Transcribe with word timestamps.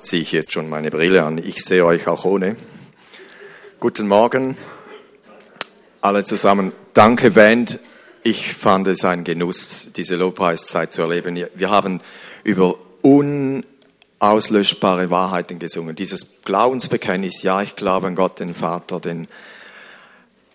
ziehe 0.00 0.22
ich 0.22 0.32
jetzt 0.32 0.52
schon 0.52 0.68
meine 0.68 0.90
Brille 0.90 1.22
an. 1.24 1.38
Ich 1.38 1.64
sehe 1.64 1.84
euch 1.84 2.06
auch 2.06 2.24
ohne. 2.24 2.56
Guten 3.80 4.08
Morgen, 4.08 4.56
alle 6.00 6.24
zusammen. 6.24 6.72
Danke, 6.94 7.32
Band. 7.32 7.80
Ich 8.22 8.54
fand 8.54 8.86
es 8.88 9.04
ein 9.04 9.24
Genuss, 9.24 9.90
diese 9.96 10.16
Lobpreiszeit 10.16 10.92
zu 10.92 11.02
erleben. 11.02 11.44
Wir 11.54 11.70
haben 11.70 12.00
über 12.44 12.78
unauslöschbare 13.02 15.10
Wahrheiten 15.10 15.58
gesungen. 15.58 15.96
Dieses 15.96 16.42
Glaubensbekenntnis, 16.42 17.42
ja, 17.42 17.62
ich 17.62 17.76
glaube 17.76 18.08
an 18.08 18.14
Gott, 18.14 18.40
den 18.40 18.54
Vater, 18.54 19.00
den, 19.00 19.28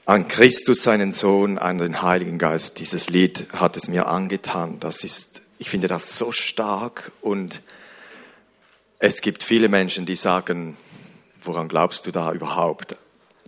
an 0.05 0.27
Christus, 0.27 0.83
seinen 0.83 1.11
Sohn, 1.11 1.57
an 1.57 1.77
den 1.77 2.01
Heiligen 2.01 2.37
Geist. 2.37 2.79
Dieses 2.79 3.09
Lied 3.09 3.47
hat 3.53 3.77
es 3.77 3.87
mir 3.87 4.07
angetan. 4.07 4.79
Das 4.79 5.03
ist, 5.03 5.41
ich 5.59 5.69
finde 5.69 5.87
das 5.87 6.17
so 6.17 6.31
stark 6.31 7.11
und 7.21 7.61
es 9.03 9.19
gibt 9.19 9.43
viele 9.43 9.67
Menschen, 9.67 10.05
die 10.05 10.15
sagen, 10.15 10.77
woran 11.41 11.67
glaubst 11.67 12.07
du 12.07 12.11
da 12.11 12.31
überhaupt? 12.31 12.95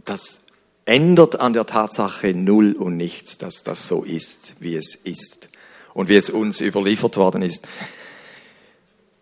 Das 0.04 0.42
ändert 0.84 1.40
an 1.40 1.54
der 1.54 1.66
Tatsache 1.66 2.34
null 2.34 2.74
und 2.74 2.98
nichts, 2.98 3.38
dass 3.38 3.64
das 3.64 3.88
so 3.88 4.04
ist, 4.04 4.56
wie 4.60 4.76
es 4.76 4.96
ist 4.96 5.48
und 5.94 6.10
wie 6.10 6.18
es 6.18 6.30
uns 6.30 6.60
überliefert 6.60 7.16
worden 7.16 7.42
ist. 7.42 7.70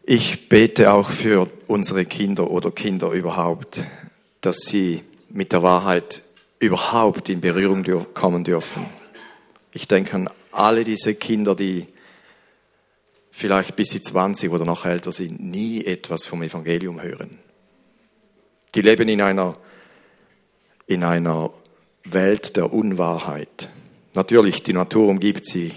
Ich 0.06 0.50
bete 0.50 0.92
auch 0.92 1.12
für 1.12 1.52
unsere 1.68 2.04
Kinder 2.04 2.50
oder 2.50 2.72
Kinder 2.72 3.12
überhaupt, 3.12 3.86
dass 4.42 4.58
sie 4.58 5.04
mit 5.30 5.54
der 5.54 5.62
Wahrheit 5.62 6.24
überhaupt 6.58 7.30
in 7.30 7.42
Berührung 7.42 7.86
kommen 8.16 8.44
dürfen. 8.44 8.88
Ich 9.72 9.88
denke 9.88 10.16
an 10.16 10.30
alle 10.52 10.84
diese 10.84 11.14
Kinder, 11.14 11.54
die 11.54 11.86
vielleicht 13.36 13.76
bis 13.76 13.90
sie 13.90 14.02
20 14.02 14.52
oder 14.52 14.64
noch 14.64 14.86
älter 14.86 15.12
sind, 15.12 15.44
nie 15.44 15.84
etwas 15.84 16.24
vom 16.26 16.44
Evangelium 16.44 17.02
hören. 17.02 17.40
Die 18.76 18.82
leben 18.82 19.10
in 19.10 19.22
einer, 19.22 19.58
in 20.86 21.04
einer 21.04 21.50
Welt 22.04 22.56
der 22.56 22.72
Unwahrheit. 22.72 23.70
Natürlich, 24.14 24.62
die 24.62 24.74
Natur 24.74 25.08
umgibt 25.08 25.48
sie, 25.48 25.74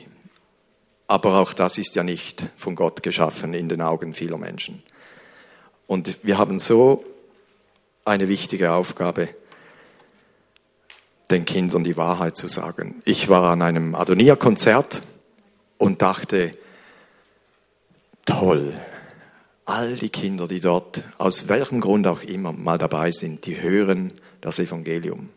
aber 1.07 1.41
auch 1.41 1.55
das 1.55 1.79
ist 1.79 1.97
ja 1.97 2.05
nicht 2.05 2.51
von 2.57 2.75
Gott 2.75 3.03
geschaffen 3.03 3.55
in 3.55 3.71
den 3.71 3.81
Augen 3.81 4.13
vieler 4.13 4.37
Menschen. 4.37 4.83
Und 5.87 6.19
wir 6.25 6.37
haben 6.37 6.59
so 6.59 7.05
eine 8.05 8.29
wichtige 8.29 8.73
Aufgabe, 8.73 9.31
den 11.31 11.47
Kindern 11.47 11.85
die 11.85 11.97
Wahrheit 11.97 12.37
zu 12.37 12.49
sagen. 12.49 13.01
Ich 13.07 13.31
war 13.31 13.45
an 13.51 13.63
einem 13.63 13.95
Adonia-Konzert 13.95 15.01
und 15.79 16.03
dachte, 16.03 16.55
toll. 18.27 18.75
All 19.65 19.97
die 19.97 20.11
Kinder, 20.11 20.47
die 20.47 20.61
dort 20.61 21.03
aus 21.19 21.49
welchem 21.49 21.81
Grund 21.81 22.07
auch 22.07 22.23
immer 22.23 22.53
mal 22.53 22.79
dabei 22.79 23.11
sind, 23.11 23.47
die 23.47 23.61
hören 23.61 24.13
das 24.41 24.59
Evangelium 24.59 25.31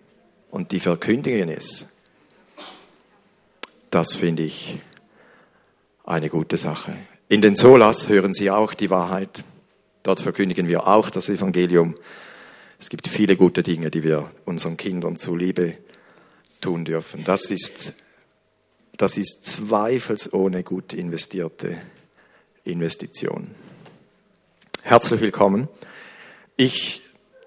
und 0.51 0.71
die 0.71 0.79
verkündigen 0.79 1.49
es. 1.49 1.87
Das 3.89 4.15
finde 4.15 4.43
ich 4.43 4.81
eine 6.03 6.29
gute 6.29 6.57
Sache. 6.57 6.95
In 7.27 7.41
den 7.41 7.55
Solas 7.55 8.07
hören 8.07 8.33
sie 8.33 8.51
auch 8.51 8.73
die 8.73 8.89
Wahrheit. 8.89 9.43
Dort 10.03 10.19
verkündigen 10.19 10.67
wir 10.67 10.87
auch 10.87 11.09
das 11.09 11.29
Evangelium. 11.29 11.95
Es 12.77 12.89
gibt 12.89 13.07
viele 13.07 13.35
gute 13.35 13.63
Dinge, 13.63 13.89
die 13.89 14.03
wir 14.03 14.29
unseren 14.45 14.77
Kindern 14.77 15.15
zuliebe 15.15 15.75
tun 16.61 16.85
dürfen. 16.85 17.23
Das 17.23 17.49
ist, 17.49 17.93
das 18.95 19.17
ist 19.17 19.45
zweifelsohne 19.45 20.63
gut 20.63 20.93
investierte 20.93 21.77
Investition. 22.63 23.49
Herzlich 24.81 25.21
willkommen. 25.21 25.67
Ich 26.55 27.01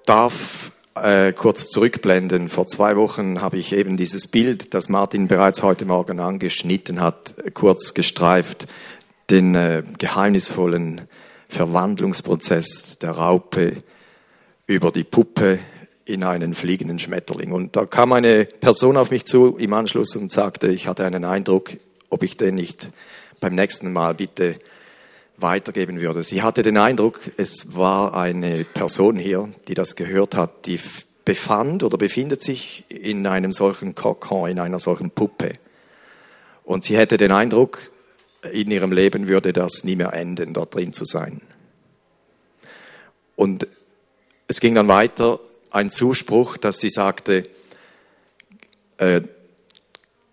darf 0.07 0.73
äh, 0.95 1.33
kurz 1.33 1.69
zurückblenden. 1.71 2.49
Vor 2.49 2.67
zwei 2.67 2.97
Wochen 2.97 3.41
habe 3.41 3.57
ich 3.57 3.73
eben 3.73 3.97
dieses 3.97 4.29
Bild, 4.29 4.75
das 4.75 4.89
Martin 4.89 5.29
bereits 5.29 5.63
heute 5.63 5.85
Morgen 5.85 6.21
angeschnitten 6.21 7.01
hat, 7.01 7.35
kurz 7.55 7.95
gestreift, 7.95 8.67
den 9.31 9.55
äh, 9.55 9.83
geheimnisvollen 9.99 11.03
Verwandlungsprozess 11.49 12.99
der 12.99 13.13
Raupe 13.13 13.83
über 14.67 14.91
die 14.91 15.05
Puppe 15.05 15.59
in 16.05 16.25
einen 16.25 16.55
fliegenden 16.55 16.99
Schmetterling. 16.99 17.53
Und 17.53 17.77
da 17.77 17.87
kam 17.87 18.13
eine 18.13 18.45
Person 18.45 18.97
auf 18.97 19.11
mich 19.11 19.25
zu 19.25 19.57
im 19.57 19.73
Anschluss 19.73 20.17
und 20.17 20.31
sagte, 20.31 20.69
ich 20.69 20.87
hatte 20.87 21.05
einen 21.05 21.25
Eindruck, 21.25 21.71
ob 22.11 22.23
ich 22.23 22.37
den 22.37 22.55
nicht 22.55 22.91
beim 23.41 23.55
nächsten 23.55 23.93
Mal 23.93 24.15
bitte 24.15 24.59
weitergeben 25.43 26.01
würde. 26.01 26.23
Sie 26.23 26.43
hatte 26.43 26.63
den 26.63 26.77
Eindruck, 26.77 27.21
es 27.37 27.75
war 27.75 28.15
eine 28.15 28.65
Person 28.65 29.17
hier, 29.17 29.49
die 29.69 29.75
das 29.75 29.97
gehört 29.97 30.35
hat, 30.35 30.67
die 30.67 30.81
befand 31.25 31.83
oder 31.83 31.99
befindet 31.99 32.43
sich 32.43 32.85
in 32.89 33.27
einem 33.27 33.53
solchen 33.53 33.95
Kokon, 33.95 34.51
in 34.51 34.59
einer 34.59 34.79
solchen 34.79 35.11
Puppe. 35.11 35.59
Und 36.65 36.85
sie 36.85 36.97
hätte 36.97 37.17
den 37.17 37.33
Eindruck, 37.33 37.91
in 38.53 38.71
ihrem 38.71 38.93
Leben 38.93 39.29
würde 39.29 39.53
das 39.53 39.85
nie 39.85 39.97
mehr 39.97 40.13
enden, 40.13 40.53
dort 40.53 40.75
drin 40.75 40.93
zu 40.93 41.05
sein. 41.05 41.41
Und 43.37 43.67
es 44.49 44.61
ging 44.61 44.75
dann 44.75 44.89
weiter, 44.89 45.41
ein 45.71 45.91
Zuspruch, 45.91 46.57
dass 46.57 46.79
sie 46.79 46.91
sagte, 46.91 47.49
äh, 48.99 49.23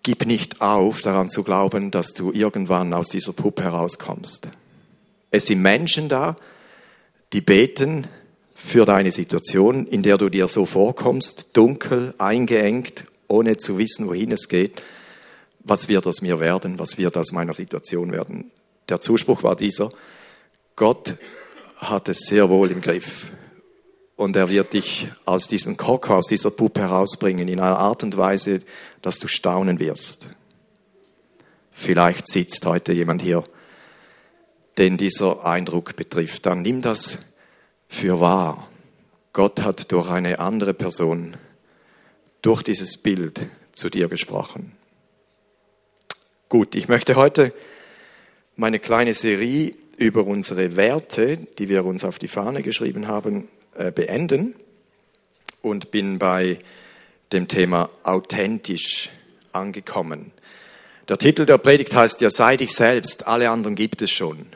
gib 0.02 0.26
nicht 0.26 0.60
auf, 0.60 1.02
daran 1.02 1.30
zu 1.30 1.44
glauben, 1.44 1.90
dass 1.90 2.14
du 2.14 2.32
irgendwann 2.32 2.92
aus 2.92 3.08
dieser 3.08 3.32
Puppe 3.32 3.62
herauskommst. 3.62 4.50
Es 5.30 5.46
sind 5.46 5.62
Menschen 5.62 6.08
da, 6.08 6.36
die 7.32 7.40
beten 7.40 8.08
für 8.54 8.84
deine 8.84 9.12
Situation, 9.12 9.86
in 9.86 10.02
der 10.02 10.18
du 10.18 10.28
dir 10.28 10.48
so 10.48 10.66
vorkommst, 10.66 11.48
dunkel, 11.52 12.14
eingeengt, 12.18 13.06
ohne 13.28 13.56
zu 13.56 13.78
wissen, 13.78 14.08
wohin 14.08 14.32
es 14.32 14.48
geht. 14.48 14.82
Was 15.60 15.88
wird 15.88 16.06
aus 16.06 16.20
mir 16.20 16.40
werden? 16.40 16.78
Was 16.78 16.98
wird 16.98 17.16
aus 17.16 17.32
meiner 17.32 17.52
Situation 17.52 18.12
werden? 18.12 18.50
Der 18.88 19.00
Zuspruch 19.00 19.42
war 19.42 19.56
dieser, 19.56 19.92
Gott 20.74 21.16
hat 21.76 22.08
es 22.08 22.20
sehr 22.20 22.48
wohl 22.50 22.70
im 22.70 22.80
Griff. 22.80 23.32
Und 24.16 24.36
er 24.36 24.50
wird 24.50 24.74
dich 24.74 25.10
aus 25.24 25.48
diesem 25.48 25.76
Kock, 25.76 26.10
aus 26.10 26.26
dieser 26.26 26.50
Puppe 26.50 26.82
herausbringen, 26.82 27.48
in 27.48 27.60
einer 27.60 27.78
Art 27.78 28.02
und 28.02 28.16
Weise, 28.16 28.60
dass 29.00 29.18
du 29.18 29.28
staunen 29.28 29.78
wirst. 29.78 30.28
Vielleicht 31.72 32.28
sitzt 32.28 32.66
heute 32.66 32.92
jemand 32.92 33.22
hier, 33.22 33.44
den 34.80 34.96
dieser 34.96 35.44
Eindruck 35.44 35.94
betrifft, 35.94 36.46
dann 36.46 36.62
nimm 36.62 36.80
das 36.80 37.18
für 37.86 38.18
wahr. 38.18 38.66
Gott 39.34 39.60
hat 39.60 39.92
durch 39.92 40.08
eine 40.08 40.38
andere 40.38 40.72
Person, 40.72 41.36
durch 42.40 42.62
dieses 42.62 42.96
Bild 42.96 43.46
zu 43.72 43.90
dir 43.90 44.08
gesprochen. 44.08 44.72
Gut, 46.48 46.74
ich 46.74 46.88
möchte 46.88 47.16
heute 47.16 47.52
meine 48.56 48.78
kleine 48.78 49.12
Serie 49.12 49.74
über 49.98 50.24
unsere 50.24 50.76
Werte, 50.76 51.36
die 51.58 51.68
wir 51.68 51.84
uns 51.84 52.02
auf 52.02 52.18
die 52.18 52.26
Fahne 52.26 52.62
geschrieben 52.62 53.06
haben, 53.06 53.48
äh, 53.74 53.92
beenden 53.92 54.54
und 55.60 55.90
bin 55.90 56.18
bei 56.18 56.58
dem 57.32 57.48
Thema 57.48 57.90
authentisch 58.02 59.10
angekommen. 59.52 60.32
Der 61.10 61.18
Titel 61.18 61.44
der 61.44 61.58
Predigt 61.58 61.94
heißt 61.94 62.22
ja, 62.22 62.30
sei 62.30 62.56
dich 62.56 62.72
selbst, 62.72 63.26
alle 63.26 63.50
anderen 63.50 63.74
gibt 63.74 64.00
es 64.00 64.10
schon 64.10 64.46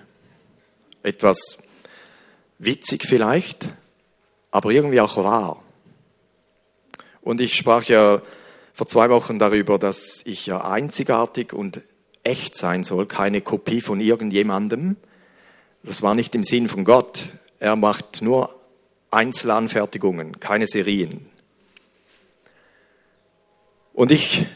etwas 1.05 1.59
witzig 2.59 3.05
vielleicht, 3.05 3.71
aber 4.51 4.71
irgendwie 4.71 5.01
auch 5.01 5.17
wahr. 5.17 5.63
Und 7.21 7.41
ich 7.41 7.55
sprach 7.55 7.85
ja 7.85 8.21
vor 8.73 8.87
zwei 8.87 9.09
Wochen 9.11 9.39
darüber, 9.39 9.79
dass 9.79 10.23
ich 10.25 10.47
ja 10.47 10.65
einzigartig 10.65 11.53
und 11.53 11.81
echt 12.23 12.57
sein 12.57 12.85
soll, 12.85 13.07
keine 13.07 13.41
Kopie 13.41 13.81
von 13.81 14.01
irgendjemandem. 14.01 14.97
Das 15.83 16.03
war 16.03 16.15
nicht 16.15 16.35
im 16.35 16.43
Sinn 16.43 16.69
von 16.69 16.85
Gott. 16.85 17.35
Er 17.61 17.77
macht 17.77 18.23
nur 18.23 18.55
Einzelanfertigungen, 19.11 20.41
keine 20.41 20.67
Serien. 20.67 21.27
Und 23.93 24.11
ich 24.11 24.47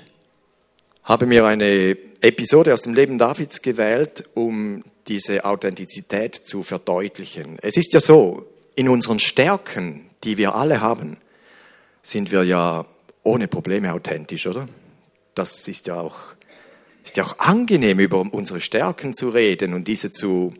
habe 1.09 1.25
mir 1.25 1.47
eine 1.47 1.97
Episode 2.21 2.75
aus 2.75 2.83
dem 2.83 2.93
Leben 2.93 3.17
Davids 3.17 3.63
gewählt, 3.63 4.25
um 4.35 4.85
diese 5.09 5.47
Authentizität 5.47 6.35
zu 6.35 6.63
verdeutlichen. 6.63 7.57
Es 7.63 7.79
ist 7.79 7.95
ja 7.95 8.01
so, 8.01 8.47
in 8.75 8.91
unseren 8.91 9.19
Stärken, 9.19 10.11
die 10.23 10.37
wir 10.37 10.55
alle 10.55 10.83
haben, 10.83 11.17
sind 12.03 12.31
wir 12.31 12.45
ja 12.45 12.85
ohne 13.23 13.49
Probleme 13.49 13.95
authentisch, 13.95 14.47
oder? 14.47 14.69
Das 15.35 15.67
ist 15.67 15.87
ja 15.87 15.99
auch, 15.99 16.17
ist 17.03 17.17
ja 17.17 17.25
auch 17.25 17.39
angenehm, 17.39 18.01
über 18.01 18.21
unsere 18.31 18.61
Stärken 18.61 19.15
zu 19.15 19.31
reden 19.31 19.73
und 19.73 19.89
diese 19.89 20.11
zu, 20.11 20.53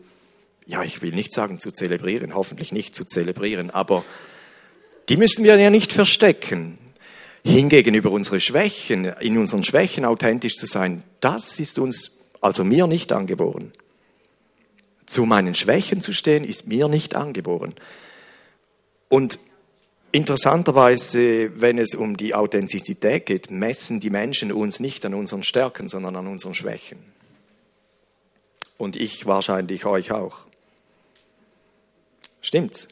ja, 0.65 0.83
ich 0.83 1.03
will 1.03 1.11
nicht 1.11 1.31
sagen 1.31 1.59
zu 1.59 1.71
zelebrieren, 1.71 2.33
hoffentlich 2.33 2.71
nicht 2.71 2.95
zu 2.95 3.05
zelebrieren, 3.05 3.69
aber 3.69 4.03
die 5.09 5.17
müssen 5.17 5.43
wir 5.43 5.59
ja 5.59 5.69
nicht 5.69 5.93
verstecken. 5.93 6.79
Hingegen 7.43 7.95
über 7.95 8.11
unsere 8.11 8.39
Schwächen, 8.39 9.05
in 9.05 9.37
unseren 9.37 9.63
Schwächen 9.63 10.05
authentisch 10.05 10.55
zu 10.55 10.65
sein, 10.65 11.03
das 11.21 11.59
ist 11.59 11.79
uns, 11.79 12.19
also 12.41 12.63
mir 12.63 12.87
nicht 12.87 13.11
angeboren. 13.11 13.71
zu 15.05 15.25
meinen 15.25 15.55
Schwächen 15.55 16.01
zu 16.01 16.13
stehen, 16.13 16.43
ist 16.43 16.67
mir 16.67 16.87
nicht 16.87 17.15
angeboren. 17.15 17.73
Und 19.09 19.39
interessanterweise, 20.11 21.59
wenn 21.59 21.79
es 21.79 21.95
um 21.95 22.15
die 22.15 22.35
Authentizität 22.35 23.25
geht, 23.25 23.49
messen 23.49 23.99
die 23.99 24.11
Menschen 24.11 24.51
uns 24.51 24.79
nicht 24.79 25.03
an 25.05 25.15
unseren 25.15 25.41
Stärken, 25.41 25.87
sondern 25.87 26.15
an 26.15 26.27
unseren 26.27 26.53
Schwächen. 26.53 26.99
Und 28.77 28.95
ich 28.95 29.25
wahrscheinlich 29.25 29.85
euch 29.85 30.11
auch. 30.11 30.41
Stimmt's? 32.41 32.87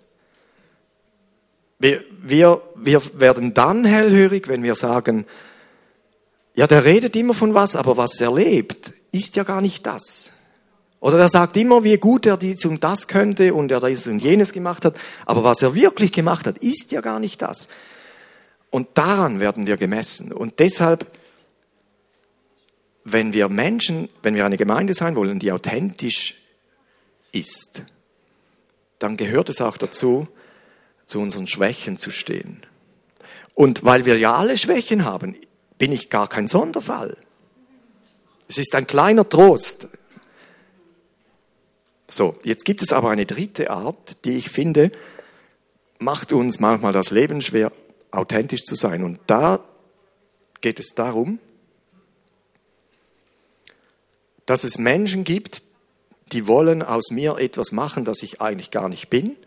Wir, 1.80 2.04
wir, 2.22 2.62
wir 2.76 3.02
werden 3.20 3.54
dann 3.54 3.86
hellhörig, 3.86 4.48
wenn 4.48 4.64
wir 4.64 4.76
sagen, 4.76 5.26
ja, 6.56 6.66
der 6.66 6.84
redet 6.84 7.16
immer 7.16 7.36
von 7.36 7.54
was, 7.54 7.76
aber 7.76 7.98
was 7.98 8.20
er 8.20 8.34
lebt, 8.34 8.94
ist 9.12 9.36
ja 9.36 9.44
gar 9.44 9.62
nicht 9.62 9.86
das. 9.86 10.32
Oder 11.00 11.20
er 11.20 11.30
sagt 11.30 11.56
immer, 11.58 11.84
wie 11.84 11.98
gut 11.98 12.26
er 12.26 12.38
dies 12.38 12.66
und 12.66 12.84
das 12.84 13.08
könnte 13.08 13.54
und 13.54 13.72
er 13.72 13.80
dies 13.80 14.08
und 14.08 14.20
jenes 14.20 14.52
gemacht 14.52 14.84
hat, 14.84 14.98
aber 15.28 15.44
was 15.44 15.62
er 15.62 15.76
wirklich 15.76 16.12
gemacht 16.12 16.48
hat, 16.48 16.58
ist 16.58 16.92
ja 16.92 17.02
gar 17.02 17.20
nicht 17.20 17.42
das. 17.44 17.68
Und 18.72 18.90
daran 18.96 19.40
werden 19.40 19.68
wir 19.68 19.78
gemessen. 19.78 20.32
Und 20.34 20.60
deshalb, 20.60 21.06
wenn 23.04 23.34
wir 23.34 23.50
Menschen, 23.50 24.10
wenn 24.24 24.34
wir 24.34 24.46
eine 24.46 24.58
Gemeinde 24.58 24.96
sein 24.96 25.16
wollen, 25.16 25.38
die 25.38 25.52
authentisch 25.52 26.36
ist, 27.32 27.84
dann 28.98 29.16
gehört 29.16 29.50
es 29.50 29.62
auch 29.62 29.78
dazu, 29.78 30.28
zu 31.08 31.20
unseren 31.20 31.48
Schwächen 31.48 31.98
zu 31.98 32.12
stehen. 32.12 32.64
Und 33.56 33.84
weil 33.84 34.06
wir 34.06 34.20
ja 34.20 34.36
alle 34.36 34.58
Schwächen 34.58 35.04
haben, 35.04 35.36
bin 35.80 35.92
ich 35.92 36.12
gar 36.12 36.28
kein 36.28 36.48
Sonderfall. 36.48 37.18
Es 38.48 38.58
ist 38.58 38.76
ein 38.76 38.86
kleiner 38.86 39.28
Trost. 39.28 39.88
So, 42.08 42.38
jetzt 42.44 42.66
gibt 42.66 42.82
es 42.82 42.94
aber 42.94 43.10
eine 43.10 43.26
dritte 43.26 43.72
Art, 43.72 44.24
die 44.26 44.38
ich 44.38 44.50
finde, 44.50 44.92
macht 45.98 46.34
uns 46.34 46.60
manchmal 46.60 46.94
das 46.94 47.10
Leben 47.10 47.42
schwer, 47.42 47.72
authentisch 48.12 48.64
zu 48.64 48.76
sein. 48.76 49.04
Und 49.04 49.20
da 49.28 49.64
geht 50.62 50.80
es 50.80 50.94
darum, 50.94 51.40
dass 54.46 54.64
es 54.64 54.78
Menschen 54.78 55.24
gibt, 55.24 55.64
die 56.32 56.48
wollen 56.48 56.84
aus 56.84 57.12
mir 57.12 57.38
etwas 57.38 57.72
machen, 57.72 58.06
das 58.06 58.22
ich 58.22 58.42
eigentlich 58.42 58.72
gar 58.72 58.90
nicht 58.90 59.10
bin. 59.10 59.38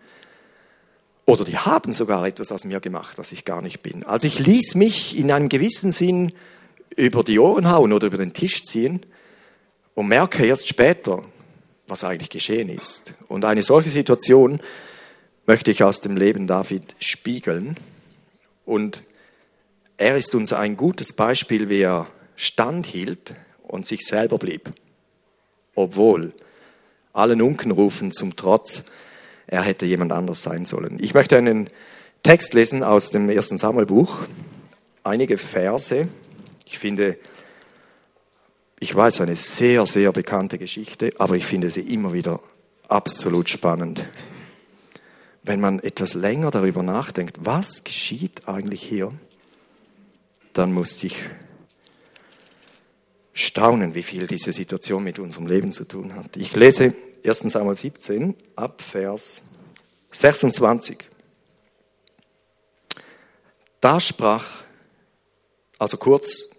Oder 1.27 1.45
die 1.45 1.59
haben 1.59 1.93
sogar 1.93 2.27
etwas 2.27 2.51
aus 2.51 2.65
mir 2.65 2.81
gemacht, 2.81 3.19
das 3.19 3.33
ich 3.33 3.45
gar 3.45 3.63
nicht 3.63 3.83
bin. 3.83 4.05
Also 4.05 4.27
ich 4.27 4.39
ließ 4.39 4.75
mich 4.75 5.19
in 5.19 5.31
einem 5.31 5.49
gewissen 5.49 5.93
Sinn 5.93 6.33
über 6.97 7.23
die 7.23 7.39
Ohren 7.39 7.71
hauen 7.71 7.93
oder 7.93 8.07
über 8.07 8.19
den 8.19 8.33
Tisch 8.33 8.65
ziehen 8.65 9.07
und 9.95 10.09
merke 10.09 10.45
erst 10.45 10.69
später, 10.69 11.25
was 11.87 12.05
eigentlich 12.05 12.31
geschehen 12.31 12.69
ist. 12.69 13.15
Und 13.29 13.45
eine 13.45 13.63
solche 13.63 13.91
Situation 13.91 14.61
möchte 15.47 15.71
ich 15.71 15.83
aus 15.83 16.01
dem 16.01 16.17
Leben 16.17 16.47
David 16.47 16.97
spiegeln. 16.99 17.77
Und 18.65 19.03
er 19.97 20.17
ist 20.17 20.35
uns 20.35 20.53
ein 20.53 20.77
gutes 20.77 21.13
Beispiel, 21.13 21.69
wie 21.69 21.83
er 21.83 22.07
standhielt 22.37 23.35
und 23.63 23.87
sich 23.87 24.01
selber 24.07 24.39
blieb, 24.39 24.73
obwohl 25.75 26.33
allen 27.13 27.43
Unkenrufen 27.43 28.13
zum 28.13 28.37
Trotz 28.37 28.85
er 29.51 29.63
hätte 29.63 29.85
jemand 29.85 30.13
anders 30.13 30.43
sein 30.43 30.65
sollen. 30.65 30.99
Ich 31.01 31.13
möchte 31.13 31.37
einen 31.37 31.71
Text 32.23 32.55
lesen 32.55 32.85
aus 32.85 33.11
dem 33.11 33.29
ersten 33.29 33.59
Samuelbuch, 33.59 34.21
einige 35.03 35.39
Verse. 35.39 36.07
Ich 36.67 36.79
finde, 36.79 37.19
ich 38.79 38.95
weiß 38.95 39.21
eine 39.23 39.35
sehr, 39.35 39.87
sehr 39.87 40.13
bekannte 40.13 40.57
Geschichte, 40.57 41.11
aber 41.19 41.35
ich 41.35 41.47
finde 41.47 41.69
sie 41.69 41.81
immer 41.81 42.13
wieder 42.13 42.39
absolut 42.87 43.49
spannend. 43.49 44.07
Wenn 45.43 45.59
man 45.59 45.81
etwas 45.81 46.15
länger 46.15 46.53
darüber 46.53 46.85
nachdenkt, 46.85 47.39
was 47.41 47.83
geschieht 47.83 48.47
eigentlich 48.47 48.85
hier, 48.85 49.11
dann 50.53 50.73
muss 50.73 51.03
ich 51.03 51.17
staunen, 53.33 53.97
wie 53.97 54.05
viel 54.05 54.29
diese 54.29 54.53
Situation 54.53 55.03
mit 55.03 55.19
unserem 55.19 55.49
Leben 55.49 55.73
zu 55.73 55.87
tun 55.87 56.15
hat. 56.15 56.37
Ich 56.37 56.55
lese 56.55 56.95
1 57.25 57.41
Samuel 57.53 57.77
17 57.77 58.35
ab 58.57 58.83
Vers 58.83 59.43
26. 60.11 60.99
Da 63.81 64.01
sprach, 64.01 64.47
also 65.79 65.97
kurz 65.97 66.51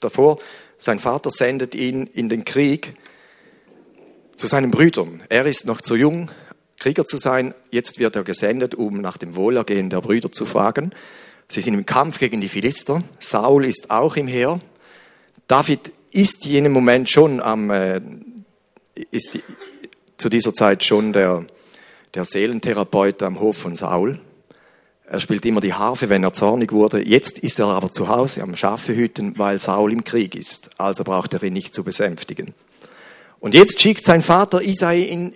davor, 0.00 0.38
sein 0.78 0.98
Vater 0.98 1.30
sendet 1.30 1.74
ihn 1.74 2.06
in 2.06 2.28
den 2.28 2.44
Krieg 2.44 2.94
zu 4.36 4.46
seinen 4.46 4.70
Brüdern. 4.70 5.22
Er 5.28 5.46
ist 5.46 5.66
noch 5.66 5.80
zu 5.80 5.96
jung, 5.96 6.30
Krieger 6.78 7.06
zu 7.06 7.16
sein. 7.16 7.54
Jetzt 7.70 7.98
wird 7.98 8.16
er 8.16 8.24
gesendet, 8.24 8.74
um 8.74 9.00
nach 9.00 9.16
dem 9.16 9.36
Wohlergehen 9.36 9.88
der 9.88 10.02
Brüder 10.02 10.30
zu 10.30 10.44
fragen. 10.44 10.92
Sie 11.48 11.62
sind 11.62 11.74
im 11.74 11.86
Kampf 11.86 12.18
gegen 12.18 12.40
die 12.40 12.48
Philister. 12.48 13.02
Saul 13.18 13.64
ist 13.64 13.90
auch 13.90 14.16
im 14.16 14.28
Heer. 14.28 14.60
David 15.46 15.92
ist 16.10 16.44
in 16.44 16.52
jenem 16.52 16.72
Moment 16.72 17.08
schon 17.08 17.40
am, 17.40 17.70
äh, 17.70 18.00
ist 19.10 19.38
zu 20.16 20.28
dieser 20.28 20.54
Zeit 20.54 20.84
schon 20.84 21.12
der, 21.12 21.44
der 22.14 22.24
Seelentherapeut 22.24 23.22
am 23.22 23.40
Hof 23.40 23.56
von 23.56 23.74
Saul. 23.74 24.20
Er 25.08 25.20
spielt 25.20 25.46
immer 25.46 25.60
die 25.60 25.74
Harfe, 25.74 26.08
wenn 26.08 26.24
er 26.24 26.32
zornig 26.32 26.72
wurde. 26.72 27.06
Jetzt 27.06 27.38
ist 27.38 27.60
er 27.60 27.66
aber 27.66 27.92
zu 27.92 28.08
Hause 28.08 28.42
am 28.42 28.56
Schafe 28.56 28.96
hüten, 28.96 29.38
weil 29.38 29.58
Saul 29.58 29.92
im 29.92 30.02
Krieg 30.02 30.34
ist. 30.34 30.70
Also 30.78 31.04
braucht 31.04 31.32
er 31.34 31.42
ihn 31.44 31.52
nicht 31.52 31.74
zu 31.74 31.84
besänftigen. 31.84 32.54
Und 33.38 33.54
jetzt 33.54 33.80
schickt 33.80 34.04
sein 34.04 34.22
Vater 34.22 34.62
Isai 34.62 35.02
in, 35.02 35.32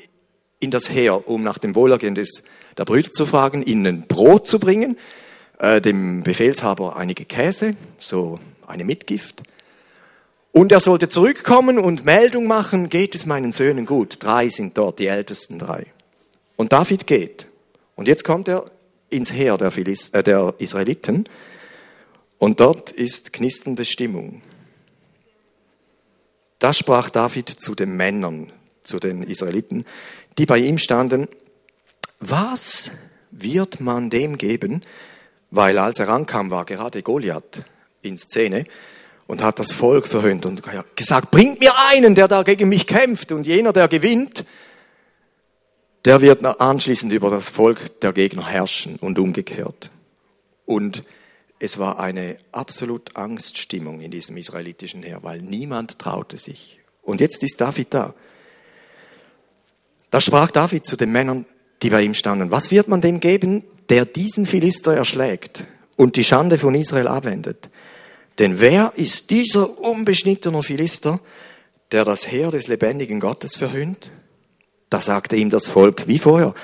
in 0.58 0.72
das 0.72 0.90
Heer, 0.90 1.28
um 1.28 1.44
nach 1.44 1.58
dem 1.58 1.76
Wohlergehen 1.76 2.16
des, 2.16 2.42
der 2.76 2.84
Brüder 2.84 3.10
zu 3.10 3.26
fragen, 3.26 3.62
ihnen 3.62 4.08
Brot 4.08 4.48
zu 4.48 4.58
bringen, 4.58 4.96
äh, 5.58 5.80
dem 5.80 6.24
Befehlshaber 6.24 6.96
einige 6.96 7.24
Käse, 7.24 7.76
so 7.98 8.40
eine 8.66 8.84
Mitgift. 8.84 9.42
Und 10.52 10.72
er 10.72 10.80
sollte 10.80 11.08
zurückkommen 11.08 11.78
und 11.78 12.04
Meldung 12.04 12.46
machen, 12.46 12.88
geht 12.88 13.14
es 13.14 13.24
meinen 13.24 13.52
Söhnen 13.52 13.86
gut. 13.86 14.16
Drei 14.20 14.48
sind 14.48 14.76
dort, 14.76 14.98
die 14.98 15.06
ältesten 15.06 15.58
drei. 15.58 15.86
Und 16.56 16.72
David 16.72 17.06
geht. 17.06 17.46
Und 17.94 18.08
jetzt 18.08 18.24
kommt 18.24 18.48
er 18.48 18.70
ins 19.10 19.32
Heer 19.32 19.58
der, 19.58 19.70
Philis, 19.70 20.08
äh, 20.10 20.22
der 20.22 20.54
Israeliten 20.58 21.24
und 22.38 22.60
dort 22.60 22.90
ist 22.90 23.32
knisternde 23.32 23.84
Stimmung. 23.84 24.40
Da 26.58 26.72
sprach 26.72 27.10
David 27.10 27.48
zu 27.48 27.74
den 27.74 27.96
Männern, 27.96 28.52
zu 28.82 28.98
den 28.98 29.22
Israeliten, 29.22 29.84
die 30.38 30.46
bei 30.46 30.58
ihm 30.58 30.78
standen, 30.78 31.28
was 32.18 32.90
wird 33.30 33.80
man 33.80 34.10
dem 34.10 34.38
geben? 34.38 34.84
Weil 35.50 35.78
als 35.78 35.98
er 35.98 36.08
ankam, 36.08 36.50
war 36.50 36.64
gerade 36.64 37.02
Goliath 37.02 37.64
in 38.02 38.16
Szene 38.16 38.64
und 39.30 39.44
hat 39.44 39.60
das 39.60 39.70
Volk 39.70 40.08
verhöhnt 40.08 40.44
und 40.44 40.60
gesagt, 40.96 41.30
bringt 41.30 41.60
mir 41.60 41.72
einen, 41.88 42.16
der 42.16 42.26
da 42.26 42.42
gegen 42.42 42.68
mich 42.68 42.88
kämpft 42.88 43.30
und 43.30 43.46
jener, 43.46 43.72
der 43.72 43.86
gewinnt, 43.86 44.44
der 46.04 46.20
wird 46.20 46.44
anschließend 46.44 47.12
über 47.12 47.30
das 47.30 47.48
Volk 47.48 48.00
der 48.00 48.12
Gegner 48.12 48.48
herrschen 48.48 48.96
und 48.96 49.20
umgekehrt. 49.20 49.92
Und 50.66 51.04
es 51.60 51.78
war 51.78 52.00
eine 52.00 52.38
absolut 52.50 53.14
Angststimmung 53.14 54.00
in 54.00 54.10
diesem 54.10 54.36
israelitischen 54.36 55.04
Heer, 55.04 55.20
weil 55.22 55.40
niemand 55.42 56.00
traute 56.00 56.36
sich. 56.36 56.80
Und 57.00 57.20
jetzt 57.20 57.40
ist 57.44 57.60
David 57.60 57.94
da. 57.94 58.14
Da 60.10 60.20
sprach 60.20 60.50
David 60.50 60.86
zu 60.86 60.96
den 60.96 61.12
Männern, 61.12 61.46
die 61.84 61.90
bei 61.90 62.02
ihm 62.02 62.14
standen, 62.14 62.50
was 62.50 62.72
wird 62.72 62.88
man 62.88 63.00
dem 63.00 63.20
geben, 63.20 63.62
der 63.90 64.06
diesen 64.06 64.44
Philister 64.44 64.96
erschlägt 64.96 65.68
und 65.94 66.16
die 66.16 66.24
Schande 66.24 66.58
von 66.58 66.74
Israel 66.74 67.06
abwendet? 67.06 67.70
Denn 68.38 68.60
wer 68.60 68.92
ist 68.96 69.30
dieser 69.30 69.78
unbeschnittene 69.78 70.62
Philister, 70.62 71.20
der 71.92 72.04
das 72.04 72.30
Heer 72.30 72.50
des 72.50 72.68
lebendigen 72.68 73.20
Gottes 73.20 73.56
verhöhnt? 73.56 74.10
Da 74.88 75.00
sagte 75.00 75.36
ihm 75.36 75.50
das 75.50 75.66
Volk 75.66 76.08
wie 76.08 76.18
vorher, 76.18 76.54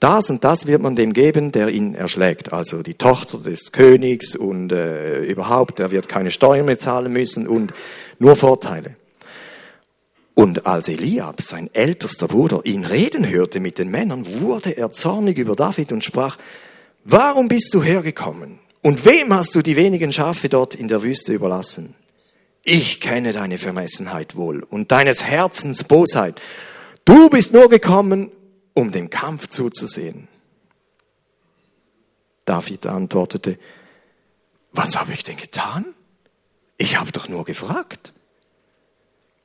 das 0.00 0.28
und 0.28 0.44
das 0.44 0.66
wird 0.66 0.82
man 0.82 0.96
dem 0.96 1.12
geben, 1.12 1.52
der 1.52 1.68
ihn 1.68 1.94
erschlägt. 1.94 2.52
Also 2.52 2.82
die 2.82 2.94
Tochter 2.94 3.38
des 3.38 3.72
Königs 3.72 4.36
und 4.36 4.72
äh, 4.72 5.20
überhaupt, 5.24 5.80
er 5.80 5.90
wird 5.90 6.08
keine 6.08 6.30
Steuern 6.30 6.66
mehr 6.66 6.78
zahlen 6.78 7.12
müssen 7.12 7.46
und 7.46 7.72
nur 8.18 8.36
Vorteile. 8.36 8.96
Und 10.34 10.66
als 10.66 10.88
Eliab, 10.88 11.40
sein 11.40 11.70
ältester 11.72 12.26
Bruder, 12.26 12.62
ihn 12.64 12.84
reden 12.84 13.28
hörte 13.28 13.60
mit 13.60 13.78
den 13.78 13.90
Männern, 13.90 14.26
wurde 14.40 14.76
er 14.76 14.90
zornig 14.90 15.38
über 15.38 15.54
David 15.54 15.92
und 15.92 16.04
sprach, 16.04 16.36
warum 17.04 17.48
bist 17.48 17.72
du 17.72 17.82
hergekommen? 17.82 18.58
Und 18.84 19.06
wem 19.06 19.32
hast 19.32 19.54
du 19.54 19.62
die 19.62 19.76
wenigen 19.76 20.12
Schafe 20.12 20.50
dort 20.50 20.74
in 20.74 20.88
der 20.88 21.02
Wüste 21.02 21.32
überlassen? 21.32 21.94
Ich 22.64 23.00
kenne 23.00 23.32
deine 23.32 23.56
Vermessenheit 23.56 24.36
wohl 24.36 24.62
und 24.62 24.92
deines 24.92 25.24
Herzens 25.24 25.84
Bosheit. 25.84 26.38
Du 27.06 27.30
bist 27.30 27.54
nur 27.54 27.70
gekommen, 27.70 28.30
um 28.74 28.92
dem 28.92 29.08
Kampf 29.08 29.48
zuzusehen. 29.48 30.28
David 32.44 32.84
antwortete, 32.84 33.58
was 34.72 34.98
habe 34.98 35.14
ich 35.14 35.22
denn 35.22 35.38
getan? 35.38 35.86
Ich 36.76 37.00
habe 37.00 37.10
doch 37.10 37.30
nur 37.30 37.44
gefragt. 37.44 38.12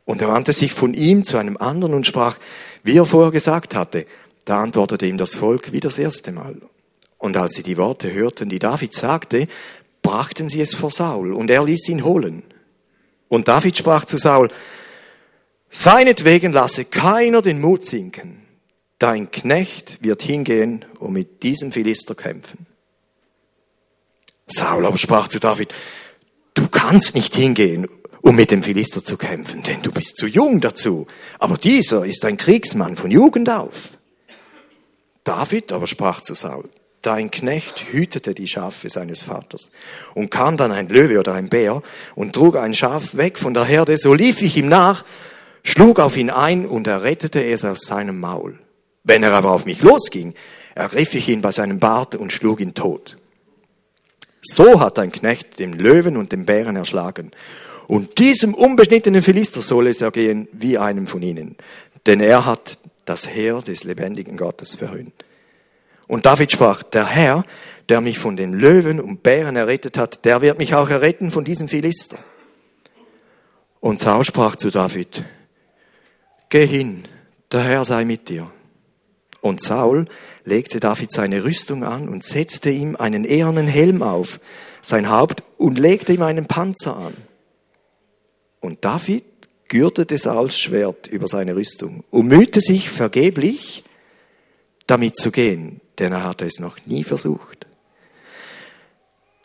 Und 0.03 0.22
er 0.22 0.27
wandte 0.27 0.51
sich 0.51 0.74
von 0.74 0.93
ihm 0.93 1.24
zu 1.24 1.38
einem 1.38 1.55
anderen 1.55 1.93
und 1.93 2.05
sprach, 2.05 2.38
wie 2.84 2.98
er 2.98 3.05
vorher 3.05 3.31
gesagt 3.31 3.74
hatte. 3.74 4.05
Da 4.43 4.62
antwortete 4.62 5.05
ihm 5.05 5.17
das 5.17 5.36
Volk 5.36 5.72
wie 5.72 5.79
das 5.79 5.98
erste 5.98 6.34
Mal. 6.34 6.58
Und 7.20 7.38
als 7.38 7.54
sie 7.54 7.64
die 7.64 7.78
Worte 7.78 8.12
hörten, 8.12 8.50
die 8.50 8.60
David 8.60 8.94
sagte, 8.94 9.48
brachten 10.02 10.50
sie 10.50 10.62
es 10.62 10.74
vor 10.74 10.90
Saul 10.90 11.34
und 11.34 11.52
er 11.52 11.64
ließ 11.64 11.88
ihn 11.90 12.04
holen. 12.04 12.44
Und 13.28 13.48
David 13.48 13.78
sprach 13.78 14.06
zu 14.06 14.18
Saul, 14.18 14.50
Seinetwegen 15.70 16.52
lasse 16.52 16.86
keiner 16.86 17.44
den 17.44 17.62
Mut 17.62 17.86
sinken. 17.86 18.42
Dein 18.98 19.30
Knecht 19.30 20.04
wird 20.04 20.24
hingehen 20.24 20.84
und 20.98 21.14
mit 21.14 21.44
diesem 21.44 21.72
Philister 21.72 22.16
kämpfen. 22.16 22.66
Saul 24.48 24.86
aber 24.86 24.98
sprach 24.98 25.28
zu 25.28 25.40
David, 25.40 25.74
du 26.56 26.68
kannst 26.70 27.14
nicht 27.14 27.36
hingehen, 27.36 27.88
um 28.22 28.36
mit 28.36 28.50
dem 28.52 28.64
Philister 28.64 29.04
zu 29.04 29.16
kämpfen, 29.16 29.62
denn 29.62 29.82
du 29.84 29.92
bist 29.92 30.18
zu 30.18 30.26
jung 30.26 30.60
dazu. 30.60 31.06
Aber 31.38 31.58
dieser 31.58 32.06
ist 32.06 32.26
ein 32.26 32.38
Kriegsmann 32.38 32.96
von 32.96 33.12
Jugend 33.12 33.50
auf. 33.50 33.92
David 35.24 35.72
aber 35.72 35.86
sprach 35.86 36.22
zu 36.22 36.34
Saul, 36.34 36.70
dein 37.01 37.32
Knecht 37.32 37.91
hütete 37.91 38.34
die 38.34 38.48
Schafe 38.48 38.89
seines 38.89 39.24
Vaters. 39.24 39.72
Und 40.13 40.32
kam 40.32 40.58
dann 40.58 40.72
ein 40.72 40.89
Löwe 40.89 41.20
oder 41.20 41.34
ein 41.34 41.50
Bär 41.50 41.82
und 42.15 42.34
trug 42.34 42.56
ein 42.56 42.74
Schaf 42.74 43.15
weg 43.15 43.38
von 43.38 43.53
der 43.53 43.65
Herde, 43.65 43.98
so 43.98 44.13
lief 44.13 44.41
ich 44.41 44.58
ihm 44.58 44.70
nach 44.70 45.03
schlug 45.63 46.00
auf 46.00 46.18
ihn 46.18 46.29
ein 46.29 46.65
und 46.65 46.88
errettete 46.88 47.44
es 47.44 47.65
aus 47.65 47.82
seinem 47.82 48.20
Maul. 48.20 48.60
Wenn 49.03 49.24
er 49.24 49.34
aber 49.34 49.51
auf 49.51 49.65
mich 49.65 49.82
losging, 49.82 50.34
ergriff 50.75 51.13
ich 51.13 51.29
ihn 51.29 51.41
bei 51.41 51.51
seinem 51.51 51.79
Bart 51.79 52.15
und 52.15 52.34
schlug 52.34 52.60
ihn 52.60 52.74
tot. 52.74 53.18
So 54.41 54.79
hat 54.79 55.00
ein 55.00 55.12
Knecht 55.12 55.60
den 55.60 55.74
Löwen 55.74 56.18
und 56.18 56.32
den 56.32 56.46
Bären 56.46 56.75
erschlagen. 56.75 57.32
Und 57.88 58.20
diesem 58.20 58.53
unbeschnittenen 58.53 59.22
Philister 59.22 59.62
soll 59.62 59.88
es 59.88 60.01
ergehen 60.01 60.48
wie 60.51 60.77
einem 60.77 61.08
von 61.08 61.22
ihnen. 61.22 61.58
Denn 62.06 62.20
er 62.20 62.46
hat 62.46 62.77
das 63.06 63.27
Heer 63.27 63.62
des 63.62 63.84
lebendigen 63.84 64.38
Gottes 64.38 64.75
verhöhnt. 64.75 65.25
Und 66.10 66.25
David 66.25 66.51
sprach, 66.51 66.82
der 66.82 67.06
Herr, 67.06 67.46
der 67.88 68.01
mich 68.01 68.18
von 68.18 68.36
den 68.36 68.51
Löwen 68.51 69.00
und 69.00 69.22
Bären 69.22 69.56
errettet 69.56 69.96
hat, 69.96 70.25
der 70.25 70.42
wird 70.42 70.58
mich 70.58 70.74
auch 70.74 70.89
erretten 70.89 71.30
von 71.30 71.46
diesem 71.46 71.68
Philister. 71.68 72.18
Und 73.80 74.00
Saul 74.00 74.25
sprach 74.25 74.56
zu 74.56 74.72
David, 74.72 75.24
Geh 76.50 76.66
hin, 76.66 77.04
der 77.51 77.62
Herr 77.62 77.86
sei 77.86 78.06
mit 78.06 78.28
dir. 78.28 78.50
Und 79.42 79.62
Saul 79.62 80.08
legte 80.46 80.80
David 80.80 81.12
seine 81.12 81.44
Rüstung 81.44 81.84
an 81.84 82.10
und 82.10 82.25
setzte 82.25 82.72
ihm 82.72 82.96
einen 82.96 83.24
ehernen 83.24 83.68
Helm 83.68 84.01
auf, 84.01 84.39
sein 84.82 85.12
Haupt, 85.12 85.44
und 85.60 85.78
legte 85.78 86.12
ihm 86.12 86.24
einen 86.24 86.48
Panzer 86.48 86.98
an. 86.98 87.13
Und 88.62 88.84
David 88.84 89.25
gürtete 89.68 90.18
Sauls 90.18 90.58
Schwert 90.58 91.06
über 91.06 91.28
seine 91.28 91.56
Rüstung 91.56 92.04
und 92.10 92.25
mühte 92.25 92.62
sich 92.62 92.89
vergeblich, 92.89 93.84
damit 94.88 95.16
zu 95.16 95.30
gehen, 95.30 95.82
denn 96.00 96.12
er 96.12 96.24
hatte 96.24 96.46
es 96.46 96.60
noch 96.60 96.86
nie 96.86 97.03
versucht. 97.03 97.68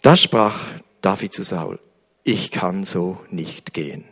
Da 0.02 0.16
sprach 0.16 0.72
David 1.00 1.32
zu 1.32 1.42
Saul, 1.42 1.78
ich 2.24 2.50
kann 2.50 2.84
so 2.84 3.18
nicht 3.30 3.74
gehen, 3.74 4.04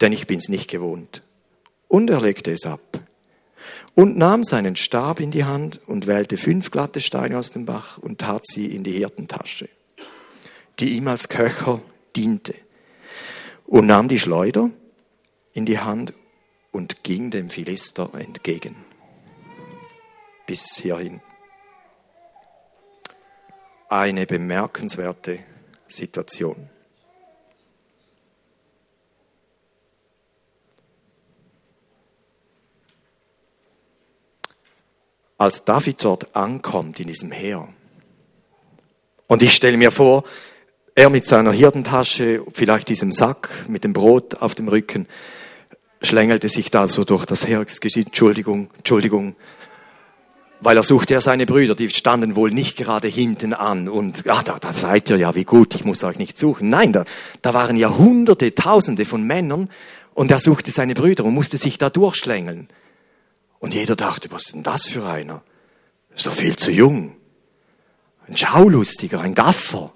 denn 0.00 0.12
ich 0.12 0.26
bin's 0.26 0.48
nicht 0.48 0.70
gewohnt. 0.70 1.22
Und 1.88 2.10
er 2.10 2.20
legte 2.20 2.52
es 2.52 2.66
ab 2.66 3.00
und 3.94 4.16
nahm 4.16 4.44
seinen 4.44 4.76
Stab 4.76 5.20
in 5.20 5.30
die 5.30 5.44
Hand 5.44 5.80
und 5.86 6.06
wählte 6.06 6.36
fünf 6.36 6.70
glatte 6.70 7.00
Steine 7.00 7.38
aus 7.38 7.50
dem 7.50 7.64
Bach 7.64 7.98
und 7.98 8.20
tat 8.20 8.46
sie 8.46 8.66
in 8.66 8.84
die 8.84 8.92
Hirtentasche, 8.92 9.68
die 10.80 10.96
ihm 10.96 11.08
als 11.08 11.28
Köcher 11.28 11.80
diente, 12.16 12.54
und 13.66 13.86
nahm 13.86 14.08
die 14.08 14.18
Schleuder 14.18 14.70
in 15.52 15.64
die 15.64 15.78
Hand 15.78 16.12
und 16.72 17.02
ging 17.04 17.30
dem 17.30 17.48
Philister 17.48 18.10
entgegen. 18.14 18.76
Bis 20.46 20.76
hierhin. 20.76 21.20
Eine 23.94 24.26
bemerkenswerte 24.26 25.38
Situation. 25.86 26.68
als 35.38 35.64
David 35.64 36.02
dort 36.02 36.34
ankommt 36.34 36.98
in 36.98 37.06
diesem 37.06 37.30
Heer. 37.30 37.68
Und 39.28 39.42
ich 39.42 39.52
stelle 39.52 39.76
mir 39.76 39.92
vor, 39.92 40.24
er 40.96 41.08
mit 41.08 41.24
seiner 41.26 41.52
Hirtentasche, 41.52 42.42
vielleicht 42.52 42.88
diesem 42.88 43.12
Sack 43.12 43.68
mit 43.68 43.84
dem 43.84 43.92
Brot 43.92 44.36
auf 44.36 44.56
dem 44.56 44.66
Rücken, 44.66 45.06
schlängelte 46.02 46.48
sich 46.48 46.72
da 46.72 46.88
so 46.88 47.04
durch 47.04 47.26
das 47.26 47.46
Heeresgebiet. 47.46 48.06
Entschuldigung, 48.06 48.70
Entschuldigung. 48.76 49.36
Weil 50.64 50.78
er 50.78 50.82
suchte 50.82 51.12
ja 51.12 51.20
seine 51.20 51.44
Brüder, 51.44 51.74
die 51.74 51.90
standen 51.90 52.36
wohl 52.36 52.50
nicht 52.50 52.78
gerade 52.78 53.06
hinten 53.06 53.52
an 53.52 53.86
und, 53.86 54.26
ah, 54.30 54.42
da, 54.42 54.58
da 54.58 54.72
seid 54.72 55.10
ihr 55.10 55.18
ja, 55.18 55.34
wie 55.34 55.44
gut, 55.44 55.74
ich 55.74 55.84
muss 55.84 56.02
euch 56.04 56.16
nicht 56.16 56.38
suchen. 56.38 56.70
Nein, 56.70 56.94
da, 56.94 57.04
da 57.42 57.52
waren 57.52 57.76
ja 57.76 57.94
Hunderte, 57.98 58.54
Tausende 58.54 59.04
von 59.04 59.22
Männern 59.22 59.68
und 60.14 60.30
er 60.30 60.38
suchte 60.38 60.70
seine 60.70 60.94
Brüder 60.94 61.26
und 61.26 61.34
musste 61.34 61.58
sich 61.58 61.76
da 61.76 61.90
durchschlängeln. 61.90 62.68
Und 63.58 63.74
jeder 63.74 63.94
dachte, 63.94 64.32
was 64.32 64.46
ist 64.46 64.54
denn 64.54 64.62
das 64.62 64.88
für 64.88 65.04
einer? 65.04 65.42
Ist 66.14 66.26
doch 66.26 66.32
viel 66.32 66.56
zu 66.56 66.72
jung. 66.72 67.14
Ein 68.26 68.38
Schaulustiger, 68.38 69.20
ein 69.20 69.34
Gaffer. 69.34 69.92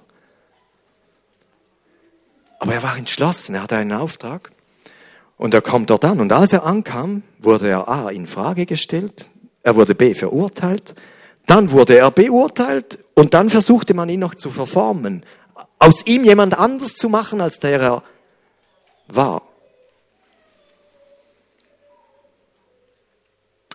Aber 2.59 2.75
er 2.75 2.83
war 2.83 2.99
entschlossen, 2.99 3.55
er 3.55 3.63
hatte 3.63 3.79
einen 3.79 3.93
Auftrag. 3.93 4.51
Und 5.39 5.55
er 5.55 5.63
kommt 5.63 5.89
dort 5.89 6.05
an. 6.05 6.21
Und 6.21 6.31
als 6.31 6.53
er 6.53 6.65
ankam, 6.65 7.23
wurde 7.39 7.71
er 7.71 7.89
A 7.89 8.11
in 8.11 8.27
Frage 8.27 8.67
gestellt, 8.67 9.31
er 9.63 9.77
wurde 9.77 9.95
B 9.95 10.15
verurteilt, 10.15 10.95
dann 11.47 11.71
wurde 11.71 11.97
er 11.97 12.11
beurteilt 12.11 12.99
und 13.15 13.35
dann 13.35 13.51
versuchte 13.51 13.95
man 13.95 14.09
ihn 14.09 14.21
noch 14.21 14.35
zu 14.35 14.51
verformen, 14.51 15.25
aus 15.79 16.07
ihm 16.07 16.25
jemand 16.25 16.59
anders 16.59 16.95
zu 16.95 17.09
machen, 17.09 17.41
als 17.41 17.59
der 17.59 17.81
er 17.81 18.03
war. 19.09 19.43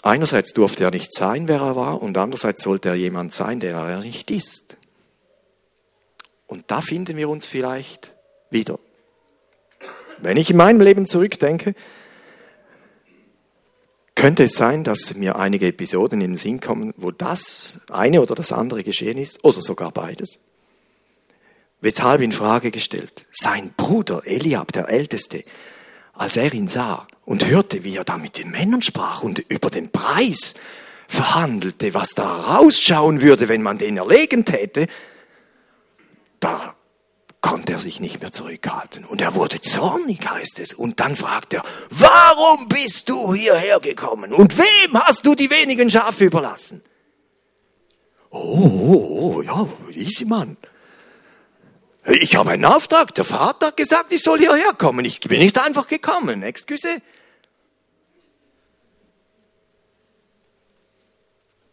Einerseits 0.04 0.52
durfte 0.54 0.84
er 0.84 0.92
nicht 0.92 1.14
sein, 1.14 1.48
wer 1.48 1.62
er 1.62 1.76
war, 1.78 2.02
und 2.02 2.18
andererseits 2.18 2.62
sollte 2.62 2.90
er 2.90 2.96
jemand 2.96 3.32
sein, 3.32 3.62
der 3.62 3.78
er 3.78 4.00
nicht 4.02 4.30
ist. 4.32 4.78
Und 6.46 6.70
da 6.70 6.82
finden 6.82 7.16
wir 7.16 7.30
uns 7.30 7.46
vielleicht 7.46 8.14
wieder. 8.50 8.80
Wenn 10.20 10.38
ich 10.38 10.50
in 10.50 10.58
meinem 10.58 10.82
Leben 10.82 11.06
zurückdenke, 11.06 11.74
könnte 14.24 14.46
es 14.46 14.54
sein, 14.54 14.86
dass 14.86 15.16
mir 15.16 15.36
einige 15.36 15.68
Episoden 15.68 16.22
in 16.22 16.32
den 16.32 16.38
Sinn 16.38 16.62
kommen, 16.62 16.94
wo 16.96 17.12
das 17.12 17.82
eine 17.92 18.22
oder 18.22 18.36
das 18.36 18.54
andere 18.54 18.82
geschehen 18.82 19.18
ist, 19.18 19.44
oder 19.44 19.60
sogar 19.60 19.92
beides. 19.92 20.40
Weshalb 21.82 22.22
in 22.22 22.32
Frage 22.32 22.72
gestellt, 22.72 23.26
sein 23.34 23.74
Bruder 23.76 24.22
Eliab, 24.26 24.72
der 24.72 24.88
Älteste, 24.88 25.44
als 26.14 26.38
er 26.38 26.54
ihn 26.54 26.70
sah 26.70 27.06
und 27.26 27.46
hörte, 27.50 27.84
wie 27.84 27.98
er 27.98 28.06
da 28.06 28.18
mit 28.18 28.38
den 28.38 28.50
Männern 28.52 28.82
sprach 28.82 29.24
und 29.24 29.40
über 29.40 29.70
den 29.70 29.90
Preis 29.90 30.54
verhandelte, 31.10 31.94
was 31.94 32.16
da 32.16 32.34
rausschauen 32.34 33.22
würde, 33.22 33.50
wenn 33.50 33.62
man 33.62 33.78
den 33.78 33.98
erlegen 33.98 34.46
täte, 34.46 34.88
da 36.40 36.76
konnte 37.44 37.74
er 37.74 37.80
sich 37.80 38.00
nicht 38.00 38.22
mehr 38.22 38.32
zurückhalten. 38.32 39.04
Und 39.04 39.22
er 39.22 39.36
wurde 39.36 39.60
zornig, 39.60 40.28
heißt 40.28 40.60
es. 40.60 40.74
Und 40.74 41.02
dann 41.02 41.16
fragt 41.16 41.54
er, 41.54 41.62
warum 41.90 42.70
bist 42.70 43.10
du 43.10 43.34
hierher 43.34 43.82
gekommen? 43.82 44.34
Und 44.34 44.58
wem 44.58 44.98
hast 45.04 45.26
du 45.26 45.36
die 45.36 45.50
wenigen 45.50 45.92
Schafe 45.92 46.24
überlassen? 46.24 46.82
Oh, 48.30 48.40
oh, 48.40 49.36
oh 49.36 49.42
ja, 49.42 49.68
easy 49.92 50.24
Mann. 50.24 50.56
Ich 52.06 52.36
habe 52.38 52.52
einen 52.52 52.66
Auftrag. 52.66 53.14
Der 53.14 53.26
Vater 53.26 53.68
hat 53.68 53.78
gesagt, 53.78 54.14
ich 54.14 54.22
soll 54.22 54.40
hierher 54.40 54.74
kommen. 54.74 55.04
Ich 55.04 55.20
bin 55.20 55.40
nicht 55.40 55.60
einfach 55.60 55.88
gekommen. 55.88 56.44
Excuse. 56.44 57.02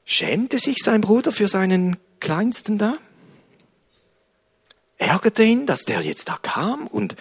Schämte 0.04 0.58
sich 0.58 0.78
sein 0.82 1.00
Bruder 1.00 1.30
für 1.30 1.46
seinen 1.46 1.96
Kleinsten 2.18 2.76
da? 2.76 2.98
Ärgerte 5.00 5.42
ihn, 5.42 5.64
dass 5.64 5.87
der 5.87 6.02
jetzt 6.02 6.28
da 6.28 6.38
kam 6.40 6.87
und 6.87 7.16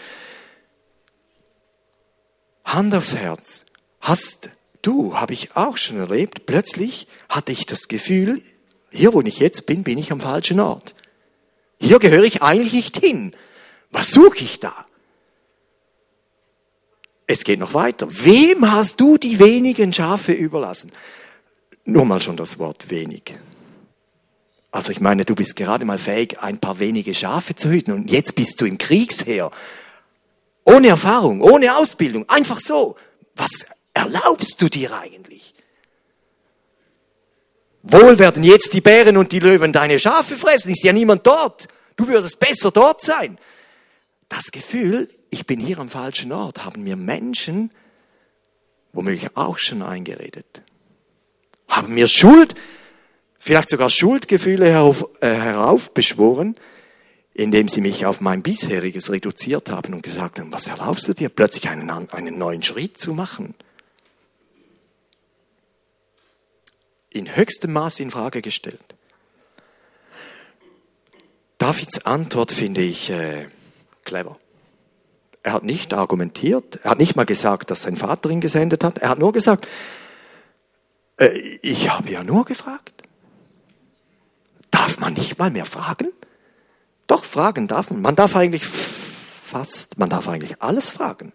Hand 2.66 2.94
aufs 2.94 3.16
Herz. 3.16 3.66
Hast 4.02 4.50
du, 4.82 5.16
habe 5.16 5.34
ich 5.34 5.56
auch 5.56 5.78
schon 5.78 5.98
erlebt, 5.98 6.46
plötzlich 6.46 7.08
hatte 7.30 7.54
ich 7.54 7.66
das 7.66 7.88
Gefühl, 7.88 8.44
hier 8.92 9.14
wo 9.14 9.22
ich 9.22 9.40
jetzt 9.40 9.66
bin, 9.66 9.84
bin 9.84 9.98
ich 9.98 10.12
am 10.12 10.20
falschen 10.20 10.60
Ort. 10.60 10.94
Hier 11.80 12.00
gehöre 12.00 12.26
ich 12.26 12.42
eigentlich 12.42 12.74
nicht 12.74 12.98
hin. 12.98 13.34
Was 13.92 14.12
suche 14.12 14.40
ich 14.40 14.60
da? 14.60 14.86
Es 17.28 17.46
geht 17.46 17.60
noch 17.60 17.74
weiter. 17.74 18.08
Wem 18.10 18.70
hast 18.70 19.00
du 19.00 19.18
die 19.18 19.40
wenigen 19.40 19.94
Schafe 19.94 20.34
überlassen? 20.34 20.92
Nur 21.86 22.04
mal 22.04 22.22
schon 22.22 22.36
das 22.36 22.60
Wort 22.60 22.90
wenig. 22.90 23.36
Also 24.72 24.92
ich 24.92 25.00
meine, 25.00 25.26
du 25.26 25.36
bist 25.36 25.56
gerade 25.56 25.86
mal 25.86 25.98
fähig, 25.98 26.40
ein 26.40 26.60
paar 26.60 26.80
wenige 26.80 27.14
Schafe 27.14 27.56
zu 27.56 27.70
hüten 27.70 27.92
und 27.92 28.12
jetzt 28.12 28.36
bist 28.36 28.62
du 28.62 28.66
im 28.66 28.78
Kriegsheer. 28.78 29.52
ohne 30.64 30.90
Erfahrung, 30.90 31.42
ohne 31.42 31.76
Ausbildung, 31.76 32.30
einfach 32.30 32.60
so. 32.60 32.96
Was 33.36 33.66
erlaubst 33.94 34.62
du 34.62 34.70
dir 34.70 34.94
eigentlich? 34.94 35.56
Wohl 37.82 38.20
werden 38.20 38.44
jetzt 38.44 38.74
die 38.74 38.82
Bären 38.82 39.18
und 39.18 39.32
die 39.32 39.40
Löwen 39.40 39.74
deine 39.74 39.98
Schafe 39.98 40.38
fressen, 40.38 40.72
ist 40.72 40.84
ja 40.84 40.94
niemand 40.94 41.26
dort. 41.26 41.68
Du 41.96 42.08
würdest 42.08 42.40
besser 42.40 42.72
dort 42.72 43.02
sein. 43.02 43.40
Das 44.28 44.52
Gefühl, 44.52 45.10
ich 45.32 45.48
bin 45.48 45.60
hier 45.60 45.80
am 45.80 45.90
falschen 45.90 46.32
Ort, 46.32 46.66
haben 46.66 46.84
mir 46.84 46.96
Menschen 46.96 47.72
womöglich 48.94 49.36
auch 49.36 49.58
schon 49.58 49.82
eingeredet. 49.82 50.62
Haben 51.68 51.94
mir 51.94 52.08
Schuld, 52.08 52.56
vielleicht 53.40 53.70
sogar 53.70 53.90
Schuldgefühle 53.90 54.68
äh, 55.22 55.28
heraufbeschworen, 55.28 56.56
indem 57.34 57.70
sie 57.70 57.82
mich 57.82 58.06
auf 58.06 58.20
mein 58.20 58.42
bisheriges 58.42 59.10
reduziert 59.12 59.70
haben 59.70 59.94
und 59.94 60.04
gesagt 60.04 60.40
haben, 60.40 60.52
was 60.52 60.68
erlaubst 60.68 61.08
du 61.08 61.14
dir, 61.14 61.30
plötzlich 61.30 61.70
einen, 61.70 61.90
einen 61.90 62.38
neuen 62.38 62.64
Schritt 62.64 63.00
zu 63.00 63.14
machen? 63.14 63.56
In 67.12 67.36
höchstem 67.36 67.74
Maß 67.74 68.02
in 68.02 68.12
Frage 68.12 68.42
gestellt. 68.42 68.84
Davids 71.58 72.06
Antwort 72.06 72.52
finde 72.52 72.82
ich 72.82 73.10
äh, 73.10 73.48
clever. 74.06 74.38
Er 75.42 75.54
hat 75.54 75.64
nicht 75.64 75.94
argumentiert, 75.94 76.80
er 76.84 76.92
hat 76.92 77.00
nicht 77.00 77.16
mal 77.16 77.26
gesagt, 77.26 77.72
dass 77.72 77.82
sein 77.82 77.96
Vater 77.96 78.30
ihn 78.30 78.42
gesendet 78.42 78.84
hat, 78.84 78.98
er 78.98 79.10
hat 79.10 79.20
nur 79.20 79.32
gesagt, 79.32 79.68
äh, 81.18 81.58
ich 81.62 81.90
habe 81.90 82.12
ja 82.12 82.24
nur 82.24 82.46
gefragt. 82.46 82.99
Darf 84.90 85.00
man 85.00 85.14
nicht 85.14 85.38
mal 85.38 85.52
mehr 85.52 85.66
fragen? 85.66 86.12
Doch, 87.06 87.24
fragen 87.24 87.68
darf 87.68 87.92
man. 87.92 88.02
Man 88.02 88.16
darf 88.16 88.36
eigentlich 88.36 88.66
fast, 88.66 90.00
man 90.00 90.10
darf 90.10 90.28
eigentlich 90.28 90.64
alles 90.64 90.90
fragen. 90.90 91.32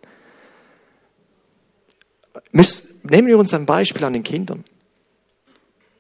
Nehmen 2.50 3.28
wir 3.28 3.38
uns 3.38 3.54
ein 3.54 3.64
Beispiel 3.64 4.02
an 4.02 4.12
den 4.12 4.25
Kindern. 4.25 4.64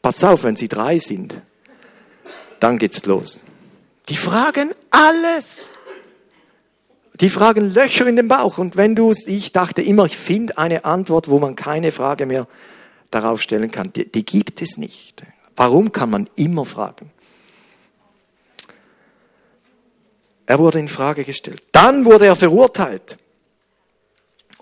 Pass 0.02 0.24
auf, 0.24 0.42
wenn 0.42 0.56
sie 0.56 0.66
drei 0.66 0.98
sind, 0.98 1.40
dann 2.58 2.78
geht's 2.78 3.06
los. 3.06 3.40
Die 4.08 4.16
fragen 4.16 4.74
alles. 4.90 5.72
Die 7.20 7.30
fragen 7.30 7.70
Löcher 7.72 8.08
in 8.08 8.16
den 8.16 8.26
Bauch. 8.26 8.58
Und 8.58 8.76
wenn 8.76 8.96
du, 8.96 9.12
ich 9.12 9.52
dachte 9.52 9.80
immer, 9.80 10.06
ich 10.06 10.16
finde 10.16 10.58
eine 10.58 10.84
Antwort, 10.84 11.28
wo 11.28 11.38
man 11.38 11.54
keine 11.54 11.92
Frage 11.92 12.26
mehr 12.26 12.48
darauf 13.12 13.40
stellen 13.40 13.70
kann. 13.70 13.92
Die, 13.92 14.10
die 14.10 14.24
gibt 14.24 14.60
es 14.60 14.76
nicht. 14.76 15.22
Warum 15.54 15.92
kann 15.92 16.10
man 16.10 16.28
immer 16.34 16.64
fragen? 16.64 17.13
Er 20.46 20.58
wurde 20.58 20.78
in 20.78 20.88
Frage 20.88 21.24
gestellt. 21.24 21.62
Dann 21.72 22.04
wurde 22.04 22.26
er 22.26 22.36
verurteilt. 22.36 23.18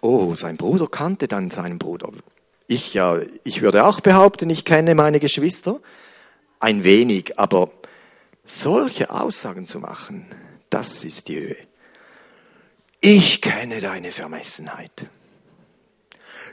Oh, 0.00 0.34
sein 0.34 0.56
Bruder 0.56 0.88
kannte 0.88 1.28
dann 1.28 1.50
seinen 1.50 1.78
Bruder. 1.78 2.10
Ich 2.66 2.94
ja, 2.94 3.20
ich 3.44 3.62
würde 3.62 3.84
auch 3.84 4.00
behaupten, 4.00 4.50
ich 4.50 4.64
kenne 4.64 4.94
meine 4.94 5.20
Geschwister 5.20 5.80
ein 6.62 6.84
wenig, 6.84 7.38
aber 7.38 7.70
solche 8.44 9.10
Aussagen 9.10 9.66
zu 9.66 9.80
machen, 9.80 10.26
das 10.70 11.04
ist 11.04 11.28
die 11.28 11.40
Höhe. 11.40 11.56
Ich 13.00 13.40
kenne 13.40 13.80
deine 13.80 14.12
Vermessenheit. 14.12 15.08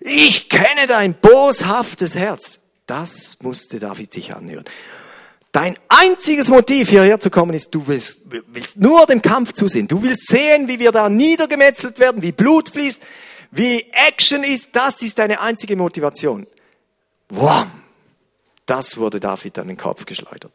Ich 0.01 0.49
kenne 0.49 0.87
dein 0.87 1.13
boshaftes 1.13 2.15
Herz. 2.15 2.59
Das 2.87 3.37
musste 3.41 3.77
David 3.79 4.11
sich 4.11 4.33
anhören. 4.33 4.65
Dein 5.51 5.77
einziges 5.87 6.49
Motiv 6.49 6.89
hierher 6.89 7.19
zu 7.19 7.31
kommen 7.31 7.53
ist, 7.53 7.73
du 7.73 7.87
willst, 7.87 8.19
willst 8.47 8.77
nur 8.77 9.07
dem 9.07 9.21
Kampf 9.21 9.53
zusehen. 9.53 9.87
Du 9.87 10.01
willst 10.03 10.27
sehen, 10.27 10.67
wie 10.67 10.79
wir 10.79 10.91
da 10.91 11.09
niedergemetzelt 11.09 11.97
werden, 11.97 12.21
wie 12.21 12.31
Blut 12.31 12.69
fließt, 12.69 13.01
wie 13.51 13.85
Action 13.91 14.43
ist. 14.43 14.75
Das 14.75 15.01
ist 15.01 15.17
deine 15.17 15.41
einzige 15.41 15.75
Motivation. 15.75 16.45
Wham! 17.29 17.71
Das 18.67 18.97
wurde 18.97 19.19
David 19.19 19.57
an 19.57 19.67
den 19.67 19.77
Kopf 19.77 20.05
geschleudert. 20.05 20.53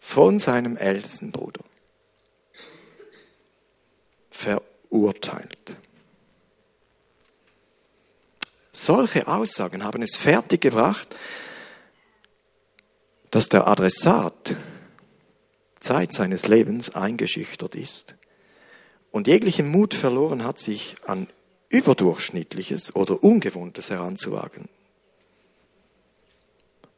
Von 0.00 0.38
seinem 0.38 0.76
ältesten 0.76 1.32
Bruder. 1.32 1.62
Verurteilt. 4.28 5.76
Solche 8.72 9.26
Aussagen 9.26 9.84
haben 9.84 10.02
es 10.02 10.16
fertiggebracht, 10.16 11.14
dass 13.32 13.48
der 13.48 13.66
Adressat 13.66 14.54
Zeit 15.80 16.12
seines 16.12 16.46
Lebens 16.46 16.94
eingeschüchtert 16.94 17.74
ist 17.74 18.14
und 19.10 19.26
jeglichen 19.26 19.68
Mut 19.68 19.94
verloren 19.94 20.44
hat, 20.44 20.58
sich 20.58 20.96
an 21.06 21.26
überdurchschnittliches 21.70 22.94
oder 22.94 23.24
ungewohntes 23.24 23.88
heranzuwagen 23.88 24.68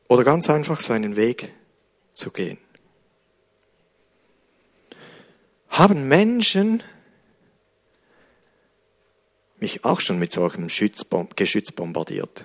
oder 0.09 0.25
ganz 0.25 0.51
einfach 0.51 0.81
seinen 0.81 1.15
Weg 1.15 1.53
zu 2.13 2.33
gehen. 2.33 2.59
Haben 5.69 6.09
Menschen 6.09 6.83
mich 9.61 9.85
auch 9.85 10.01
schon 10.01 10.19
mit 10.19 10.33
solchem 10.33 10.67
Geschütz 10.67 11.05
bombardiert? 11.73 12.45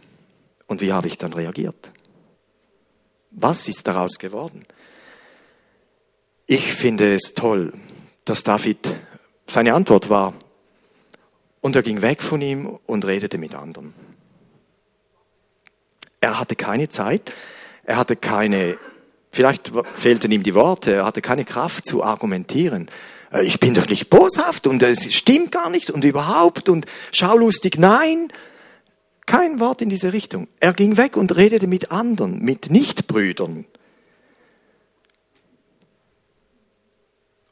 Und 0.68 0.82
wie 0.82 0.94
habe 0.94 1.08
ich 1.08 1.18
dann 1.18 1.34
reagiert? 1.34 1.92
Was 3.32 3.68
ist 3.68 3.88
daraus 3.88 4.18
geworden? 4.20 4.66
Ich 6.48 6.74
finde 6.74 7.14
es 7.14 7.34
toll, 7.36 7.74
dass 8.26 8.44
David, 8.44 8.96
seine 9.46 9.74
Antwort 9.74 10.10
war, 10.10 10.34
und 11.62 11.76
er 11.76 11.84
ging 11.84 12.02
weg 12.02 12.24
von 12.24 12.42
ihm 12.42 12.80
und 12.86 13.06
redete 13.06 13.38
mit 13.38 13.54
anderen. 13.54 13.94
Er 16.22 16.40
hatte 16.40 16.56
keine 16.56 16.90
Zeit, 16.90 17.34
er 17.84 17.98
hatte 17.98 18.16
keine, 18.16 18.78
vielleicht 19.32 19.72
fehlten 19.96 20.32
ihm 20.32 20.44
die 20.44 20.54
Worte, 20.54 20.94
er 20.94 21.06
hatte 21.06 21.22
keine 21.22 21.46
Kraft 21.46 21.86
zu 21.86 22.04
argumentieren. 22.04 22.90
Äh, 23.32 23.46
ich 23.46 23.60
bin 23.60 23.74
doch 23.74 23.88
nicht 23.88 24.10
boshaft 24.10 24.68
und 24.68 24.82
es 24.84 25.14
stimmt 25.14 25.52
gar 25.52 25.70
nicht 25.70 25.92
und 25.92 26.04
überhaupt 26.04 26.70
und 26.70 26.86
schaulustig, 27.12 27.78
nein. 27.78 28.32
Kein 29.30 29.60
Wort 29.60 29.84
in 29.84 29.90
diese 29.90 30.12
Richtung. 30.12 30.48
Er 30.60 30.74
ging 30.74 30.98
weg 30.98 31.16
und 31.16 31.36
redete 31.36 31.68
mit 31.68 31.92
anderen, 31.92 32.44
mit 32.44 32.72
Nichtbrüdern. 32.72 33.66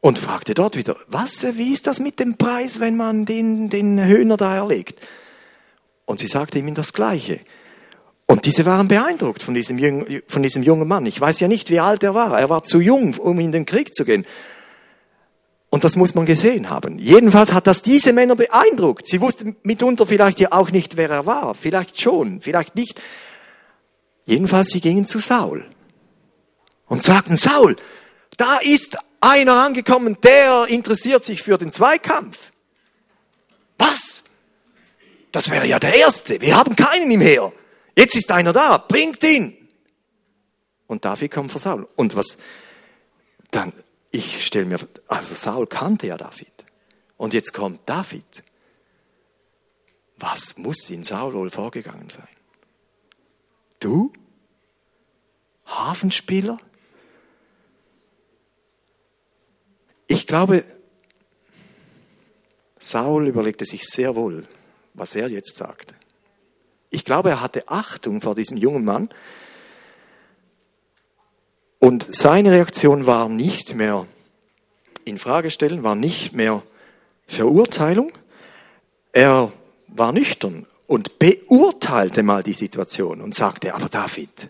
Und 0.01 0.17
fragte 0.17 0.55
dort 0.55 0.75
wieder, 0.75 0.97
was, 1.05 1.45
wie 1.55 1.71
ist 1.71 1.85
das 1.85 1.99
mit 1.99 2.19
dem 2.19 2.35
Preis, 2.35 2.79
wenn 2.79 2.97
man 2.97 3.25
den, 3.25 3.69
den 3.69 4.03
Höhner 4.03 4.37
da 4.37 4.55
erlegt? 4.55 5.05
Und 6.05 6.17
sie 6.17 6.25
sagte 6.25 6.57
ihm 6.57 6.73
das 6.73 6.93
Gleiche. 6.93 7.41
Und 8.25 8.45
diese 8.45 8.65
waren 8.65 8.87
beeindruckt 8.87 9.43
von 9.43 9.53
diesem, 9.53 9.77
von 10.27 10.41
diesem 10.41 10.63
jungen 10.63 10.87
Mann. 10.87 11.05
Ich 11.05 11.21
weiß 11.21 11.39
ja 11.41 11.47
nicht, 11.47 11.69
wie 11.69 11.79
alt 11.79 12.01
er 12.01 12.15
war. 12.15 12.39
Er 12.39 12.49
war 12.49 12.63
zu 12.63 12.81
jung, 12.81 13.13
um 13.17 13.39
in 13.39 13.51
den 13.51 13.67
Krieg 13.67 13.93
zu 13.93 14.03
gehen. 14.03 14.25
Und 15.69 15.83
das 15.83 15.95
muss 15.95 16.15
man 16.15 16.25
gesehen 16.25 16.69
haben. 16.69 16.97
Jedenfalls 16.97 17.51
hat 17.51 17.67
das 17.67 17.81
diese 17.81 18.13
Männer 18.13 18.35
beeindruckt. 18.35 19.07
Sie 19.07 19.19
wussten 19.19 19.57
mitunter 19.63 20.07
vielleicht 20.07 20.39
ja 20.39 20.51
auch 20.53 20.71
nicht, 20.71 20.95
wer 20.95 21.09
er 21.09 21.25
war. 21.25 21.55
Vielleicht 21.55 22.01
schon, 22.01 22.41
vielleicht 22.41 22.75
nicht. 22.75 23.01
Jedenfalls, 24.25 24.69
sie 24.69 24.81
gingen 24.81 25.05
zu 25.07 25.19
Saul 25.19 25.65
und 26.87 27.03
sagten, 27.03 27.37
Saul, 27.37 27.75
da 28.37 28.59
ist 28.59 28.97
einer 29.19 29.63
angekommen, 29.63 30.17
der 30.23 30.67
interessiert 30.67 31.25
sich 31.25 31.43
für 31.43 31.57
den 31.57 31.71
Zweikampf. 31.71 32.51
Was? 33.77 34.23
Das 35.31 35.49
wäre 35.49 35.67
ja 35.67 35.79
der 35.79 35.95
Erste. 35.95 36.39
Wir 36.41 36.57
haben 36.57 36.75
keinen 36.75 37.11
im 37.11 37.21
Heer. 37.21 37.51
Jetzt 37.97 38.15
ist 38.15 38.31
einer 38.31 38.53
da. 38.53 38.77
Bringt 38.77 39.23
ihn. 39.23 39.55
Und 40.87 41.03
David 41.03 41.31
kommt 41.31 41.51
vor 41.51 41.59
Saul. 41.59 41.87
Und 41.95 42.15
was? 42.15 42.37
Dann 43.51 43.73
ich 44.11 44.45
stelle 44.45 44.65
mir, 44.65 44.79
also 45.07 45.35
Saul 45.35 45.67
kannte 45.67 46.07
ja 46.07 46.17
David. 46.17 46.65
Und 47.17 47.33
jetzt 47.33 47.53
kommt 47.53 47.81
David. 47.87 48.43
Was 50.17 50.57
muss 50.57 50.89
in 50.89 51.03
Saul 51.03 51.33
wohl 51.33 51.49
vorgegangen 51.49 52.09
sein? 52.09 52.27
Du? 53.79 54.11
Hafenspieler? 55.65 56.57
Ich 60.07 60.25
glaube, 60.25 60.63
Saul 62.79 63.27
überlegte 63.27 63.65
sich 63.65 63.85
sehr 63.85 64.15
wohl, 64.15 64.47
was 64.93 65.15
er 65.15 65.27
jetzt 65.29 65.57
sagte. 65.57 65.95
Ich 66.89 67.03
glaube, 67.03 67.29
er 67.29 67.41
hatte 67.41 67.67
Achtung 67.67 68.21
vor 68.21 68.33
diesem 68.33 68.57
jungen 68.57 68.85
Mann, 68.85 69.09
und 71.79 72.07
seine 72.15 72.51
Reaktion 72.51 73.05
war 73.05 73.29
nicht 73.29 73.75
mehr 73.75 74.07
in 75.05 75.17
Frage 75.17 75.51
stellen, 75.51 75.83
war 75.83 75.95
nicht 75.95 76.33
mehr 76.33 76.63
Verurteilung. 77.27 78.11
Er 79.11 79.51
war 79.87 80.11
nüchtern 80.11 80.65
und 80.87 81.19
beurteilte 81.19 82.23
mal 82.23 82.43
die 82.43 82.53
Situation 82.53 83.21
und 83.21 83.35
sagte, 83.35 83.75
aber 83.75 83.89
David, 83.89 84.49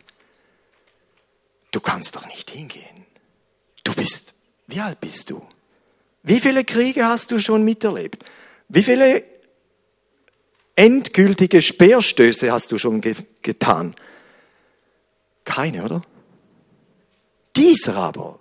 du 1.71 1.79
kannst 1.79 2.15
doch 2.15 2.27
nicht 2.27 2.49
hingehen. 2.49 3.05
Du 3.83 3.93
bist, 3.93 4.33
wie 4.67 4.79
alt 4.79 4.99
bist 4.99 5.29
du? 5.29 5.41
Wie 6.23 6.39
viele 6.39 6.63
Kriege 6.65 7.05
hast 7.05 7.31
du 7.31 7.39
schon 7.39 7.63
miterlebt? 7.63 8.25
Wie 8.67 8.83
viele 8.83 9.23
endgültige 10.75 11.61
Speerstöße 11.61 12.51
hast 12.51 12.71
du 12.71 12.77
schon 12.77 13.01
ge 13.01 13.15
getan? 13.41 13.95
Keine, 15.45 15.85
oder? 15.85 16.01
Dieser 17.57 17.95
aber 17.97 18.39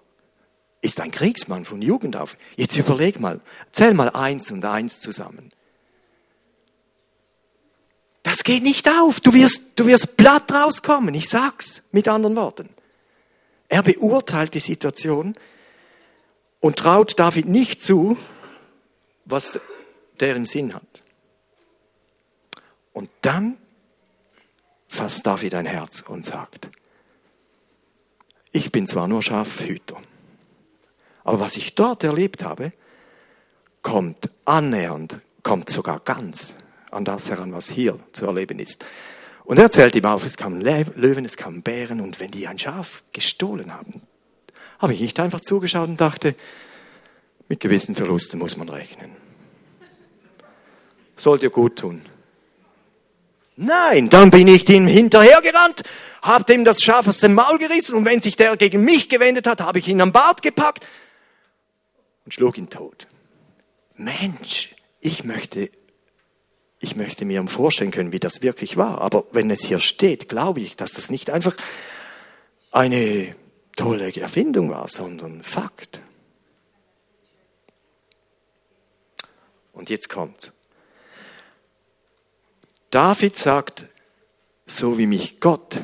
ist 0.83 1.01
ein 1.01 1.11
Kriegsmann 1.11 1.65
von 1.65 1.83
Jugend 1.83 2.17
auf. 2.17 2.37
Jetzt 2.57 2.77
überleg 2.77 3.19
mal, 3.19 3.41
zähl 3.73 3.95
mal 3.95 4.11
eins 4.11 4.51
und 4.51 4.65
eins 4.65 5.01
zusammen. 5.01 5.51
Das 8.23 8.45
geht 8.45 8.63
nicht 8.63 8.89
auf. 8.89 9.21
Du 9.21 9.33
wirst, 9.33 9.79
du 9.79 9.87
wirst 9.87 10.17
platt 10.17 10.53
rauskommen. 10.53 11.15
Ich 11.15 11.29
sag's 11.29 11.83
mit 11.93 12.09
anderen 12.09 12.37
Worten. 12.37 12.69
Er 13.69 13.83
beurteilt 13.83 14.55
die 14.55 14.61
Situation 14.61 15.37
und 16.61 16.77
traut 16.77 17.19
David 17.19 17.47
nicht 17.47 17.81
zu, 17.81 18.17
was 19.25 19.59
der 20.21 20.37
im 20.37 20.47
Sinn 20.47 20.75
hat. 20.75 21.03
Und 22.93 23.11
dann 23.23 23.57
fasst 24.89 25.27
David 25.27 25.55
ein 25.55 25.67
Herz 25.67 26.03
und 26.03 26.25
sagt, 26.25 26.69
ich 28.57 28.73
bin 28.73 28.87
zwar 28.87 29.07
nur 29.07 29.23
Schafhüter, 29.23 30.01
aber 31.25 31.41
was 31.41 31.57
ich 31.57 31.75
dort 31.75 32.05
erlebt 32.05 32.43
habe, 32.43 32.73
kommt 33.83 34.31
annähernd, 34.47 35.19
kommt 35.43 35.69
sogar 35.69 36.01
ganz 36.01 36.57
an 36.91 37.05
das 37.05 37.31
heran, 37.31 37.53
was 37.53 37.69
hier 37.69 37.99
zu 38.13 38.27
erleben 38.27 38.59
ist. 38.59 38.87
Und 39.45 39.59
er 39.59 39.71
zählt 39.71 39.95
ihm 39.95 40.07
auf, 40.07 40.25
es 40.25 40.37
kamen 40.37 40.61
Löwen, 40.63 41.25
es 41.25 41.37
kamen 41.37 41.63
Bären 41.63 42.01
und 42.01 42.19
wenn 42.19 42.31
die 42.31 42.49
ein 42.49 42.59
Schaf 42.59 43.03
gestohlen 43.13 43.75
haben, 43.75 44.01
habe 44.79 44.95
ich 44.95 45.01
nicht 45.01 45.21
einfach 45.21 45.41
zugeschaut 45.41 45.89
und 45.89 46.01
dachte, 46.01 46.35
mit 47.49 47.61
gewissen 47.61 47.95
Verlusten 47.95 48.39
muss 48.39 48.57
man 48.57 48.69
rechnen. 48.69 49.11
Soll 51.15 51.39
dir 51.39 51.51
gut 51.51 51.77
tun. 51.77 52.03
Nein, 53.57 54.11
dann 54.11 54.31
bin 54.31 54.49
ich 54.49 54.69
ihm 54.69 54.87
hinterhergerannt, 54.87 55.83
habe 56.23 56.45
dem 56.45 56.65
das 56.65 56.83
Schaf 56.83 57.09
aus 57.09 57.21
dem 57.21 57.35
Maul 57.35 57.59
gerissen 57.59 57.97
und 57.97 58.05
wenn 58.05 58.21
sich 58.21 58.37
der 58.37 58.57
gegen 58.57 58.83
mich 58.83 59.09
gewendet 59.09 59.47
hat, 59.47 59.61
habe 59.61 59.79
ich 59.79 59.89
ihn 59.89 60.01
am 60.01 60.13
Bart 60.13 60.43
gepackt 60.43 60.85
und 62.25 62.35
schlug 62.35 62.59
ihn 62.59 62.69
tot. 62.69 63.07
Mensch, 63.95 64.75
ich 65.01 65.25
möchte 65.25 65.71
ich 66.81 66.95
möchte 66.95 67.25
mir 67.25 67.47
vorstellen 67.49 67.91
können, 67.91 68.13
wie 68.13 68.21
das 68.21 68.43
wirklich 68.43 68.77
war. 68.77 69.01
Aber 69.01 69.25
wenn 69.33 69.51
es 69.51 69.65
hier 69.65 69.81
steht, 69.81 70.29
glaube 70.29 70.61
ich, 70.61 70.77
dass 70.77 70.93
das 70.93 71.11
nicht 71.11 71.31
einfach 71.31 71.57
eine 72.71 73.35
tolle 73.77 74.15
Erfindung 74.15 74.71
war, 74.71 74.87
sondern 74.87 75.43
Fakt. 75.43 76.01
Und 79.73 79.91
jetzt 79.91 80.09
kommt. 80.09 80.53
David 82.91 83.37
sagt, 83.37 83.87
so 84.67 84.99
wie 84.99 85.07
mich 85.07 85.41
Gott, 85.41 85.81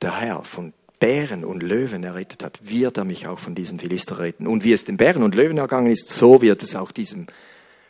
der 0.00 0.20
Herr, 0.20 0.44
von 0.44 0.72
Bären 0.98 1.44
und 1.44 1.62
Löwen 1.62 2.04
errettet 2.04 2.42
hat, 2.44 2.60
wird 2.62 2.96
er 2.96 3.04
mich 3.04 3.26
auch 3.26 3.38
von 3.38 3.54
diesem 3.54 3.78
Philister 3.78 4.18
retten. 4.18 4.46
Und 4.46 4.62
wie 4.62 4.72
es 4.72 4.84
den 4.84 4.96
Bären 4.96 5.22
und 5.22 5.34
Löwen 5.34 5.58
ergangen 5.58 5.90
ist, 5.90 6.08
so 6.08 6.42
wird 6.42 6.62
es 6.62 6.76
auch 6.76 6.92
diesem 6.92 7.26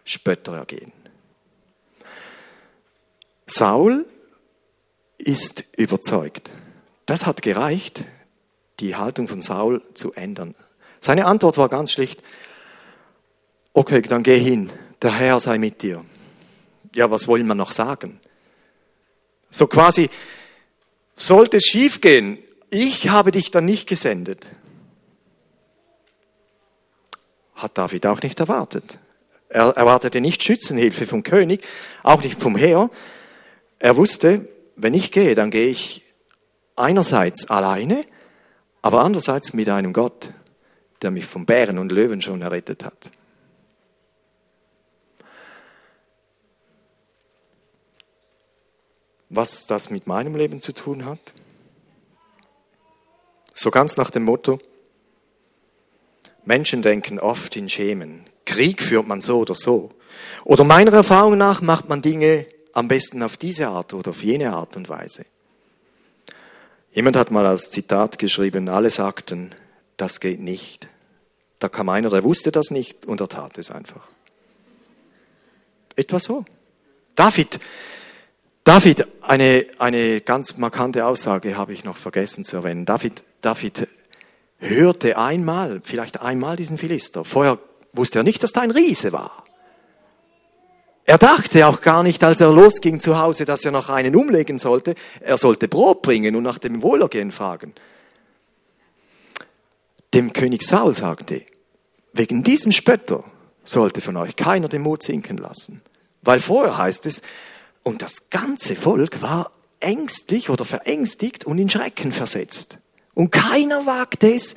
Spötter 0.04 0.56
ergehen. 0.56 0.92
Saul 3.46 4.06
ist 5.18 5.64
überzeugt. 5.76 6.50
Das 7.06 7.26
hat 7.26 7.42
gereicht, 7.42 8.04
die 8.80 8.96
Haltung 8.96 9.28
von 9.28 9.42
Saul 9.42 9.82
zu 9.94 10.12
ändern. 10.14 10.54
Seine 11.00 11.26
Antwort 11.26 11.58
war 11.58 11.68
ganz 11.68 11.92
schlicht, 11.92 12.22
okay, 13.74 14.00
dann 14.02 14.22
geh 14.22 14.38
hin, 14.38 14.70
der 15.02 15.12
Herr 15.12 15.40
sei 15.40 15.58
mit 15.58 15.82
dir. 15.82 16.04
Ja, 16.94 17.10
was 17.10 17.28
wollen 17.28 17.46
wir 17.46 17.54
noch 17.54 17.72
sagen? 17.72 18.20
So 19.52 19.68
quasi, 19.68 20.10
sollte 21.14 21.58
es 21.58 21.66
schiefgehen, 21.66 22.38
ich 22.70 23.10
habe 23.10 23.30
dich 23.30 23.52
dann 23.52 23.66
nicht 23.66 23.86
gesendet. 23.86 24.48
Hat 27.54 27.78
David 27.78 28.06
auch 28.06 28.22
nicht 28.22 28.40
erwartet. 28.40 28.98
Er 29.48 29.68
erwartete 29.76 30.20
nicht 30.20 30.42
Schützenhilfe 30.42 31.06
vom 31.06 31.22
König, 31.22 31.62
auch 32.02 32.22
nicht 32.24 32.40
vom 32.40 32.56
Heer, 32.56 32.90
er 33.78 33.96
wusste, 33.96 34.48
wenn 34.76 34.94
ich 34.94 35.10
gehe, 35.10 35.34
dann 35.34 35.50
gehe 35.50 35.66
ich 35.66 36.04
einerseits 36.76 37.50
alleine, 37.50 38.04
aber 38.80 39.02
andererseits 39.02 39.54
mit 39.54 39.68
einem 39.68 39.92
Gott, 39.92 40.32
der 41.02 41.10
mich 41.10 41.26
von 41.26 41.46
Bären 41.46 41.78
und 41.78 41.90
Löwen 41.90 42.22
schon 42.22 42.42
errettet 42.42 42.84
hat. 42.84 43.10
Was 49.34 49.66
das 49.66 49.88
mit 49.88 50.06
meinem 50.06 50.36
Leben 50.36 50.60
zu 50.60 50.72
tun 50.72 51.06
hat? 51.06 51.18
So 53.54 53.70
ganz 53.70 53.96
nach 53.96 54.10
dem 54.10 54.24
Motto, 54.24 54.58
Menschen 56.44 56.82
denken 56.82 57.18
oft 57.18 57.56
in 57.56 57.70
Schemen. 57.70 58.26
Krieg 58.44 58.82
führt 58.82 59.06
man 59.06 59.22
so 59.22 59.38
oder 59.38 59.54
so. 59.54 59.90
Oder 60.44 60.64
meiner 60.64 60.92
Erfahrung 60.92 61.38
nach 61.38 61.62
macht 61.62 61.88
man 61.88 62.02
Dinge 62.02 62.46
am 62.74 62.88
besten 62.88 63.22
auf 63.22 63.38
diese 63.38 63.68
Art 63.68 63.94
oder 63.94 64.10
auf 64.10 64.22
jene 64.22 64.52
Art 64.52 64.76
und 64.76 64.90
Weise. 64.90 65.24
Jemand 66.92 67.16
hat 67.16 67.30
mal 67.30 67.46
als 67.46 67.70
Zitat 67.70 68.18
geschrieben, 68.18 68.68
alle 68.68 68.90
sagten, 68.90 69.54
das 69.96 70.20
geht 70.20 70.40
nicht. 70.40 70.88
Da 71.58 71.70
kam 71.70 71.88
einer, 71.88 72.10
der 72.10 72.22
wusste 72.22 72.52
das 72.52 72.70
nicht 72.70 73.06
und 73.06 73.22
er 73.22 73.28
tat 73.28 73.56
es 73.56 73.70
einfach. 73.70 74.06
Etwa 75.96 76.18
so. 76.18 76.44
David, 77.14 77.60
David, 78.64 79.08
eine, 79.22 79.66
eine 79.78 80.20
ganz 80.20 80.56
markante 80.56 81.04
Aussage 81.04 81.56
habe 81.56 81.72
ich 81.72 81.82
noch 81.82 81.96
vergessen 81.96 82.44
zu 82.44 82.56
erwähnen. 82.56 82.84
David, 82.84 83.24
David 83.40 83.88
hörte 84.58 85.18
einmal, 85.18 85.80
vielleicht 85.82 86.20
einmal 86.20 86.56
diesen 86.56 86.78
Philister. 86.78 87.24
Vorher 87.24 87.58
wusste 87.92 88.20
er 88.20 88.22
nicht, 88.22 88.42
dass 88.42 88.52
da 88.52 88.60
ein 88.60 88.70
Riese 88.70 89.12
war. 89.12 89.42
Er 91.04 91.18
dachte 91.18 91.66
auch 91.66 91.80
gar 91.80 92.04
nicht, 92.04 92.22
als 92.22 92.40
er 92.40 92.52
losging 92.52 93.00
zu 93.00 93.18
Hause, 93.18 93.44
dass 93.44 93.64
er 93.64 93.72
noch 93.72 93.88
einen 93.90 94.14
umlegen 94.14 94.60
sollte. 94.60 94.94
Er 95.20 95.36
sollte 95.36 95.66
Brot 95.66 96.02
bringen 96.02 96.36
und 96.36 96.44
nach 96.44 96.58
dem 96.58 96.82
Wohlergehen 96.82 97.32
fragen. 97.32 97.74
Dem 100.14 100.32
König 100.32 100.62
Saul 100.62 100.94
sagte, 100.94 101.42
wegen 102.12 102.44
diesem 102.44 102.70
Spötter 102.70 103.24
sollte 103.64 104.00
von 104.00 104.16
euch 104.16 104.36
keiner 104.36 104.68
den 104.68 104.82
Mut 104.82 105.02
sinken 105.02 105.38
lassen. 105.38 105.82
Weil 106.22 106.38
vorher 106.38 106.78
heißt 106.78 107.06
es, 107.06 107.22
und 107.82 108.02
das 108.02 108.30
ganze 108.30 108.76
Volk 108.76 109.22
war 109.22 109.52
ängstlich 109.80 110.50
oder 110.50 110.64
verängstigt 110.64 111.44
und 111.44 111.58
in 111.58 111.68
Schrecken 111.68 112.12
versetzt. 112.12 112.78
Und 113.14 113.30
keiner 113.30 113.86
wagte 113.86 114.32
es, 114.32 114.56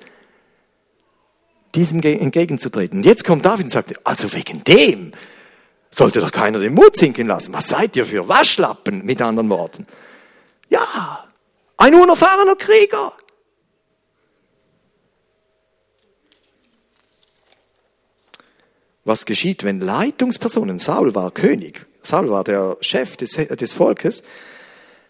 diesem 1.74 2.02
entgegenzutreten. 2.02 3.00
Und 3.00 3.06
jetzt 3.06 3.26
kommt 3.26 3.46
David 3.46 3.66
und 3.66 3.70
sagt, 3.70 4.08
also 4.08 4.32
wegen 4.34 4.64
dem 4.64 5.12
sollte 5.92 6.20
doch 6.20 6.32
keiner 6.32 6.60
den 6.60 6.74
Mut 6.74 6.96
sinken 6.96 7.28
lassen. 7.28 7.54
Was 7.54 7.68
seid 7.68 7.96
ihr 7.96 8.06
für 8.06 8.28
Waschlappen, 8.28 9.04
mit 9.06 9.22
anderen 9.22 9.50
Worten? 9.50 9.86
Ja, 10.70 11.26
ein 11.78 11.96
unerfahrener 11.96 12.56
Krieger. 12.56 13.14
Was 19.04 19.26
geschieht, 19.26 19.64
wenn 19.64 19.82
Leitungspersonen, 19.82 20.80
Saul 20.80 21.14
war 21.14 21.30
König, 21.32 21.86
Saul 22.06 22.30
war 22.30 22.44
der 22.44 22.78
Chef 22.82 23.18
des, 23.18 23.32
des 23.32 23.74
Volkes, 23.74 24.24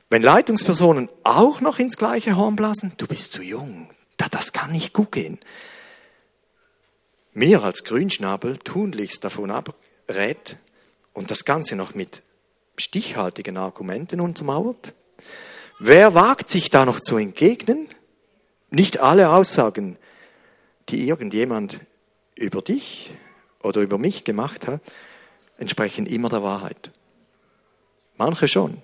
wenn 0.09 0.21
Leitungspersonen 0.21 1.09
auch 1.23 1.61
noch 1.61 1.79
ins 1.79 1.97
gleiche 1.97 2.37
Horn 2.37 2.55
blasen, 2.55 2.93
du 2.97 3.07
bist 3.07 3.33
zu 3.33 3.41
jung, 3.41 3.89
das 4.31 4.53
kann 4.53 4.71
nicht 4.71 4.93
gut 4.93 5.11
gehen. 5.11 5.39
Mir 7.33 7.63
als 7.63 7.83
Grünschnabel 7.83 8.57
tunlichst 8.57 9.23
davon 9.23 9.51
abrät, 9.51 10.57
und 11.15 11.31
das 11.31 11.45
Ganze 11.45 11.75
noch 11.75 11.95
mit 11.95 12.21
stichhaltigen 12.77 13.57
Argumenten 13.57 14.19
untermauert. 14.19 14.93
Wer 15.79 16.13
wagt 16.13 16.49
sich 16.49 16.69
da 16.69 16.85
noch 16.85 16.99
zu 16.99 17.17
entgegnen? 17.17 17.87
Nicht 18.69 18.99
alle 18.99 19.29
Aussagen, 19.29 19.97
die 20.89 21.07
irgendjemand 21.07 21.79
über 22.35 22.61
dich 22.61 23.13
oder 23.63 23.81
über 23.81 23.97
mich 23.97 24.25
gemacht 24.25 24.67
hat, 24.67 24.81
entsprechen 25.57 26.05
immer 26.05 26.29
der 26.29 26.43
Wahrheit. 26.43 26.91
Manche 28.17 28.47
schon. 28.47 28.81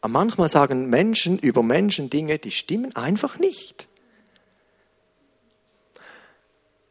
Aber 0.00 0.12
manchmal 0.12 0.48
sagen 0.48 0.90
Menschen 0.90 1.38
über 1.38 1.62
Menschen 1.62 2.10
Dinge, 2.10 2.38
die 2.38 2.50
stimmen 2.50 2.94
einfach 2.94 3.38
nicht. 3.38 3.88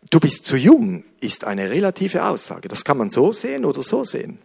Du 0.09 0.19
bist 0.19 0.45
zu 0.45 0.57
jung, 0.57 1.03
ist 1.19 1.43
eine 1.43 1.69
relative 1.69 2.25
Aussage. 2.25 2.67
Das 2.67 2.83
kann 2.83 2.97
man 2.97 3.09
so 3.09 3.31
sehen 3.31 3.65
oder 3.65 3.81
so 3.81 4.03
sehen. 4.03 4.39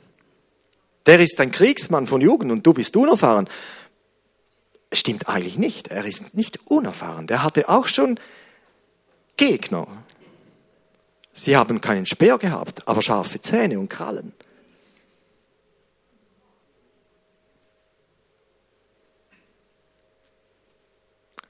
Der 1.07 1.21
ist 1.21 1.41
ein 1.41 1.51
Kriegsmann 1.51 2.07
von 2.07 2.21
Jugend 2.21 2.53
und 2.53 2.67
du 2.67 2.75
bist 2.75 2.97
unerfahren. 2.97 3.49
Stimmt 4.93 5.29
eigentlich 5.29 5.59
nicht. 5.59 5.89
Er 5.89 6.05
ist 6.05 6.35
nicht 6.35 6.67
unerfahren. 6.67 7.27
Der 7.27 7.43
hatte 7.43 7.69
auch 7.69 7.87
schon 7.87 8.21
Gegner. 9.37 9.87
Sie 11.39 11.57
haben 11.57 11.81
keinen 11.81 12.05
Speer 12.05 12.37
gehabt, 12.37 12.89
aber 12.89 13.01
scharfe 13.01 13.41
Zähne 13.41 13.79
und 13.79 13.89
Krallen. 13.89 14.33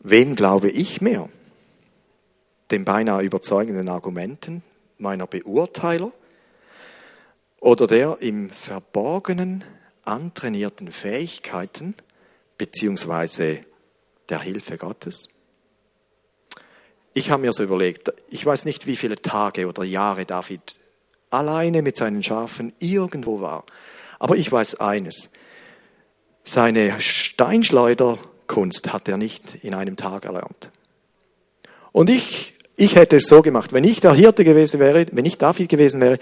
Wem 0.01 0.37
glaube 0.37 0.68
ich 0.68 1.01
mehr? 1.01 1.31
Den 2.70 2.85
beinahe 2.85 3.22
überzeugenden 3.22 3.88
Argumenten 3.88 4.62
meiner 4.98 5.27
Beurteiler 5.27 6.12
oder 7.59 7.87
der 7.87 8.18
im 8.20 8.51
Verborgenen 8.51 9.64
antrainierten 10.05 10.92
Fähigkeiten 10.92 11.94
bzw. 12.59 13.61
der 14.29 14.40
Hilfe 14.40 14.77
Gottes? 14.77 15.31
Ich 17.14 17.31
habe 17.31 17.42
mir 17.42 17.53
so 17.53 17.62
überlegt, 17.62 18.12
ich 18.31 18.44
weiß 18.44 18.64
nicht, 18.64 18.87
wie 18.87 18.97
viele 18.97 19.21
Tage 19.21 19.66
oder 19.66 19.85
Jahre 19.85 20.25
David 20.25 20.79
alleine 21.31 21.83
mit 21.83 21.97
seinen 21.97 22.23
Schafen 22.23 22.73
irgendwo 22.79 23.40
war. 23.40 23.64
Aber 24.18 24.37
ich 24.37 24.51
weiß 24.51 24.77
eines, 24.77 25.31
seine 26.44 27.01
Steinschleuderkunst 27.01 28.92
hat 28.92 29.09
er 29.09 29.16
nicht 29.16 29.57
in 29.62 29.75
einem 29.75 29.97
Tag 29.97 30.25
erlernt. 30.25 30.71
Und 31.92 32.11
ich, 32.11 32.55
ich 32.77 32.97
hätte 32.97 33.16
es 33.16 33.29
so 33.29 33.42
gemacht, 33.42 33.73
wenn 33.73 33.85
ich 33.85 34.01
der 34.01 34.14
Hirte 34.14 34.44
gewesen 34.44 34.81
wäre, 34.81 35.07
wenn 35.12 35.25
ich 35.25 35.38
David 35.38 35.68
gewesen 35.68 36.01
wäre, 36.01 36.18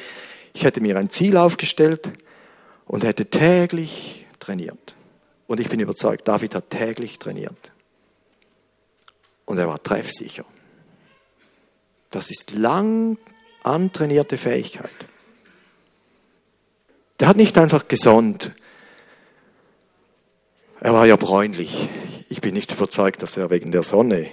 ich 0.55 0.64
hätte 0.64 0.81
mir 0.81 0.96
ein 0.96 1.11
Ziel 1.11 1.37
aufgestellt 1.37 2.11
und 2.87 3.05
hätte 3.05 3.27
täglich 3.27 4.27
trainiert. 4.38 4.96
Und 5.46 5.61
ich 5.61 5.68
bin 5.68 5.81
überzeugt, 5.81 6.27
David 6.27 6.55
hat 6.55 6.70
täglich 6.70 7.18
trainiert. 7.18 7.72
Und 9.44 9.59
er 9.59 9.68
war 9.68 9.83
treffsicher. 9.83 10.44
Das 12.11 12.31
ist 12.31 12.53
lang 12.53 13.19
antrainierte 13.62 14.37
Fähigkeit. 14.37 14.90
Der 17.21 17.29
hat 17.29 17.37
nicht 17.37 17.57
einfach 17.59 17.88
gesonnt. 17.88 18.53
Er 20.81 20.92
war 20.92 21.07
ja 21.07 21.16
bräunlich. 21.16 21.88
Ich 22.29 22.40
bin 22.40 22.55
nicht 22.55 22.73
überzeugt, 22.73 23.23
dass 23.23 23.37
er 23.37 23.51
wegen 23.51 23.73
der 23.73 23.83
Sonne 23.83 24.29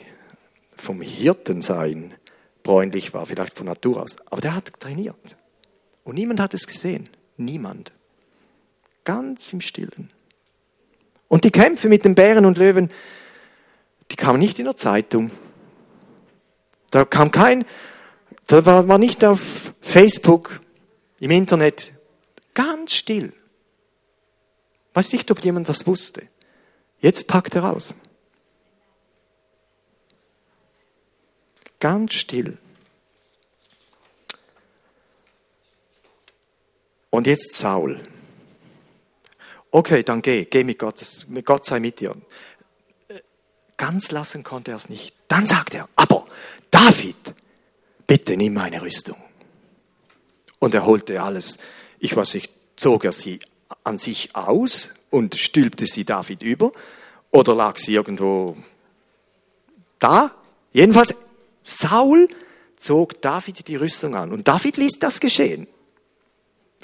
vom 0.76 1.02
Hirtensein 1.02 2.14
bräunlich 2.64 3.14
war, 3.14 3.26
vielleicht 3.26 3.58
von 3.58 3.68
Natur 3.68 4.02
aus. 4.02 4.18
Aber 4.30 4.42
der 4.42 4.56
hat 4.56 4.80
trainiert. 4.80 5.38
Und 6.04 6.16
niemand 6.16 6.40
hat 6.40 6.54
es 6.54 6.68
gesehen. 6.68 7.10
Niemand. 7.38 7.92
Ganz 9.06 9.52
im 9.54 9.62
Stillen. 9.62 10.10
Und 11.28 11.46
die 11.46 11.52
Kämpfe 11.52 11.90
mit 11.90 12.06
den 12.06 12.16
Bären 12.16 12.46
und 12.46 12.58
Löwen, 12.58 12.92
die 14.12 14.16
kamen 14.16 14.40
nicht 14.40 14.60
in 14.60 14.66
der 14.66 14.76
Zeitung. 14.76 15.32
Da 16.94 17.06
kam 17.06 17.32
kein, 17.32 17.66
da 18.46 18.68
war 18.68 18.84
man 18.84 19.02
nicht 19.02 19.26
auf 19.26 19.74
Facebook, 19.82 20.62
im 21.20 21.32
Internet, 21.32 21.92
ganz 22.54 22.94
still. 22.94 23.34
Weiß 24.94 25.12
nicht, 25.12 25.32
ob 25.32 25.40
jemand 25.40 25.68
das 25.68 25.88
wusste. 25.88 26.28
Jetzt 27.00 27.26
packt 27.28 27.56
er 27.56 27.64
aus. 27.64 27.96
Ganz 31.80 32.14
still. 32.14 32.60
Und 37.10 37.26
jetzt 37.26 37.56
Saul. 37.56 38.08
Okay, 39.72 40.04
dann 40.04 40.22
geh, 40.22 40.46
geh 40.46 40.64
mit 40.64 40.78
Gott, 40.78 41.04
mit 41.28 41.44
Gott 41.44 41.66
sei 41.66 41.80
mit 41.80 42.00
dir. 42.00 42.16
Ganz 43.78 44.12
lassen 44.12 44.44
konnte 44.44 44.70
er 44.70 44.76
es 44.76 44.90
nicht. 44.90 45.16
Dann 45.28 45.48
sagt 45.48 45.74
er, 45.74 45.90
David, 46.72 47.34
bitte 48.08 48.38
nimm 48.38 48.54
meine 48.54 48.82
Rüstung. 48.82 49.18
Und 50.60 50.74
er 50.74 50.86
holte 50.86 51.22
alles, 51.22 51.58
ich 52.00 52.16
weiß 52.16 52.36
nicht, 52.36 52.52
zog 52.76 53.06
er 53.06 53.12
sie 53.12 53.40
an 53.84 53.98
sich 53.98 54.36
aus 54.36 54.92
und 55.10 55.36
stülpte 55.36 55.88
sie 55.88 56.06
David 56.06 56.42
über 56.44 56.72
oder 57.32 57.56
lag 57.56 57.78
sie 57.78 57.94
irgendwo 57.94 58.58
da? 60.00 60.34
Jedenfalls, 60.72 61.16
Saul 61.62 62.28
zog 62.78 63.22
David 63.22 63.68
die 63.68 63.76
Rüstung 63.76 64.16
an 64.16 64.32
und 64.32 64.48
David 64.48 64.78
ließ 64.78 65.00
das 65.00 65.20
geschehen. 65.20 65.68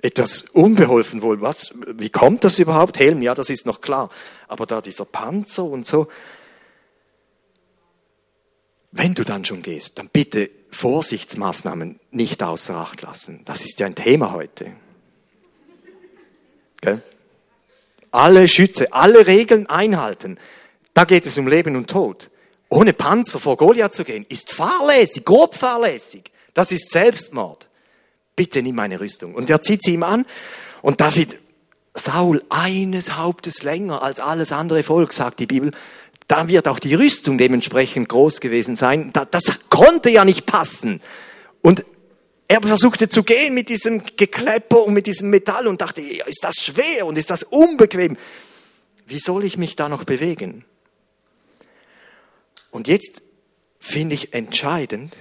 Etwas 0.02 0.44
unbeholfen 0.54 1.22
wohl. 1.22 1.42
Was? 1.42 1.74
Wie 1.94 2.10
kommt 2.10 2.44
das 2.44 2.60
überhaupt? 2.60 3.00
Helm, 3.00 3.22
ja, 3.22 3.34
das 3.34 3.50
ist 3.50 3.66
noch 3.66 3.82
klar. 3.82 4.10
Aber 4.48 4.66
da 4.66 4.80
dieser 4.82 5.06
Panzer 5.06 5.66
und 5.66 5.86
so, 5.86 6.08
wenn 8.92 9.14
du 9.14 9.24
dann 9.24 9.46
schon 9.46 9.62
gehst, 9.62 10.00
dann 10.00 10.10
bitte 10.10 10.50
Vorsichtsmaßnahmen 10.72 12.00
nicht 12.12 12.42
außer 12.42 12.76
Acht 12.76 13.02
lassen. 13.02 13.42
Das 13.46 13.64
ist 13.64 13.80
ja 13.80 13.86
ein 13.86 13.96
Thema 13.96 14.32
heute. 14.32 14.72
Gell? 16.82 17.04
Alle 18.12 18.48
Schütze, 18.48 18.92
alle 18.94 19.28
Regeln 19.28 19.68
einhalten. 19.68 20.38
Da 20.94 21.04
geht 21.06 21.26
es 21.26 21.38
um 21.38 21.48
Leben 21.48 21.76
und 21.76 21.90
Tod. 21.90 22.32
Ohne 22.70 22.94
Panzer 22.94 23.40
vor 23.40 23.58
Goliath 23.58 23.94
zu 23.94 24.04
gehen, 24.04 24.26
ist 24.30 24.52
fahrlässig, 24.52 25.26
grob 25.26 25.56
fahrlässig. 25.56 26.32
Das 26.54 26.72
ist 26.72 26.92
Selbstmord. 26.92 27.68
Bitte 28.36 28.62
nimm 28.62 28.76
meine 28.76 29.00
Rüstung. 29.00 29.36
Und 29.36 29.50
er 29.50 29.62
zieht 29.62 29.84
sie 29.84 29.94
ihm 29.94 30.04
an. 30.04 30.26
Und 30.82 31.02
David, 31.02 31.40
Saul, 31.94 32.44
eines 32.50 33.18
Hauptes 33.18 33.64
länger 33.64 34.02
als 34.02 34.20
alles 34.20 34.52
andere 34.52 34.84
Volk, 34.84 35.14
sagt 35.14 35.40
die 35.40 35.48
Bibel, 35.48 35.74
da 36.30 36.48
wird 36.48 36.68
auch 36.68 36.78
die 36.78 36.94
Rüstung 36.94 37.40
dementsprechend 37.40 38.08
groß 38.08 38.40
gewesen 38.40 38.76
sein. 38.76 39.12
Das 39.32 39.60
konnte 39.70 40.12
ja 40.12 40.24
nicht 40.24 40.46
passen. 40.46 41.02
Und 41.62 41.84
er 42.48 42.62
versuchte 42.62 43.10
zu 43.10 43.24
gehen 43.24 43.56
mit 43.56 43.68
diesem 43.68 44.04
Geklepper 44.16 44.84
und 44.86 44.94
mit 44.94 45.08
diesem 45.08 45.32
Metall 45.32 45.68
und 45.68 45.82
dachte, 45.82 46.02
ist 46.02 46.44
das 46.44 46.58
schwer 46.58 47.08
und 47.08 47.18
ist 47.18 47.32
das 47.32 47.42
unbequem? 47.44 48.16
Wie 49.08 49.18
soll 49.18 49.44
ich 49.44 49.58
mich 49.58 49.76
da 49.76 49.90
noch 49.90 50.04
bewegen? 50.04 50.66
Und 52.70 52.88
jetzt 52.88 53.24
finde 53.80 54.14
ich 54.14 54.36
entscheidend, 54.36 55.18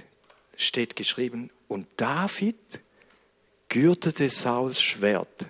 steht 0.57 0.95
geschrieben, 0.95 1.49
und 1.67 1.87
David 1.97 2.81
gürtete 3.67 4.29
Sauls 4.29 4.79
Schwert 4.79 5.47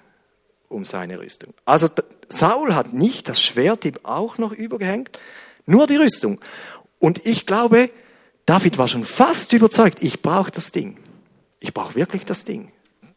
um 0.69 0.85
seine 0.85 1.19
Rüstung. 1.19 1.53
Also 1.65 1.89
Saul 2.29 2.75
hat 2.75 2.93
nicht 2.93 3.27
das 3.27 3.41
Schwert 3.41 3.83
ihm 3.83 3.95
auch 4.03 4.37
noch 4.37 4.53
übergehängt, 4.53 5.19
nur 5.65 5.87
die 5.87 5.95
Rüstung. 5.95 6.39
Und 6.99 7.25
ich 7.25 7.45
glaube, 7.45 7.91
David 8.45 8.77
war 8.77 8.87
schon 8.87 9.03
fast 9.03 9.53
überzeugt, 9.53 9.99
ich 10.01 10.21
brauche 10.21 10.51
das 10.51 10.71
Ding. 10.71 10.97
Ich 11.59 11.73
brauche 11.73 11.95
wirklich 11.95 12.25
das 12.25 12.45
Ding. 12.45 12.71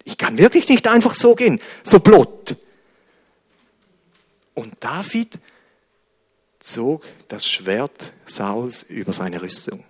Ich 0.05 0.19
kann 0.19 0.39
wirklich 0.39 0.69
nicht 0.69 0.87
einfach 0.89 1.15
so 1.15 1.35
gehen, 1.35 1.61
so 1.83 2.01
blott. 2.01 2.57
Und 4.55 4.75
David 4.81 5.39
zog 6.59 7.05
das 7.29 7.47
Schwert 7.47 8.13
Sauls 8.25 8.83
über 8.83 9.13
seine 9.13 9.41
Rüstung. 9.41 9.85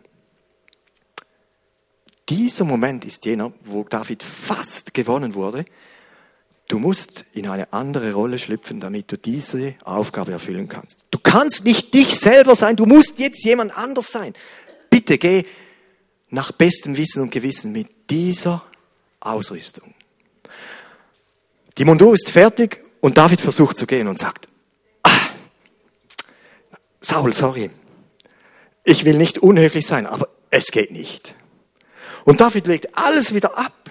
Dieser 2.29 2.65
Moment 2.65 3.05
ist 3.05 3.25
jener, 3.25 3.53
wo 3.65 3.85
David 3.85 4.23
fast 4.23 4.95
gewonnen 4.95 5.35
wurde, 5.35 5.65
Du 6.73 6.79
musst 6.79 7.27
in 7.35 7.49
eine 7.49 7.71
andere 7.75 8.15
Rolle 8.15 8.39
schlüpfen, 8.39 8.81
damit 8.81 9.13
du 9.13 9.19
diese 9.19 9.75
Aufgabe 9.85 10.33
erfüllen 10.33 10.71
kannst. 10.71 11.05
Du 11.33 11.39
kannst 11.39 11.65
nicht 11.65 11.95
dich 11.95 12.21
selber 12.21 12.55
sein, 12.55 12.77
du 12.77 12.85
musst 12.85 13.19
jetzt 13.19 13.43
jemand 13.43 13.75
anders 13.75 14.13
sein. 14.13 14.35
Bitte 14.91 15.17
geh 15.17 15.47
nach 16.29 16.53
bestem 16.53 16.99
Wissen 16.99 17.23
und 17.23 17.31
Gewissen 17.31 17.73
mit 17.73 18.11
dieser 18.11 18.63
Ausrüstung. 19.19 19.95
Die 21.79 21.87
Mondur 21.87 22.13
ist 22.13 22.29
fertig 22.29 22.85
und 23.01 23.17
David 23.17 23.41
versucht 23.41 23.79
zu 23.79 23.87
gehen 23.87 24.09
und 24.09 24.19
sagt, 24.19 24.47
ah, 25.05 25.11
Saul, 27.01 27.33
sorry, 27.33 27.71
ich 28.85 29.07
will 29.07 29.17
nicht 29.17 29.39
unhöflich 29.39 29.87
sein, 29.87 30.07
aber 30.07 30.29
es 30.51 30.67
geht 30.67 30.91
nicht. 30.91 31.35
Und 32.27 32.43
David 32.43 32.67
legt 32.67 32.99
alles 32.99 33.33
wieder 33.33 33.57
ab 33.57 33.91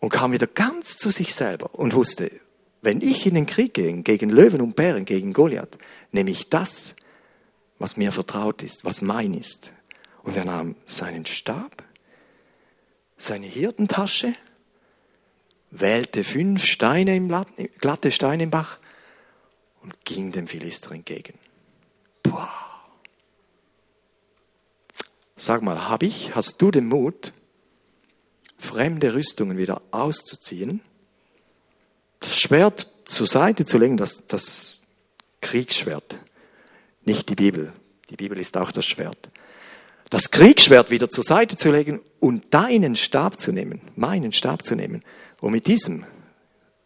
und 0.00 0.10
kam 0.10 0.32
wieder 0.32 0.48
ganz 0.48 0.98
zu 0.98 1.08
sich 1.08 1.34
selber 1.34 1.74
und 1.74 1.94
wusste, 1.94 2.30
wenn 2.84 3.00
ich 3.00 3.26
in 3.26 3.34
den 3.34 3.46
Krieg 3.46 3.74
gehe, 3.74 4.02
gegen 4.02 4.28
Löwen 4.28 4.60
und 4.60 4.76
Bären, 4.76 5.04
gegen 5.04 5.32
Goliath, 5.32 5.78
nehme 6.12 6.30
ich 6.30 6.50
das, 6.50 6.94
was 7.78 7.96
mir 7.96 8.12
vertraut 8.12 8.62
ist, 8.62 8.84
was 8.84 9.00
mein 9.00 9.34
ist. 9.34 9.72
Und 10.22 10.36
er 10.36 10.44
nahm 10.44 10.76
seinen 10.84 11.24
Stab, 11.24 11.82
seine 13.16 13.46
Hirtentasche, 13.46 14.34
wählte 15.70 16.24
fünf 16.24 16.64
Steine 16.64 17.16
im 17.16 17.30
Latt, 17.30 17.48
glatte 17.78 18.10
Steine 18.10 18.44
im 18.44 18.50
Bach 18.50 18.78
und 19.82 20.04
ging 20.04 20.30
dem 20.30 20.46
Philister 20.46 20.92
entgegen. 20.92 21.38
Boah. 22.22 22.48
Sag 25.36 25.62
mal, 25.62 25.88
hab 25.88 26.02
ich, 26.02 26.34
hast 26.34 26.60
du 26.62 26.70
den 26.70 26.86
Mut, 26.86 27.32
fremde 28.56 29.14
Rüstungen 29.14 29.56
wieder 29.56 29.82
auszuziehen, 29.90 30.80
Schwert 32.44 32.88
zur 33.04 33.26
Seite 33.26 33.64
zu 33.64 33.78
legen, 33.78 33.96
das, 33.96 34.26
das 34.28 34.82
Kriegsschwert, 35.40 36.18
nicht 37.04 37.28
die 37.28 37.34
Bibel. 37.34 37.72
Die 38.10 38.16
Bibel 38.16 38.38
ist 38.38 38.56
auch 38.58 38.70
das 38.70 38.84
Schwert. 38.84 39.30
Das 40.10 40.30
Kriegsschwert 40.30 40.90
wieder 40.90 41.08
zur 41.08 41.24
Seite 41.24 41.56
zu 41.56 41.70
legen 41.70 42.02
und 42.20 42.52
deinen 42.52 42.96
Stab 42.96 43.40
zu 43.40 43.50
nehmen, 43.50 43.80
meinen 43.96 44.32
Stab 44.32 44.64
zu 44.64 44.74
nehmen 44.74 45.02
und 45.40 45.52
mit 45.52 45.66
diesem 45.66 46.04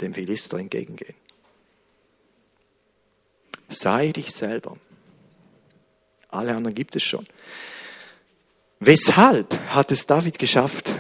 dem 0.01 0.15
Philister 0.15 0.59
entgegengehen. 0.59 1.17
Sei 3.69 4.13
dich 4.13 4.33
selber. 4.33 4.77
Alle 6.29 6.55
anderen 6.55 6.75
gibt 6.75 6.95
es 6.95 7.03
schon. 7.03 7.27
Weshalb 8.79 9.59
hat 9.71 9.91
es 9.91 10.07
David 10.07 10.39
geschafft, 10.39 10.93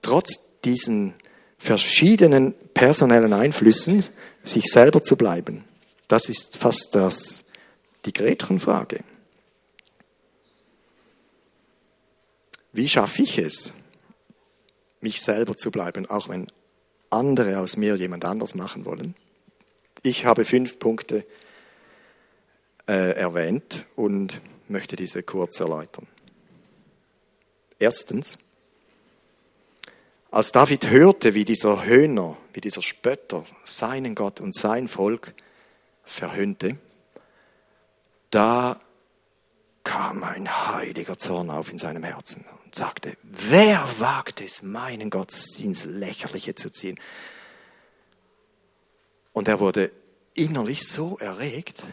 trotz 0.00 0.60
diesen 0.64 1.14
verschiedenen 1.58 2.54
personellen 2.72 3.32
Einflüssen 3.32 4.04
sich 4.44 4.66
selber 4.66 5.02
zu 5.02 5.16
bleiben? 5.16 5.64
Das 6.06 6.28
ist 6.28 6.56
fast 6.56 6.94
das, 6.94 7.44
die 8.04 8.12
Gretchenfrage. 8.12 9.04
Wie 12.72 12.88
schaffe 12.88 13.22
ich 13.22 13.38
es, 13.38 13.72
mich 15.00 15.20
selber 15.20 15.56
zu 15.56 15.70
bleiben, 15.70 16.06
auch 16.06 16.28
wenn 16.28 16.46
andere 17.10 17.58
aus 17.58 17.76
mir 17.76 17.96
jemand 17.96 18.24
anders 18.24 18.54
machen 18.54 18.84
wollen? 18.84 19.14
Ich 20.02 20.24
habe 20.24 20.44
fünf 20.44 20.78
Punkte 20.78 21.26
äh, 22.86 23.12
erwähnt 23.12 23.86
und 23.96 24.40
möchte 24.68 24.96
diese 24.96 25.22
kurz 25.22 25.60
erläutern. 25.60 26.06
Erstens, 27.78 28.38
als 30.30 30.52
David 30.52 30.90
hörte, 30.90 31.34
wie 31.34 31.44
dieser 31.44 31.84
Höhner, 31.84 32.36
wie 32.52 32.60
dieser 32.60 32.82
Spötter 32.82 33.44
seinen 33.64 34.14
Gott 34.14 34.40
und 34.40 34.54
sein 34.54 34.88
Volk 34.88 35.34
verhöhnte, 36.04 36.76
da 38.30 38.80
kam 39.84 40.22
ein 40.22 40.48
heiliger 40.68 41.16
Zorn 41.16 41.48
auf 41.48 41.70
in 41.70 41.78
seinem 41.78 42.04
Herzen 42.04 42.44
und 42.64 42.74
sagte, 42.74 43.16
wer 43.22 43.88
wagt 44.00 44.42
es, 44.42 44.60
meinen 44.60 45.08
Gott 45.08 45.32
ins 45.58 45.84
Lächerliche 45.86 46.54
zu 46.54 46.70
ziehen? 46.70 47.00
Und 49.32 49.48
er 49.48 49.60
wurde 49.60 49.90
innerlich 50.34 50.86
so 50.86 51.16
erregt, 51.18 51.84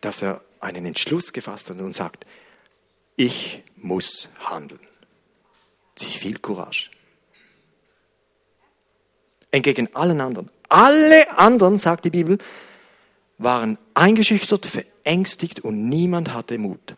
dass 0.00 0.22
er 0.22 0.42
einen 0.60 0.86
Entschluss 0.86 1.32
gefasst 1.32 1.70
hat 1.70 1.78
und 1.78 1.96
sagt, 1.96 2.24
ich 3.16 3.64
muss 3.76 4.28
handeln. 4.38 4.80
viel 5.98 6.38
Courage. 6.38 6.90
Entgegen 9.50 9.94
allen 9.94 10.20
anderen. 10.20 10.50
Alle 10.68 11.36
anderen, 11.36 11.78
sagt 11.78 12.04
die 12.04 12.10
Bibel, 12.10 12.38
waren 13.38 13.78
eingeschüchtert, 13.94 14.66
verängstigt 14.66 15.60
und 15.60 15.88
niemand 15.88 16.32
hatte 16.32 16.58
Mut. 16.58 16.94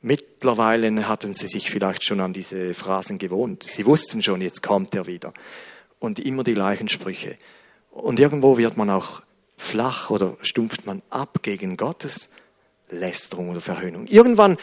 Mittlerweile 0.00 1.08
hatten 1.08 1.32
sie 1.32 1.46
sich 1.46 1.70
vielleicht 1.70 2.04
schon 2.04 2.20
an 2.20 2.32
diese 2.32 2.74
Phrasen 2.74 3.18
gewohnt. 3.18 3.62
Sie 3.62 3.86
wussten 3.86 4.22
schon, 4.22 4.40
jetzt 4.40 4.62
kommt 4.62 4.94
er 4.94 5.06
wieder. 5.06 5.32
Und 5.98 6.18
immer 6.18 6.44
die 6.44 6.54
gleichen 6.54 6.88
Sprüche. 6.88 7.36
Und 7.90 8.20
irgendwo 8.20 8.58
wird 8.58 8.76
man 8.76 8.90
auch 8.90 9.22
flach 9.56 10.10
oder 10.10 10.36
stumpft 10.42 10.84
man 10.84 11.00
ab 11.10 11.38
gegen 11.42 11.76
Gottes 11.76 12.28
Lästerung 12.90 13.50
oder 13.50 13.60
Verhöhnung. 13.60 14.06
Irgendwann, 14.06 14.58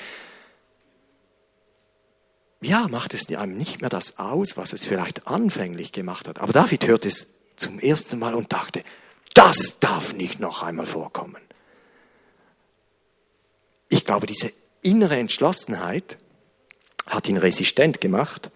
ja, 2.62 2.88
macht 2.88 3.13
es 3.13 3.28
einem 3.36 3.58
nicht 3.58 3.82
mehr 3.82 3.89
das 3.89 4.19
aus, 4.19 4.56
was 4.56 4.71
es 4.74 4.86
vielleicht 4.86 5.28
anfänglich 5.28 5.91
gemacht 5.91 6.28
hat. 6.28 6.39
Aber 6.39 6.54
David 6.54 6.86
hört 6.88 7.06
es 7.06 7.28
zum 7.56 7.80
ersten 7.80 8.19
Mal 8.19 8.36
und 8.36 8.54
dachte, 8.54 8.84
das 9.34 9.80
darf 9.80 10.13
nicht 10.13 10.39
noch 10.39 10.62
einmal 10.62 10.86
vorkommen. 10.86 11.41
Ich 13.89 14.06
glaube, 14.06 14.28
diese 14.28 14.52
innere 14.82 15.17
Entschlossenheit 15.17 16.17
hat 17.08 17.28
ihn 17.28 17.38
resistent 17.38 18.00
gemacht, 18.00 18.52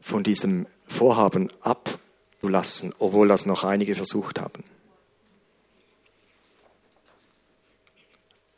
von 0.00 0.22
diesem 0.22 0.66
Vorhaben 0.86 1.50
abzulassen, 1.60 2.94
obwohl 2.98 3.28
das 3.28 3.44
noch 3.44 3.64
einige 3.64 3.94
versucht 3.94 4.40
haben. 4.40 4.64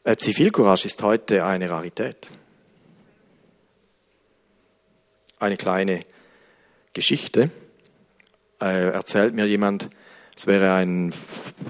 Äh, 0.05 0.17
Zivilcourage 0.17 0.87
ist 0.87 1.03
heute 1.03 1.45
eine 1.45 1.69
Rarität. 1.69 2.31
Eine 5.43 5.57
kleine 5.57 6.05
Geschichte 6.93 7.51
äh, 8.61 8.93
erzählt 8.93 9.35
mir 9.35 9.45
jemand, 9.45 9.91
es 10.37 10.47
wäre 10.47 10.73
ein, 10.75 11.13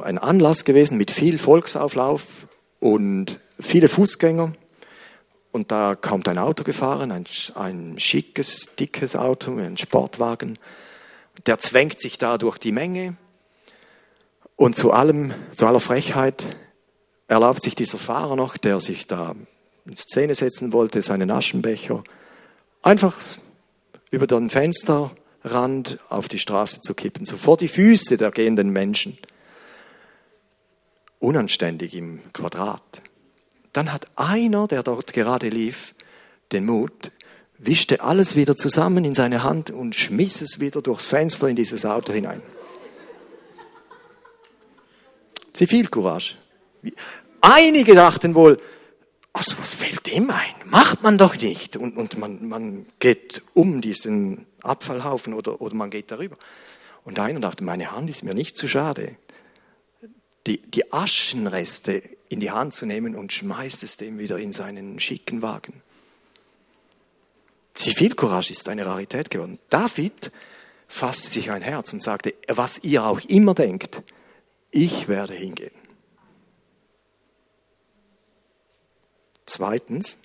ein 0.02 0.18
Anlass 0.18 0.66
gewesen 0.66 0.98
mit 0.98 1.10
viel 1.10 1.38
Volksauflauf 1.38 2.46
und 2.80 3.40
viele 3.58 3.88
Fußgänger. 3.88 4.52
Und 5.52 5.72
da 5.72 5.94
kommt 5.94 6.28
ein 6.28 6.36
Auto 6.36 6.64
gefahren, 6.64 7.12
ein, 7.12 7.24
ein 7.54 7.98
schickes, 7.98 8.68
dickes 8.78 9.16
Auto, 9.16 9.56
ein 9.56 9.78
Sportwagen. 9.78 10.58
Der 11.46 11.58
zwängt 11.58 11.98
sich 11.98 12.18
da 12.18 12.36
durch 12.36 12.58
die 12.58 12.72
Menge. 12.72 13.16
Und 14.54 14.76
zu 14.76 14.92
allem, 14.92 15.32
zu 15.50 15.66
aller 15.66 15.80
Frechheit 15.80 16.44
erlaubt 17.26 17.62
sich 17.62 17.74
dieser 17.74 17.96
Fahrer 17.96 18.36
noch, 18.36 18.58
der 18.58 18.80
sich 18.80 19.06
da 19.06 19.34
in 19.86 19.96
Szene 19.96 20.34
setzen 20.34 20.74
wollte, 20.74 21.00
seinen 21.00 21.30
Aschenbecher 21.30 22.04
einfach 22.82 23.16
über 24.12 24.28
den 24.28 24.48
Fensterrand 24.50 25.98
auf 26.08 26.28
die 26.28 26.38
Straße 26.38 26.80
zu 26.82 26.94
kippen, 26.94 27.24
so 27.24 27.36
vor 27.36 27.56
die 27.56 27.66
Füße 27.66 28.16
der 28.16 28.30
gehenden 28.30 28.70
Menschen. 28.70 29.18
Unanständig 31.18 31.96
im 31.96 32.20
Quadrat. 32.32 33.02
Dann 33.72 33.92
hat 33.92 34.06
einer, 34.16 34.68
der 34.68 34.82
dort 34.82 35.14
gerade 35.14 35.48
lief, 35.48 35.94
den 36.52 36.66
Mut, 36.66 37.10
wischte 37.56 38.02
alles 38.02 38.36
wieder 38.36 38.54
zusammen 38.54 39.04
in 39.04 39.14
seine 39.14 39.42
Hand 39.42 39.70
und 39.70 39.94
schmiss 39.94 40.42
es 40.42 40.60
wieder 40.60 40.82
durchs 40.82 41.06
Fenster 41.06 41.48
in 41.48 41.56
dieses 41.56 41.86
Auto 41.86 42.12
hinein. 42.12 42.42
Zivilcourage. 45.54 46.36
Einige 47.40 47.94
dachten 47.94 48.34
wohl, 48.34 48.60
also 49.32 49.56
was 49.58 49.74
fällt 49.74 50.06
dem 50.06 50.30
ein? 50.30 50.54
Macht 50.66 51.02
man 51.02 51.18
doch 51.18 51.36
nicht. 51.36 51.76
Und, 51.76 51.96
und 51.96 52.18
man, 52.18 52.48
man 52.48 52.86
geht 52.98 53.42
um 53.54 53.80
diesen 53.80 54.46
Abfallhaufen 54.62 55.34
oder, 55.34 55.60
oder 55.60 55.74
man 55.74 55.90
geht 55.90 56.10
darüber. 56.10 56.36
Und 57.04 57.18
einer 57.18 57.40
dachte, 57.40 57.64
meine 57.64 57.90
Hand 57.90 58.10
ist 58.10 58.22
mir 58.22 58.34
nicht 58.34 58.56
zu 58.56 58.68
schade. 58.68 59.16
Die, 60.46 60.58
die 60.58 60.92
Aschenreste 60.92 62.02
in 62.28 62.40
die 62.40 62.50
Hand 62.50 62.74
zu 62.74 62.86
nehmen 62.86 63.14
und 63.14 63.32
schmeißt 63.32 63.82
es 63.82 63.96
dem 63.96 64.18
wieder 64.18 64.38
in 64.38 64.52
seinen 64.52 64.98
schicken 65.00 65.40
Wagen. 65.42 65.82
Zivilcourage 67.74 68.50
ist 68.50 68.68
eine 68.68 68.84
Rarität 68.84 69.30
geworden. 69.30 69.58
David 69.70 70.30
fasste 70.88 71.28
sich 71.28 71.50
ein 71.50 71.62
Herz 71.62 71.92
und 71.92 72.02
sagte, 72.02 72.34
was 72.48 72.82
ihr 72.82 73.04
auch 73.04 73.20
immer 73.20 73.54
denkt, 73.54 74.02
ich 74.70 75.08
werde 75.08 75.34
hingehen. 75.34 75.81
Zweitens, 79.46 80.18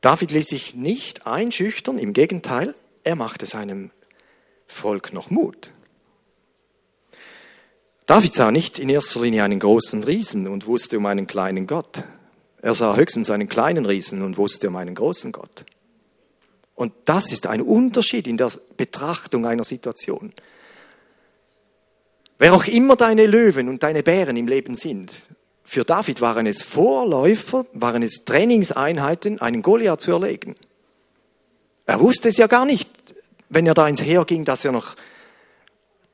David 0.00 0.30
ließ 0.30 0.46
sich 0.46 0.74
nicht 0.74 1.26
einschüchtern, 1.26 1.98
im 1.98 2.12
Gegenteil, 2.12 2.74
er 3.02 3.16
machte 3.16 3.46
seinem 3.46 3.90
Volk 4.66 5.12
noch 5.12 5.30
Mut. 5.30 5.70
David 8.06 8.34
sah 8.34 8.52
nicht 8.52 8.78
in 8.78 8.88
erster 8.88 9.20
Linie 9.20 9.42
einen 9.42 9.58
großen 9.58 10.04
Riesen 10.04 10.46
und 10.46 10.66
wusste 10.66 10.98
um 10.98 11.06
einen 11.06 11.26
kleinen 11.26 11.66
Gott. 11.66 12.04
Er 12.62 12.74
sah 12.74 12.94
höchstens 12.94 13.30
einen 13.30 13.48
kleinen 13.48 13.84
Riesen 13.84 14.22
und 14.22 14.36
wusste 14.36 14.68
um 14.68 14.76
einen 14.76 14.94
großen 14.94 15.32
Gott. 15.32 15.64
Und 16.76 16.92
das 17.06 17.32
ist 17.32 17.46
ein 17.46 17.62
Unterschied 17.62 18.28
in 18.28 18.36
der 18.36 18.52
Betrachtung 18.76 19.46
einer 19.46 19.64
Situation. 19.64 20.32
Wer 22.38 22.54
auch 22.54 22.66
immer 22.66 22.96
deine 22.96 23.26
Löwen 23.26 23.68
und 23.68 23.82
deine 23.82 24.02
Bären 24.02 24.36
im 24.36 24.46
Leben 24.46 24.76
sind, 24.76 25.12
für 25.66 25.84
David 25.84 26.20
waren 26.20 26.46
es 26.46 26.62
Vorläufer, 26.62 27.66
waren 27.72 28.02
es 28.04 28.24
Trainingseinheiten, 28.24 29.40
einen 29.40 29.62
Goliath 29.62 30.00
zu 30.00 30.12
erlegen. 30.12 30.54
Er 31.86 32.00
wusste 32.00 32.28
es 32.28 32.36
ja 32.36 32.46
gar 32.46 32.64
nicht, 32.64 32.88
wenn 33.48 33.66
er 33.66 33.74
da 33.74 33.88
ins 33.88 34.00
Heer 34.00 34.24
ging, 34.24 34.44
dass 34.44 34.64
er 34.64 34.70
noch 34.70 34.94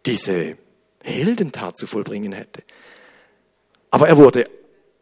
diese 0.07 0.57
Heldentat 1.03 1.77
zu 1.77 1.87
vollbringen 1.87 2.33
hätte. 2.33 2.63
Aber 3.91 4.09
er 4.09 4.17
wurde, 4.17 4.49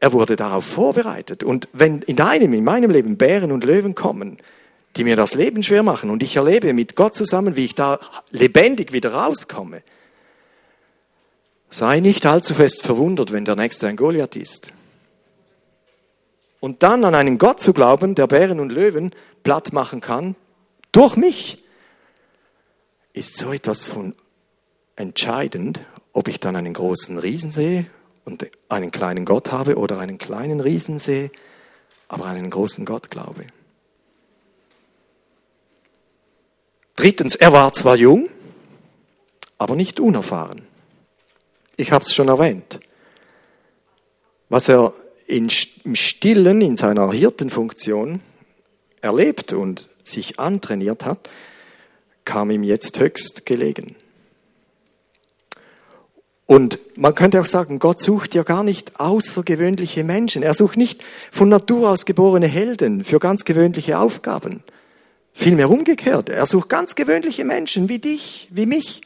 er 0.01 0.12
wurde 0.12 0.34
darauf 0.34 0.64
vorbereitet. 0.64 1.44
Und 1.44 1.68
wenn 1.72 2.03
in 2.03 2.16
deinem, 2.16 2.53
in 2.53 2.64
meinem 2.64 2.90
Leben 2.90 3.16
Bären 3.16 3.53
und 3.53 3.64
Löwen 3.64 3.94
kommen, 3.94 4.38
die 4.96 5.05
mir 5.05 5.14
das 5.14 5.34
Leben 5.34 5.62
schwer 5.62 5.84
machen 5.84 6.11
und 6.11 6.24
ich 6.24 6.34
erlebe 6.34 6.74
mit 6.74 6.96
Gott 6.96 7.14
zusammen, 7.14 7.55
wie 7.55 7.66
ich 7.66 7.76
da 7.76 8.01
lebendig 8.30 8.92
wieder 8.92 9.14
rauskomme, 9.14 9.82
Sei 11.71 12.01
nicht 12.01 12.27
allzu 12.27 12.55
fest 12.55 12.83
verwundert, 12.83 13.33
wenn 13.33 13.45
der 13.45 13.57
Nächste 13.57 13.87
ein 13.87 13.97
Goliath 13.97 14.37
ist. 14.37 14.73
Und 16.59 16.83
dann 16.83 17.05
an 17.05 17.14
einen 17.14 17.39
Gott 17.39 17.61
zu 17.61 17.73
glauben, 17.73 18.14
der 18.14 18.27
Bären 18.27 18.61
und 18.61 18.71
Löwen 18.71 19.14
platt 19.43 19.73
machen 19.73 20.01
kann, 20.01 20.37
durch 20.93 21.16
mich, 21.16 21.62
ist 23.12 23.37
so 23.37 23.53
etwas 23.53 23.87
von 23.87 24.14
entscheidend, 24.97 25.81
ob 26.12 26.29
ich 26.29 26.41
dann 26.41 26.57
einen 26.57 26.75
großen 26.75 27.18
Riesen 27.18 27.51
sehe 27.51 27.87
und 28.25 28.47
einen 28.68 28.91
kleinen 28.91 29.25
Gott 29.25 29.53
habe 29.53 29.77
oder 29.77 29.99
einen 29.99 30.18
kleinen 30.18 30.61
Riesen 30.61 30.99
sehe, 30.99 31.31
aber 32.09 32.27
einen 32.27 32.51
großen 32.51 32.85
Gott 32.85 33.11
glaube. 33.11 33.47
Drittens, 36.97 37.37
er 37.37 37.53
war 37.53 37.73
zwar 37.73 37.97
jung, 37.97 38.29
aber 39.57 39.77
nicht 39.77 40.01
unerfahren. 40.01 40.70
Ich 41.81 41.93
habe 41.93 42.05
es 42.05 42.12
schon 42.14 42.28
erwähnt. 42.28 42.78
Was 44.51 44.68
er 44.68 44.93
im 45.26 45.49
Stillen, 45.49 46.61
in 46.61 46.76
seiner 46.76 47.11
Hirtenfunktion 47.11 48.20
erlebt 49.01 49.55
und 49.55 49.89
sich 50.05 50.39
antrainiert 50.39 51.07
hat, 51.07 51.31
kam 52.26 52.51
ihm 52.51 52.64
jetzt 52.64 53.01
höchst 53.01 53.47
gelegen. 53.47 53.97
Und 56.45 56.78
man 56.97 57.14
könnte 57.14 57.41
auch 57.41 57.47
sagen, 57.47 57.78
Gott 57.78 58.03
sucht 58.03 58.35
ja 58.35 58.43
gar 58.43 58.62
nicht 58.62 59.01
außergewöhnliche 59.01 60.05
Menschen. 60.05 60.43
Er 60.43 60.53
sucht 60.53 60.76
nicht 60.76 61.03
von 61.33 61.49
Natur 61.49 61.89
aus 61.89 62.05
geborene 62.05 62.49
Helden 62.49 63.05
für 63.05 63.20
ganz 63.20 63.47
gewöhnliche 63.47 63.99
Aufgaben. 63.99 64.62
Vielmehr 65.33 65.70
umgekehrt. 65.70 66.28
Er 66.28 66.45
sucht 66.45 66.68
ganz 66.68 66.95
gewöhnliche 66.95 67.47
Menschen 67.47 67.89
wie 67.89 68.01
dich, 68.01 68.49
wie 68.51 68.66
mich, 68.66 69.01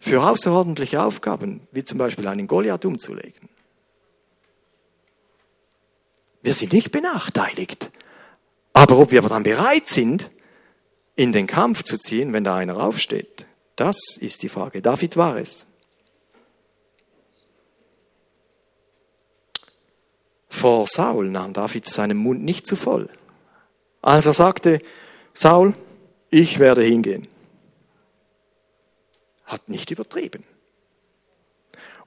für 0.00 0.22
außerordentliche 0.22 1.02
Aufgaben, 1.02 1.68
wie 1.70 1.84
zum 1.84 1.98
Beispiel 1.98 2.26
einen 2.26 2.46
Goliath 2.46 2.86
umzulegen. 2.86 3.50
Wir 6.42 6.54
sind 6.54 6.72
nicht 6.72 6.90
benachteiligt. 6.90 7.90
Aber 8.72 8.98
ob 8.98 9.10
wir 9.10 9.20
dann 9.20 9.42
bereit 9.42 9.86
sind, 9.86 10.30
in 11.16 11.32
den 11.32 11.46
Kampf 11.46 11.82
zu 11.82 11.98
ziehen, 11.98 12.32
wenn 12.32 12.44
da 12.44 12.56
einer 12.56 12.82
aufsteht, 12.82 13.46
das 13.76 14.16
ist 14.18 14.42
die 14.42 14.48
Frage. 14.48 14.80
David 14.80 15.16
war 15.16 15.36
es. 15.36 15.66
Vor 20.48 20.86
Saul 20.86 21.28
nahm 21.28 21.52
David 21.52 21.86
seinen 21.86 22.16
Mund 22.16 22.42
nicht 22.42 22.66
zu 22.66 22.74
voll. 22.74 23.08
Als 24.02 24.26
er 24.26 24.34
sagte, 24.34 24.80
Saul, 25.34 25.74
ich 26.30 26.58
werde 26.58 26.82
hingehen. 26.82 27.28
Hat 29.50 29.68
nicht 29.68 29.90
übertrieben. 29.90 30.44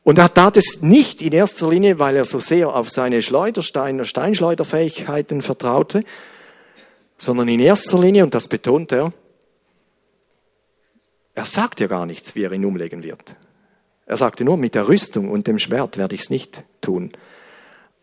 Und 0.01 0.17
er 0.17 0.33
tat 0.33 0.55
es 0.55 0.81
nicht 0.81 1.21
in 1.21 1.33
erster 1.33 1.69
Linie, 1.69 1.99
weil 1.99 2.15
er 2.15 2.23
so 2.23 2.39
sehr 2.39 2.73
auf 2.73 2.89
seine 2.89 3.21
Schleuderstein, 3.21 4.03
Steinschleuderfähigkeiten 4.05 5.41
vertraute, 5.41 6.05
sondern 7.17 7.49
in 7.49 7.59
erster 7.59 7.99
Linie, 7.99 8.23
und 8.23 8.33
das 8.33 8.47
betont 8.47 8.93
er, 8.93 9.11
er 11.35 11.45
sagt 11.45 11.81
ja 11.81 11.87
gar 11.87 12.05
nichts, 12.05 12.33
wie 12.33 12.43
er 12.43 12.53
ihn 12.53 12.63
umlegen 12.63 13.03
wird. 13.03 13.35
Er 14.05 14.15
sagte 14.15 14.45
nur, 14.45 14.55
mit 14.55 14.73
der 14.73 14.87
Rüstung 14.87 15.29
und 15.29 15.45
dem 15.45 15.59
Schwert 15.59 15.97
werde 15.97 16.15
ich 16.15 16.21
es 16.21 16.29
nicht 16.29 16.63
tun. 16.79 17.11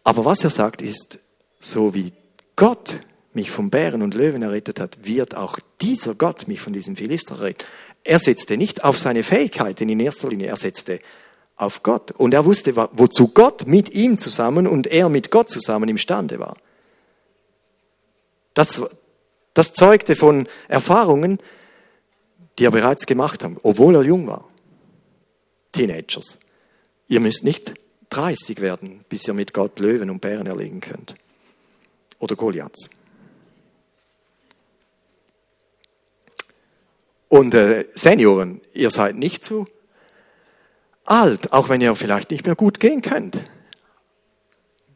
Aber 0.05 0.27
was 0.27 0.45
er 0.45 0.51
sagt 0.51 0.83
ist, 0.83 1.19
so 1.59 1.95
wie 1.95 2.13
Gott 2.57 3.01
mich 3.33 3.51
vom 3.51 3.71
Bären 3.71 4.03
und 4.03 4.15
Löwen 4.15 4.43
errettet 4.43 4.81
hat, 4.81 5.07
wird 5.07 5.35
auch 5.35 5.59
dieser 5.81 6.15
Gott 6.15 6.49
mich 6.49 6.61
von 6.61 6.73
diesem 6.73 6.97
Philister 6.97 7.41
retten. 7.41 7.65
Er 8.05 8.19
setzte 8.19 8.57
nicht 8.57 8.85
auf 8.85 8.99
seine 8.99 9.23
Fähigkeiten 9.23 9.89
in 9.89 10.01
erster 10.01 10.29
Linie, 10.29 10.49
er 10.49 10.57
setzte 10.57 11.01
auf 11.57 11.83
Gott. 11.83 12.11
Und 12.13 12.33
er 12.33 12.45
wusste, 12.45 12.75
wozu 12.77 13.29
Gott 13.29 13.67
mit 13.67 13.91
ihm 13.91 14.19
zusammen 14.19 14.67
und 14.67 14.87
er 14.87 15.09
mit 15.09 15.31
Gott 15.31 15.51
zusammen 15.51 15.89
imstande 15.89 16.39
war. 16.39 16.57
Das, 18.55 18.83
das 19.55 19.75
zeugte 19.75 20.17
von 20.17 20.49
Erfahrungen, 20.69 21.39
die 22.59 22.65
er 22.65 22.71
bereits 22.71 23.07
gemacht 23.07 23.45
hat, 23.45 23.53
obwohl 23.63 23.95
er 23.95 24.03
jung 24.03 24.27
war. 24.27 24.49
Teenagers. 25.73 26.39
Ihr 27.09 27.21
müsst 27.21 27.45
nicht 27.45 27.75
30 28.11 28.61
werden, 28.61 29.05
bis 29.09 29.27
ihr 29.29 29.35
mit 29.35 29.53
Gott 29.53 29.79
Löwen 29.79 30.11
und 30.11 30.21
Bären 30.21 30.47
erlegen 30.47 30.81
könnt. 30.81 31.15
Oder 32.19 32.37
Goliaths. 32.37 32.91
Und 37.31 37.55
äh, 37.55 37.87
Senioren, 37.95 38.61
ihr 38.75 38.91
seid 38.91 39.15
nicht 39.15 39.45
zu 39.45 39.69
alt, 41.05 41.53
auch 41.53 41.69
wenn 41.69 41.81
ihr 41.81 41.95
vielleicht 41.95 42.33
nicht 42.33 42.45
mehr 42.45 42.57
gut 42.57 42.81
gehen 42.81 43.03
könnt. 43.03 43.39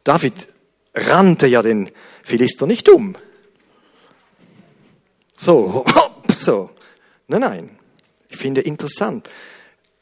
David 0.02 0.48
rannte 0.94 1.46
ja 1.46 1.62
den 1.62 1.92
Philister 2.24 2.66
nicht 2.66 2.88
um. 2.88 3.16
So, 5.34 5.84
hopp, 5.94 6.32
so. 6.32 6.70
Nein, 7.28 7.40
nein. 7.40 7.78
Ich 8.28 8.36
finde 8.36 8.62
interessant. 8.62 9.30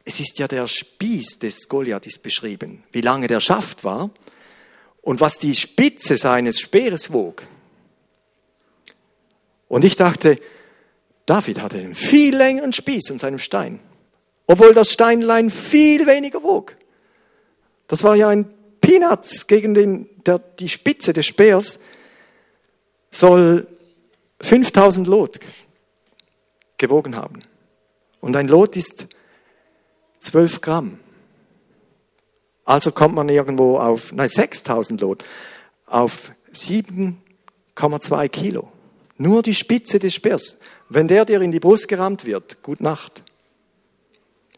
Es 0.06 0.18
ist 0.18 0.38
ja 0.38 0.48
der 0.48 0.66
Spieß 0.66 1.38
des 1.38 1.68
Goliaths 1.68 2.18
beschrieben, 2.18 2.82
wie 2.92 3.02
lange 3.02 3.26
der 3.26 3.40
Schaft 3.40 3.84
war 3.84 4.08
und 5.02 5.20
was 5.20 5.38
die 5.38 5.54
Spitze 5.54 6.16
seines 6.16 6.60
Speeres 6.60 7.12
wog. 7.12 7.42
Und 9.68 9.84
ich 9.84 9.96
dachte, 9.96 10.38
David 11.26 11.60
hatte 11.60 11.78
einen 11.78 11.94
viel 11.94 12.36
längeren 12.36 12.72
Spieß 12.72 13.10
an 13.10 13.18
seinem 13.18 13.38
Stein, 13.38 13.80
obwohl 14.46 14.74
das 14.74 14.92
Steinlein 14.92 15.50
viel 15.50 16.06
weniger 16.06 16.42
wog. 16.42 16.76
Das 17.86 18.02
war 18.04 18.16
ja 18.16 18.28
ein 18.28 18.52
Peanuts 18.80 19.46
gegen 19.46 19.74
den, 19.74 20.08
der, 20.26 20.38
die 20.38 20.68
Spitze 20.68 21.12
des 21.12 21.26
Speers 21.26 21.78
soll 23.10 23.66
5000 24.40 25.06
Lot 25.06 25.38
gewogen 26.78 27.16
haben. 27.16 27.42
Und 28.20 28.36
ein 28.36 28.48
Lot 28.48 28.76
ist 28.76 29.06
12 30.20 30.60
Gramm. 30.60 30.98
Also 32.64 32.92
kommt 32.92 33.14
man 33.14 33.28
irgendwo 33.28 33.78
auf, 33.78 34.12
nein, 34.12 34.28
6000 34.28 35.00
Lot, 35.00 35.24
auf 35.86 36.32
7,2 36.52 38.28
Kilo. 38.28 38.72
Nur 39.16 39.42
die 39.42 39.54
Spitze 39.54 39.98
des 39.98 40.14
Speers. 40.14 40.58
Wenn 40.94 41.08
der 41.08 41.24
dir 41.24 41.40
in 41.40 41.52
die 41.52 41.60
Brust 41.60 41.88
gerammt 41.88 42.26
wird, 42.26 42.62
gut 42.62 42.82
Nacht. 42.82 43.24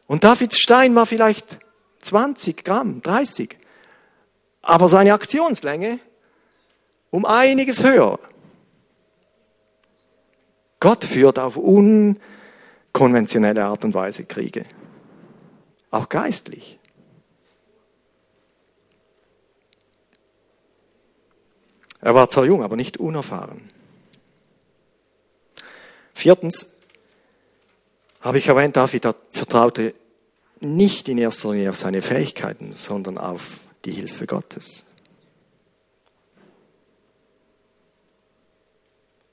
Und 0.08 0.24
Davids 0.24 0.58
Stein 0.58 0.96
war 0.96 1.06
vielleicht 1.06 1.60
20 2.00 2.64
Gramm, 2.64 3.02
30. 3.02 3.56
Aber 4.62 4.88
seine 4.88 5.14
Aktionslänge 5.14 6.00
um 7.10 7.24
einiges 7.24 7.84
höher. 7.84 8.18
Gott 10.80 11.04
führt 11.04 11.38
auf 11.38 11.56
unkonventionelle 11.56 13.64
Art 13.64 13.84
und 13.84 13.94
Weise 13.94 14.24
Kriege. 14.24 14.64
Auch 15.92 16.08
geistlich. 16.08 16.80
Er 22.00 22.16
war 22.16 22.28
zwar 22.28 22.44
jung, 22.44 22.64
aber 22.64 22.74
nicht 22.74 22.96
unerfahren. 22.96 23.70
Viertens 26.14 26.70
habe 28.20 28.38
ich 28.38 28.48
erwähnt, 28.48 28.76
David 28.76 29.06
vertraute 29.32 29.94
nicht 30.60 31.08
in 31.08 31.18
erster 31.18 31.52
Linie 31.52 31.70
auf 31.70 31.76
seine 31.76 32.00
Fähigkeiten, 32.00 32.72
sondern 32.72 33.18
auf 33.18 33.58
die 33.84 33.92
Hilfe 33.92 34.26
Gottes. 34.26 34.86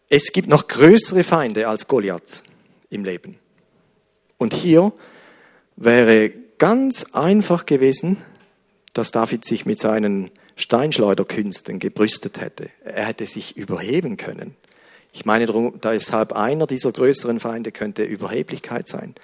Es 0.09 0.34
gibt 0.34 0.49
noch 0.49 0.67
größere 0.67 1.23
Feinde 1.23 1.69
als 1.69 1.88
Goliath 1.88 2.43
im 2.89 3.05
Leben. 3.05 3.39
Und 4.38 4.53
hier 4.53 4.91
wäre 5.77 6.32
ganz 6.57 7.05
einfach 7.13 7.65
gewesen, 7.65 8.17
dass 8.91 9.11
David 9.11 9.45
sich 9.45 9.65
mit 9.65 9.79
seinen 9.79 10.29
Steinschleuderkünsten 10.57 11.79
gebrüstet 11.79 12.41
hätte. 12.41 12.69
Er 12.84 13.05
hätte 13.05 13.25
sich 13.25 13.55
überheben 13.55 14.17
können. 14.17 14.57
Ich 15.12 15.26
meine, 15.26 15.45
deshalb 15.84 16.34
einer 16.34 16.68
dieser 16.68 16.91
größeren 16.91 17.39
Feinde 17.39 17.72
könnte 17.72 18.03
Überheblichkeit 18.03 18.88
sein. 18.88 19.16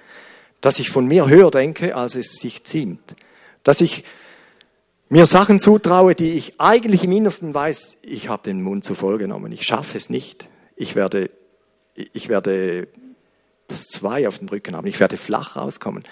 Dass 0.60 0.80
ich 0.80 0.90
von 0.90 1.08
mir 1.08 1.28
höher 1.28 1.52
denke, 1.52 1.96
als 1.96 2.16
es 2.16 2.34
sich 2.34 2.64
ziemt. 2.64 3.16
Dass 3.64 3.80
ich 3.82 4.04
mir 5.10 5.26
Sachen 5.26 5.60
zutraue, 5.60 6.16
die 6.16 6.34
ich 6.34 6.60
eigentlich 6.60 7.04
im 7.04 7.12
Innersten 7.14 7.54
weiß, 7.54 7.98
ich 8.02 8.28
habe 8.28 8.44
den 8.44 8.62
Mund 8.62 8.84
zu 8.84 8.96
voll 8.96 9.18
genommen. 9.18 9.52
Ich 9.52 9.66
schaffe 9.66 9.96
es 9.96 10.10
nicht 10.10 10.50
ich 10.78 10.96
werde, 10.96 11.30
ich 11.96 12.30
werde 12.30 12.88
das 13.68 13.88
Zwei 13.88 14.28
auf 14.28 14.38
dem 14.38 14.48
Rücken 14.48 14.76
haben, 14.76 14.88
ich 14.88 15.02
werde 15.02 15.18
flach 15.18 15.58
rauskommen. 15.58 16.04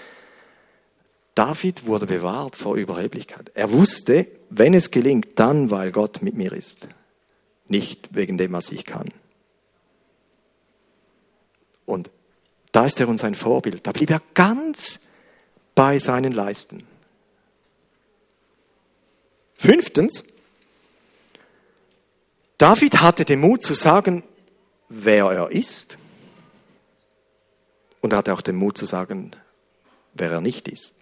David 1.35 1.85
wurde 1.85 2.05
bewahrt 2.05 2.55
vor 2.55 2.75
Überheblichkeit. 2.75 3.51
Er 3.53 3.71
wusste, 3.71 4.27
wenn 4.49 4.73
es 4.73 4.91
gelingt, 4.91 5.39
dann, 5.39 5.69
weil 5.69 5.91
Gott 5.91 6.21
mit 6.21 6.35
mir 6.35 6.51
ist, 6.51 6.89
nicht 7.67 8.13
wegen 8.13 8.37
dem, 8.37 8.53
was 8.53 8.71
ich 8.71 8.85
kann. 8.85 9.09
Und 11.85 12.09
da 12.71 12.85
ist 12.85 12.99
er 12.99 13.07
uns 13.07 13.23
ein 13.23 13.35
Vorbild. 13.35 13.85
Da 13.87 13.91
blieb 13.91 14.09
er 14.09 14.21
ganz 14.33 14.99
bei 15.75 15.99
seinen 15.99 16.33
Leisten. 16.33 16.85
Fünftens, 19.55 20.25
David 22.57 23.01
hatte 23.01 23.25
den 23.25 23.39
Mut 23.39 23.63
zu 23.63 23.73
sagen, 23.73 24.23
wer 24.89 25.25
er 25.25 25.51
ist. 25.51 25.97
Und 28.01 28.13
er 28.13 28.17
hatte 28.17 28.33
auch 28.33 28.41
den 28.41 28.55
Mut 28.55 28.77
zu 28.77 28.85
sagen, 28.85 29.31
wer 30.13 30.31
er 30.31 30.41
nicht 30.41 30.67
ist. 30.67 30.95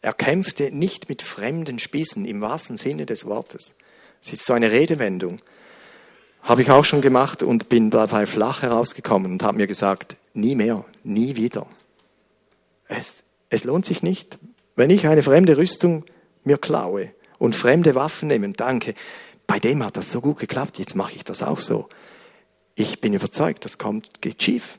Er 0.00 0.12
kämpfte 0.12 0.70
nicht 0.70 1.08
mit 1.08 1.22
fremden 1.22 1.78
Spießen 1.78 2.26
im 2.26 2.42
wahrsten 2.42 2.76
Sinne 2.76 3.06
des 3.06 3.24
Wortes. 3.24 3.74
Es 4.24 4.32
ist 4.32 4.46
so 4.46 4.54
eine 4.54 4.72
Redewendung. 4.72 5.42
Habe 6.40 6.62
ich 6.62 6.70
auch 6.70 6.86
schon 6.86 7.02
gemacht 7.02 7.42
und 7.42 7.68
bin 7.68 7.90
dabei 7.90 8.24
flach 8.24 8.62
herausgekommen 8.62 9.32
und 9.32 9.42
habe 9.42 9.58
mir 9.58 9.66
gesagt, 9.66 10.16
nie 10.32 10.54
mehr, 10.54 10.86
nie 11.02 11.36
wieder. 11.36 11.66
Es, 12.88 13.24
es 13.50 13.64
lohnt 13.64 13.84
sich 13.84 14.02
nicht. 14.02 14.38
Wenn 14.76 14.88
ich 14.88 15.06
eine 15.06 15.22
fremde 15.22 15.58
Rüstung 15.58 16.06
mir 16.42 16.56
klaue 16.56 17.12
und 17.38 17.54
fremde 17.54 17.94
Waffen 17.94 18.28
nehme 18.28 18.46
und 18.46 18.60
danke, 18.60 18.94
bei 19.46 19.58
dem 19.58 19.84
hat 19.84 19.98
das 19.98 20.10
so 20.10 20.22
gut 20.22 20.38
geklappt, 20.38 20.78
jetzt 20.78 20.96
mache 20.96 21.12
ich 21.12 21.24
das 21.24 21.42
auch 21.42 21.60
so. 21.60 21.90
Ich 22.76 23.02
bin 23.02 23.12
überzeugt, 23.12 23.66
das 23.66 23.76
kommt, 23.76 24.22
geht 24.22 24.42
schief. 24.42 24.78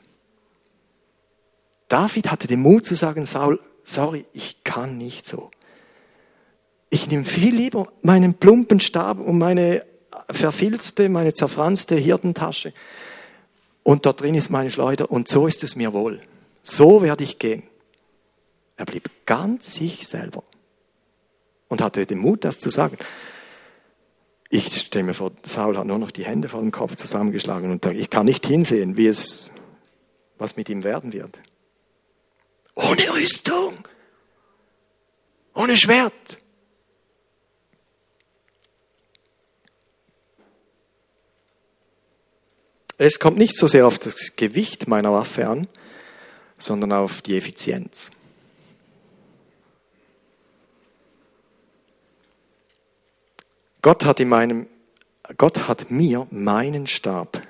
David 1.87 2.31
hatte 2.31 2.47
den 2.47 2.61
Mut 2.61 2.83
zu 2.83 2.95
sagen, 2.95 3.27
Saul, 3.27 3.59
sorry, 3.83 4.25
ich 4.33 4.63
kann 4.63 4.97
nicht 4.97 5.27
so. 5.27 5.51
Ich 6.89 7.07
nehme 7.07 7.25
viel 7.25 7.55
lieber 7.55 7.91
meinen 8.01 8.35
plumpen 8.35 8.79
Stab 8.79 9.19
und 9.19 9.37
meine 9.37 9.85
verfilzte, 10.29 11.09
meine 11.09 11.33
zerfranste 11.33 11.95
Hirtentasche. 11.95 12.73
Und 13.83 14.05
dort 14.05 14.21
drin 14.21 14.35
ist 14.35 14.49
meine 14.49 14.71
Schleuder 14.71 15.11
und 15.11 15.27
so 15.27 15.47
ist 15.47 15.63
es 15.63 15.75
mir 15.75 15.93
wohl. 15.93 16.21
So 16.63 17.01
werde 17.01 17.23
ich 17.23 17.37
gehen. 17.37 17.63
Er 18.77 18.85
blieb 18.85 19.09
ganz 19.25 19.73
sich 19.73 20.07
selber 20.07 20.43
und 21.67 21.81
hatte 21.81 22.05
den 22.05 22.17
Mut, 22.17 22.43
das 22.43 22.59
zu 22.59 22.69
sagen. 22.69 22.97
Ich 24.49 24.81
stelle 24.81 25.05
mir 25.05 25.13
vor, 25.13 25.31
Saul 25.43 25.77
hat 25.77 25.85
nur 25.85 25.97
noch 25.97 26.11
die 26.11 26.25
Hände 26.25 26.49
vor 26.49 26.61
dem 26.61 26.71
Kopf 26.71 26.95
zusammengeschlagen 26.95 27.71
und 27.71 27.85
ich 27.85 28.09
kann 28.09 28.25
nicht 28.25 28.45
hinsehen, 28.45 28.97
wie 28.97 29.07
es, 29.07 29.51
was 30.37 30.55
mit 30.55 30.69
ihm 30.69 30.83
werden 30.83 31.13
wird. 31.13 31.39
Ohne 32.75 33.13
Rüstung, 33.13 33.87
ohne 35.53 35.77
Schwert. 35.77 36.39
Es 42.97 43.19
kommt 43.19 43.37
nicht 43.37 43.57
so 43.57 43.67
sehr 43.67 43.85
auf 43.85 43.99
das 43.99 44.35
Gewicht 44.35 44.87
meiner 44.87 45.11
Waffe 45.11 45.47
an, 45.47 45.67
sondern 46.57 46.93
auf 46.93 47.21
die 47.21 47.37
Effizienz. 47.37 48.11
Gott 53.81 54.05
hat, 54.05 54.19
in 54.19 54.29
meinem, 54.29 54.67
Gott 55.37 55.67
hat 55.67 55.91
mir 55.91 56.25
meinen 56.31 56.87
Stab 56.87 57.41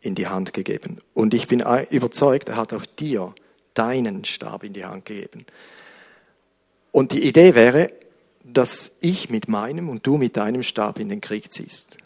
in 0.00 0.14
die 0.14 0.26
Hand 0.26 0.52
gegeben. 0.52 0.98
Und 1.14 1.34
ich 1.34 1.46
bin 1.46 1.64
überzeugt, 1.90 2.48
er 2.48 2.56
hat 2.56 2.72
auch 2.72 2.84
dir 2.84 3.34
deinen 3.74 4.24
Stab 4.24 4.64
in 4.64 4.72
die 4.72 4.84
Hand 4.84 5.04
gegeben. 5.06 5.46
Und 6.92 7.12
die 7.12 7.22
Idee 7.22 7.54
wäre, 7.54 7.92
dass 8.42 8.90
ich 9.00 9.30
mit 9.30 9.48
meinem 9.48 9.88
und 9.88 10.06
du 10.06 10.16
mit 10.16 10.36
deinem 10.36 10.62
Stab 10.62 10.98
in 10.98 11.08
den 11.08 11.20
Krieg 11.20 11.52
ziehst. 11.52 11.98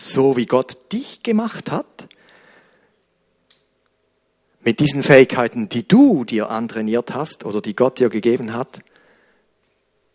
So 0.00 0.36
wie 0.36 0.46
Gott 0.46 0.92
dich 0.92 1.24
gemacht 1.24 1.72
hat, 1.72 2.06
mit 4.60 4.78
diesen 4.78 5.02
Fähigkeiten, 5.02 5.68
die 5.68 5.88
du 5.88 6.24
dir 6.24 6.50
antrainiert 6.50 7.12
hast 7.14 7.44
oder 7.44 7.60
die 7.60 7.74
Gott 7.74 7.98
dir 7.98 8.08
gegeben 8.08 8.54
hat, 8.54 8.80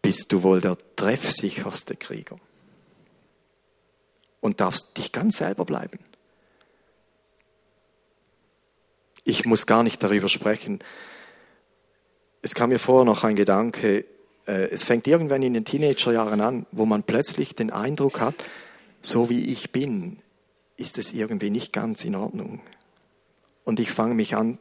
bist 0.02 0.32
du 0.32 0.42
wohl 0.42 0.62
der 0.62 0.78
treffsicherste 0.96 1.98
Krieger. 1.98 2.40
Und 4.40 4.62
darfst 4.62 4.98
dich 4.98 5.12
ganz 5.12 5.38
selber 5.38 5.66
bleiben. 5.66 6.00
Ich 9.26 9.44
muss 9.44 9.66
gar 9.66 9.84
nicht 9.84 10.02
darüber 10.02 10.30
sprechen. 10.30 10.80
Es 12.42 12.56
kam 12.56 12.70
mir 12.70 12.80
vorher 12.80 13.04
noch 13.04 13.26
ein 13.26 13.36
Gedanke, 13.36 14.06
äh, 14.48 14.70
es 14.70 14.86
fängt 14.86 15.08
irgendwann 15.08 15.44
in 15.44 15.54
den 15.54 15.66
Teenagerjahren 15.66 16.40
an, 16.40 16.66
wo 16.72 16.86
man 16.86 17.04
plötzlich 17.04 17.54
den 17.54 17.70
Eindruck 17.70 18.22
hat, 18.22 18.36
so 19.06 19.30
wie 19.30 19.46
ich 19.46 19.72
bin, 19.72 20.18
ist 20.78 20.98
es 20.98 21.14
irgendwie 21.14 21.50
nicht 21.50 21.72
ganz 21.74 22.04
in 22.04 22.16
Ordnung. 22.16 22.62
Und 23.64 23.80
ich 23.80 23.92
fange 23.92 24.14
mich 24.14 24.36
an, 24.36 24.58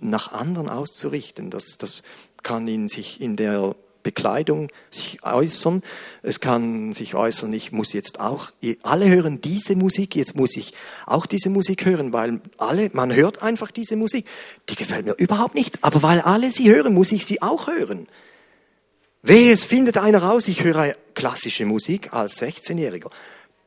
nach 0.00 0.32
anderen 0.32 0.68
auszurichten. 0.68 1.50
Das, 1.50 1.78
das 1.78 2.02
kann 2.42 2.66
in 2.66 2.88
sich 2.88 3.20
in 3.20 3.36
der 3.36 3.74
Bekleidung 4.02 4.68
sich 4.90 5.22
äußern. 5.22 5.82
Es 6.22 6.40
kann 6.40 6.92
sich 6.92 7.14
äußern, 7.14 7.52
ich 7.52 7.70
muss 7.70 7.92
jetzt 7.92 8.18
auch, 8.18 8.50
alle 8.82 9.08
hören 9.08 9.40
diese 9.40 9.76
Musik, 9.76 10.16
jetzt 10.16 10.34
muss 10.34 10.56
ich 10.56 10.74
auch 11.06 11.26
diese 11.26 11.50
Musik 11.50 11.84
hören, 11.84 12.12
weil 12.12 12.40
alle, 12.58 12.90
man 12.92 13.14
hört 13.14 13.42
einfach 13.42 13.70
diese 13.70 13.96
Musik. 13.96 14.26
Die 14.68 14.74
gefällt 14.74 15.06
mir 15.06 15.14
überhaupt 15.14 15.54
nicht, 15.54 15.78
aber 15.82 16.02
weil 16.02 16.20
alle 16.20 16.50
sie 16.50 16.72
hören, 16.72 16.94
muss 16.94 17.12
ich 17.12 17.26
sie 17.26 17.42
auch 17.42 17.68
hören. 17.68 18.08
Wehe, 19.22 19.52
es 19.52 19.64
findet 19.64 19.98
einer 19.98 20.20
raus, 20.20 20.48
ich 20.48 20.64
höre 20.64 20.96
klassische 21.14 21.64
Musik 21.64 22.12
als 22.12 22.42
16-Jähriger. 22.42 23.08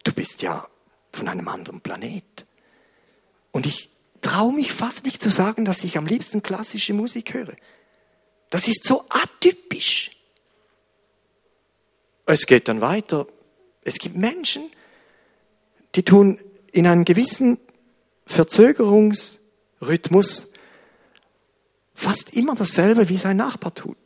Du 0.05 0.13
bist 0.13 0.41
ja 0.41 0.65
von 1.11 1.27
einem 1.27 1.49
anderen 1.49 1.81
Planet. 1.81 2.45
Und 3.51 3.65
ich 3.65 3.89
traue 4.21 4.53
mich 4.53 4.71
fast 4.71 5.03
nicht 5.03 5.21
zu 5.21 5.29
sagen, 5.29 5.65
dass 5.65 5.83
ich 5.83 5.97
am 5.97 6.05
liebsten 6.05 6.41
klassische 6.41 6.93
Musik 6.93 7.33
höre. 7.33 7.57
Das 8.49 8.69
ist 8.69 8.85
so 8.85 9.03
atypisch. 9.09 10.11
Es 12.25 12.45
geht 12.45 12.69
dann 12.69 12.79
weiter. 12.81 13.27
Es 13.81 13.97
gibt 13.97 14.15
Menschen, 14.15 14.71
die 15.95 16.03
tun 16.03 16.39
in 16.71 16.85
einem 16.87 17.03
gewissen 17.05 17.59
Verzögerungsrhythmus 18.25 20.47
fast 21.95 22.33
immer 22.33 22.55
dasselbe, 22.55 23.09
wie 23.09 23.17
sein 23.17 23.37
Nachbar 23.37 23.73
tut. 23.73 23.97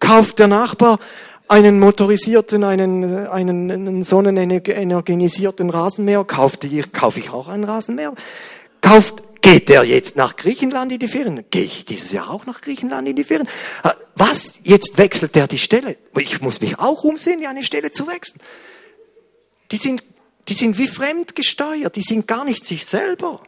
Kauft 0.00 0.40
der 0.40 0.48
Nachbar 0.48 0.98
einen 1.52 1.78
motorisierten, 1.78 2.64
einen, 2.64 3.28
einen, 3.28 3.70
einen 3.70 4.02
sonnenenergisierten 4.02 5.68
Rasenmäher, 5.68 6.24
kauft, 6.24 6.66
kaufe 6.92 7.20
ich 7.20 7.30
auch 7.30 7.48
einen 7.48 7.64
Rasenmäher. 7.64 8.14
Kauft 8.80 9.22
Geht 9.42 9.68
der 9.68 9.82
jetzt 9.82 10.14
nach 10.14 10.36
Griechenland 10.36 10.92
in 10.92 11.00
die 11.00 11.08
Ferien? 11.08 11.44
Gehe 11.50 11.64
ich 11.64 11.84
dieses 11.84 12.12
Jahr 12.12 12.30
auch 12.30 12.46
nach 12.46 12.60
Griechenland 12.60 13.08
in 13.08 13.16
die 13.16 13.24
Ferien? 13.24 13.48
Äh, 13.82 13.90
was? 14.14 14.60
Jetzt 14.62 14.98
wechselt 14.98 15.34
der 15.34 15.48
die 15.48 15.58
Stelle? 15.58 15.96
Ich 16.16 16.40
muss 16.40 16.60
mich 16.60 16.78
auch 16.78 17.02
umsehen, 17.02 17.44
eine 17.44 17.64
Stelle 17.64 17.90
zu 17.90 18.06
wechseln. 18.06 18.40
Die 19.72 19.76
sind, 19.76 20.04
die 20.46 20.54
sind 20.54 20.78
wie 20.78 20.86
fremdgesteuert, 20.86 21.96
die 21.96 22.02
sind 22.02 22.28
gar 22.28 22.44
nicht 22.44 22.64
sich 22.64 22.86
selber. 22.86 23.42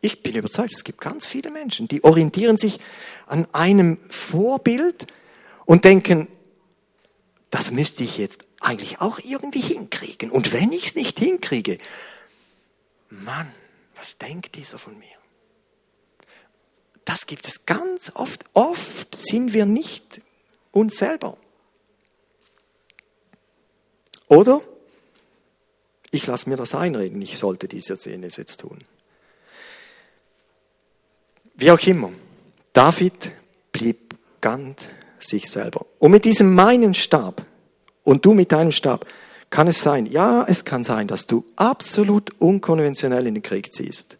Ich 0.00 0.24
bin 0.24 0.34
überzeugt, 0.34 0.72
es 0.72 0.82
gibt 0.82 1.00
ganz 1.00 1.24
viele 1.24 1.52
Menschen, 1.52 1.86
die 1.86 2.02
orientieren 2.02 2.58
sich 2.58 2.80
an 3.28 3.46
einem 3.52 3.98
Vorbild 4.10 5.06
und 5.66 5.84
denken, 5.84 6.26
das 7.54 7.70
müsste 7.70 8.02
ich 8.02 8.18
jetzt 8.18 8.44
eigentlich 8.58 9.00
auch 9.00 9.20
irgendwie 9.20 9.60
hinkriegen. 9.60 10.32
Und 10.32 10.52
wenn 10.52 10.72
ich 10.72 10.86
es 10.86 10.94
nicht 10.96 11.20
hinkriege, 11.20 11.78
Mann, 13.10 13.48
was 13.94 14.18
denkt 14.18 14.56
dieser 14.56 14.76
von 14.76 14.98
mir? 14.98 15.06
Das 17.04 17.28
gibt 17.28 17.46
es 17.46 17.64
ganz 17.64 18.10
oft. 18.16 18.44
Oft 18.54 19.14
sind 19.14 19.52
wir 19.52 19.66
nicht 19.66 20.20
uns 20.72 20.96
selber. 20.96 21.36
Oder 24.26 24.60
ich 26.10 26.26
lasse 26.26 26.48
mir 26.48 26.56
das 26.56 26.74
einreden, 26.74 27.22
ich 27.22 27.38
sollte 27.38 27.68
diese 27.68 27.96
Szene 27.96 28.26
jetzt 28.26 28.58
tun. 28.58 28.82
Wie 31.54 31.70
auch 31.70 31.86
immer, 31.86 32.10
David 32.72 33.30
blieb 33.70 34.16
ganz 34.40 34.88
sich 35.26 35.50
selber. 35.50 35.86
Und 35.98 36.10
mit 36.10 36.24
diesem 36.24 36.54
meinen 36.54 36.94
Stab 36.94 37.42
und 38.02 38.24
du 38.24 38.34
mit 38.34 38.52
deinem 38.52 38.72
Stab, 38.72 39.06
kann 39.50 39.68
es 39.68 39.80
sein, 39.80 40.06
ja, 40.06 40.44
es 40.48 40.64
kann 40.64 40.84
sein, 40.84 41.06
dass 41.06 41.26
du 41.26 41.44
absolut 41.56 42.30
unkonventionell 42.40 43.26
in 43.26 43.34
den 43.34 43.42
Krieg 43.42 43.72
ziehst. 43.72 44.18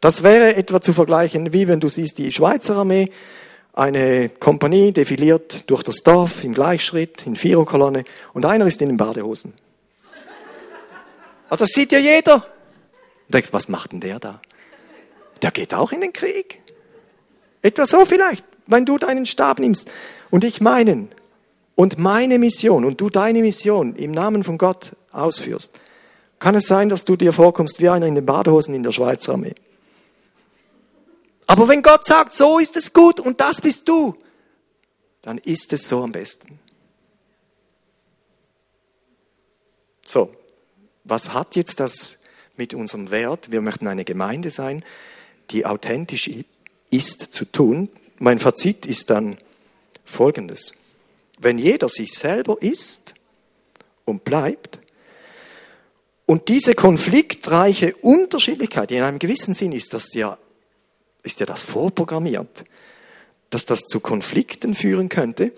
Das 0.00 0.22
wäre 0.22 0.56
etwa 0.56 0.80
zu 0.80 0.92
vergleichen, 0.92 1.52
wie 1.52 1.68
wenn 1.68 1.80
du 1.80 1.88
siehst, 1.88 2.18
die 2.18 2.32
Schweizer 2.32 2.76
Armee, 2.76 3.10
eine 3.72 4.28
Kompanie 4.28 4.92
defiliert 4.92 5.70
durch 5.70 5.82
das 5.82 6.02
Dorf 6.02 6.44
im 6.44 6.52
Gleichschritt, 6.52 7.26
in 7.26 7.36
Viererkolonne, 7.36 8.04
und 8.34 8.44
einer 8.44 8.66
ist 8.66 8.82
in 8.82 8.88
den 8.88 8.96
Badehosen. 8.98 9.54
Also 11.48 11.64
das 11.64 11.70
sieht 11.70 11.92
ja 11.92 11.98
jeder. 11.98 12.34
Und 12.34 13.34
denkst, 13.34 13.52
was 13.52 13.68
macht 13.68 13.92
denn 13.92 14.00
der 14.00 14.18
da? 14.18 14.40
Der 15.40 15.50
geht 15.50 15.72
auch 15.72 15.92
in 15.92 16.02
den 16.02 16.12
Krieg. 16.12 16.60
Etwa 17.62 17.86
so 17.86 18.04
vielleicht, 18.04 18.44
wenn 18.66 18.84
du 18.84 18.98
deinen 18.98 19.26
Stab 19.26 19.58
nimmst 19.58 19.90
und 20.30 20.44
ich 20.44 20.60
meinen 20.60 21.08
und 21.74 21.98
meine 21.98 22.38
Mission 22.38 22.84
und 22.84 23.00
du 23.00 23.10
deine 23.10 23.40
Mission 23.40 23.96
im 23.96 24.12
Namen 24.12 24.44
von 24.44 24.58
Gott 24.58 24.96
ausführst, 25.10 25.74
kann 26.38 26.54
es 26.54 26.66
sein, 26.66 26.88
dass 26.88 27.04
du 27.04 27.16
dir 27.16 27.32
vorkommst 27.32 27.80
wie 27.80 27.88
einer 27.88 28.06
in 28.06 28.14
den 28.14 28.26
Badehosen 28.26 28.74
in 28.74 28.82
der 28.82 28.92
Schweizer 28.92 29.32
Armee. 29.32 29.54
Aber 31.46 31.68
wenn 31.68 31.82
Gott 31.82 32.04
sagt, 32.04 32.34
so 32.34 32.58
ist 32.58 32.76
es 32.76 32.92
gut 32.92 33.20
und 33.20 33.40
das 33.40 33.60
bist 33.60 33.88
du, 33.88 34.16
dann 35.22 35.38
ist 35.38 35.72
es 35.72 35.88
so 35.88 36.02
am 36.02 36.12
besten. 36.12 36.58
So, 40.04 40.34
was 41.04 41.32
hat 41.32 41.56
jetzt 41.56 41.78
das 41.78 42.18
mit 42.56 42.74
unserem 42.74 43.10
Wert? 43.10 43.50
Wir 43.50 43.60
möchten 43.60 43.86
eine 43.86 44.04
Gemeinde 44.04 44.50
sein, 44.50 44.84
die 45.50 45.64
authentisch 45.64 46.30
ist 46.90 47.32
zu 47.32 47.44
tun. 47.44 47.88
Mein 48.22 48.38
Fazit 48.38 48.86
ist 48.86 49.10
dann 49.10 49.36
folgendes. 50.04 50.74
Wenn 51.40 51.58
jeder 51.58 51.88
sich 51.88 52.12
selber 52.12 52.56
ist 52.60 53.14
und 54.04 54.22
bleibt 54.22 54.78
Und 56.24 56.48
diese 56.48 56.74
konfliktreiche 56.74 57.96
Unterschiedlichkeit, 57.96 58.92
in 58.92 59.02
einem 59.02 59.18
gewissen 59.18 59.54
Sinn 59.54 59.72
ist 59.72 59.92
das 59.92 60.14
ja, 60.14 60.38
ist 61.24 61.40
ja 61.40 61.46
das 61.46 61.64
vorprogrammiert, 61.64 62.62
dass 63.50 63.66
das 63.66 63.80
zu 63.86 63.98
Konflikten 63.98 64.74
führen 64.74 65.08
könnte, 65.08 65.50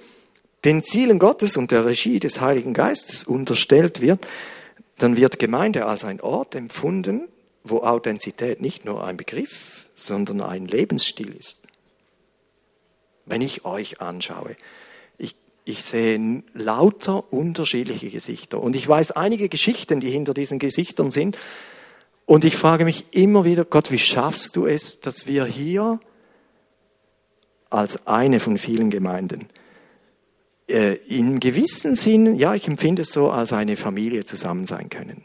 den 0.64 0.82
Zielen 0.82 1.18
Gottes 1.18 1.58
und 1.58 1.70
der 1.70 1.84
Regie 1.84 2.18
des 2.18 2.40
Heiligen 2.40 2.72
Geistes 2.72 3.24
unterstellt 3.24 4.00
wird, 4.00 4.26
dann 4.96 5.18
wird 5.18 5.38
Gemeinde 5.38 5.84
als 5.84 6.02
ein 6.02 6.22
Ort 6.22 6.54
empfunden, 6.54 7.28
wo 7.62 7.82
Authentizität 7.82 8.62
nicht 8.62 8.86
nur 8.86 9.04
ein 9.04 9.18
Begriff, 9.18 9.90
sondern 9.94 10.40
ein 10.40 10.66
Lebensstil 10.66 11.36
ist. 11.36 11.68
Wenn 13.26 13.40
ich 13.40 13.64
euch 13.64 14.00
anschaue, 14.00 14.56
ich, 15.18 15.36
ich 15.64 15.82
sehe 15.82 16.42
lauter 16.52 17.32
unterschiedliche 17.32 18.10
Gesichter 18.10 18.60
und 18.60 18.76
ich 18.76 18.86
weiß 18.86 19.12
einige 19.12 19.48
Geschichten, 19.48 20.00
die 20.00 20.10
hinter 20.10 20.34
diesen 20.34 20.58
Gesichtern 20.58 21.10
sind. 21.10 21.38
Und 22.26 22.44
ich 22.44 22.56
frage 22.56 22.84
mich 22.84 23.06
immer 23.10 23.44
wieder, 23.44 23.64
Gott, 23.64 23.90
wie 23.90 23.98
schaffst 23.98 24.56
du 24.56 24.66
es, 24.66 25.00
dass 25.00 25.26
wir 25.26 25.44
hier 25.44 26.00
als 27.68 28.06
eine 28.06 28.40
von 28.40 28.56
vielen 28.56 28.90
Gemeinden 28.90 29.48
äh, 30.68 30.94
in 31.06 31.40
gewissen 31.40 31.94
Sinn, 31.94 32.36
ja, 32.36 32.54
ich 32.54 32.66
empfinde 32.66 33.02
es 33.02 33.12
so, 33.12 33.30
als 33.30 33.52
eine 33.52 33.76
Familie 33.76 34.24
zusammen 34.24 34.66
sein 34.66 34.88
können. 34.88 35.24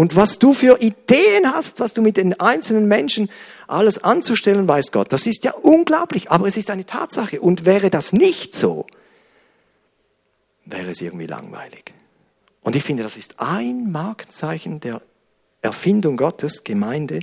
Und 0.00 0.16
was 0.16 0.38
du 0.38 0.54
für 0.54 0.80
Ideen 0.80 1.52
hast, 1.52 1.78
was 1.78 1.92
du 1.92 2.00
mit 2.00 2.16
den 2.16 2.40
einzelnen 2.40 2.88
Menschen 2.88 3.28
alles 3.66 4.02
anzustellen, 4.02 4.66
weiß 4.66 4.92
Gott. 4.92 5.12
Das 5.12 5.26
ist 5.26 5.44
ja 5.44 5.52
unglaublich, 5.52 6.30
aber 6.30 6.46
es 6.46 6.56
ist 6.56 6.70
eine 6.70 6.86
Tatsache. 6.86 7.38
Und 7.38 7.66
wäre 7.66 7.90
das 7.90 8.14
nicht 8.14 8.54
so, 8.54 8.86
wäre 10.64 10.88
es 10.92 11.02
irgendwie 11.02 11.26
langweilig. 11.26 11.92
Und 12.62 12.76
ich 12.76 12.82
finde, 12.82 13.02
das 13.02 13.18
ist 13.18 13.40
ein 13.40 13.92
Markenzeichen 13.92 14.80
der 14.80 15.02
Erfindung 15.60 16.16
Gottes, 16.16 16.64
Gemeinde, 16.64 17.20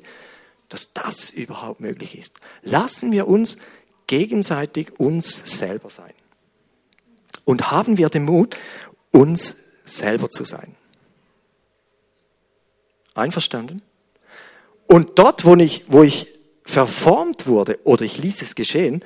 dass 0.69 0.93
das 0.93 1.31
überhaupt 1.31 1.79
möglich 1.79 2.15
ist. 2.15 2.35
Lassen 2.61 3.11
wir 3.11 3.27
uns 3.27 3.57
gegenseitig 4.05 4.99
uns 4.99 5.57
selber 5.57 5.89
sein. 5.89 6.13
Und 7.43 7.71
haben 7.71 7.97
wir 7.97 8.09
den 8.09 8.25
Mut, 8.25 8.55
uns 9.11 9.55
selber 9.83 10.29
zu 10.29 10.45
sein. 10.45 10.76
Einverstanden? 13.17 13.81
Und 14.87 15.19
dort, 15.19 15.45
wo 15.45 15.55
ich, 15.55 15.83
wo 15.87 16.03
ich 16.03 16.27
verformt 16.63 17.47
wurde 17.47 17.79
oder 17.83 18.05
ich 18.05 18.17
ließ 18.17 18.41
es 18.41 18.55
geschehen, 18.55 19.03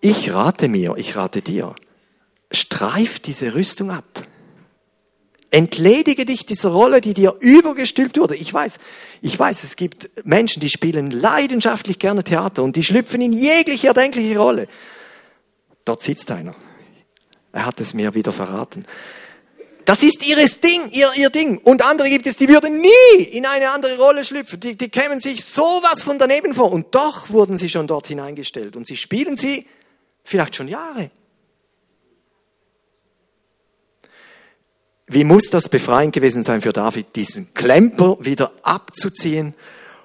ich 0.00 0.32
rate 0.32 0.68
mir, 0.68 0.94
ich 0.96 1.16
rate 1.16 1.42
dir, 1.42 1.74
streif 2.50 3.18
diese 3.18 3.54
Rüstung 3.54 3.90
ab. 3.90 4.26
Entledige 5.50 6.24
dich 6.24 6.46
dieser 6.46 6.70
Rolle, 6.70 7.00
die 7.00 7.12
dir 7.12 7.36
übergestülpt 7.40 8.18
wurde. 8.18 8.36
Ich 8.36 8.54
weiß, 8.54 8.78
ich 9.20 9.38
weiß, 9.38 9.64
es 9.64 9.76
gibt 9.76 10.08
Menschen, 10.24 10.60
die 10.60 10.70
spielen 10.70 11.10
leidenschaftlich 11.10 11.98
gerne 11.98 12.22
Theater 12.22 12.62
und 12.62 12.76
die 12.76 12.84
schlüpfen 12.84 13.20
in 13.20 13.32
jegliche 13.32 13.88
erdenkliche 13.88 14.38
Rolle. 14.38 14.68
Dort 15.84 16.02
sitzt 16.02 16.30
einer. 16.30 16.54
Er 17.52 17.66
hat 17.66 17.80
es 17.80 17.94
mir 17.94 18.14
wieder 18.14 18.30
verraten. 18.30 18.86
Das 19.84 20.02
ist 20.02 20.26
ihres 20.26 20.60
Ding, 20.60 20.90
ihr, 20.92 21.10
ihr 21.16 21.30
Ding. 21.30 21.58
Und 21.58 21.82
andere 21.82 22.08
gibt 22.08 22.26
es, 22.26 22.36
die 22.36 22.48
würden 22.48 22.80
nie 22.80 23.22
in 23.22 23.46
eine 23.46 23.70
andere 23.70 23.96
Rolle 23.98 24.24
schlüpfen. 24.24 24.60
Die, 24.60 24.76
die 24.76 24.88
kämen 24.88 25.18
sich 25.18 25.44
sowas 25.44 26.02
von 26.02 26.18
daneben 26.18 26.54
vor. 26.54 26.72
Und 26.72 26.94
doch 26.94 27.30
wurden 27.30 27.56
sie 27.56 27.68
schon 27.68 27.86
dort 27.86 28.06
hineingestellt. 28.06 28.76
Und 28.76 28.86
sie 28.86 28.96
spielen 28.96 29.36
sie 29.36 29.66
vielleicht 30.22 30.56
schon 30.56 30.68
Jahre. 30.68 31.10
Wie 35.06 35.24
muss 35.24 35.50
das 35.50 35.68
befreiend 35.68 36.14
gewesen 36.14 36.44
sein 36.44 36.60
für 36.60 36.72
David, 36.72 37.16
diesen 37.16 37.52
Klemper 37.52 38.16
wieder 38.20 38.52
abzuziehen 38.62 39.54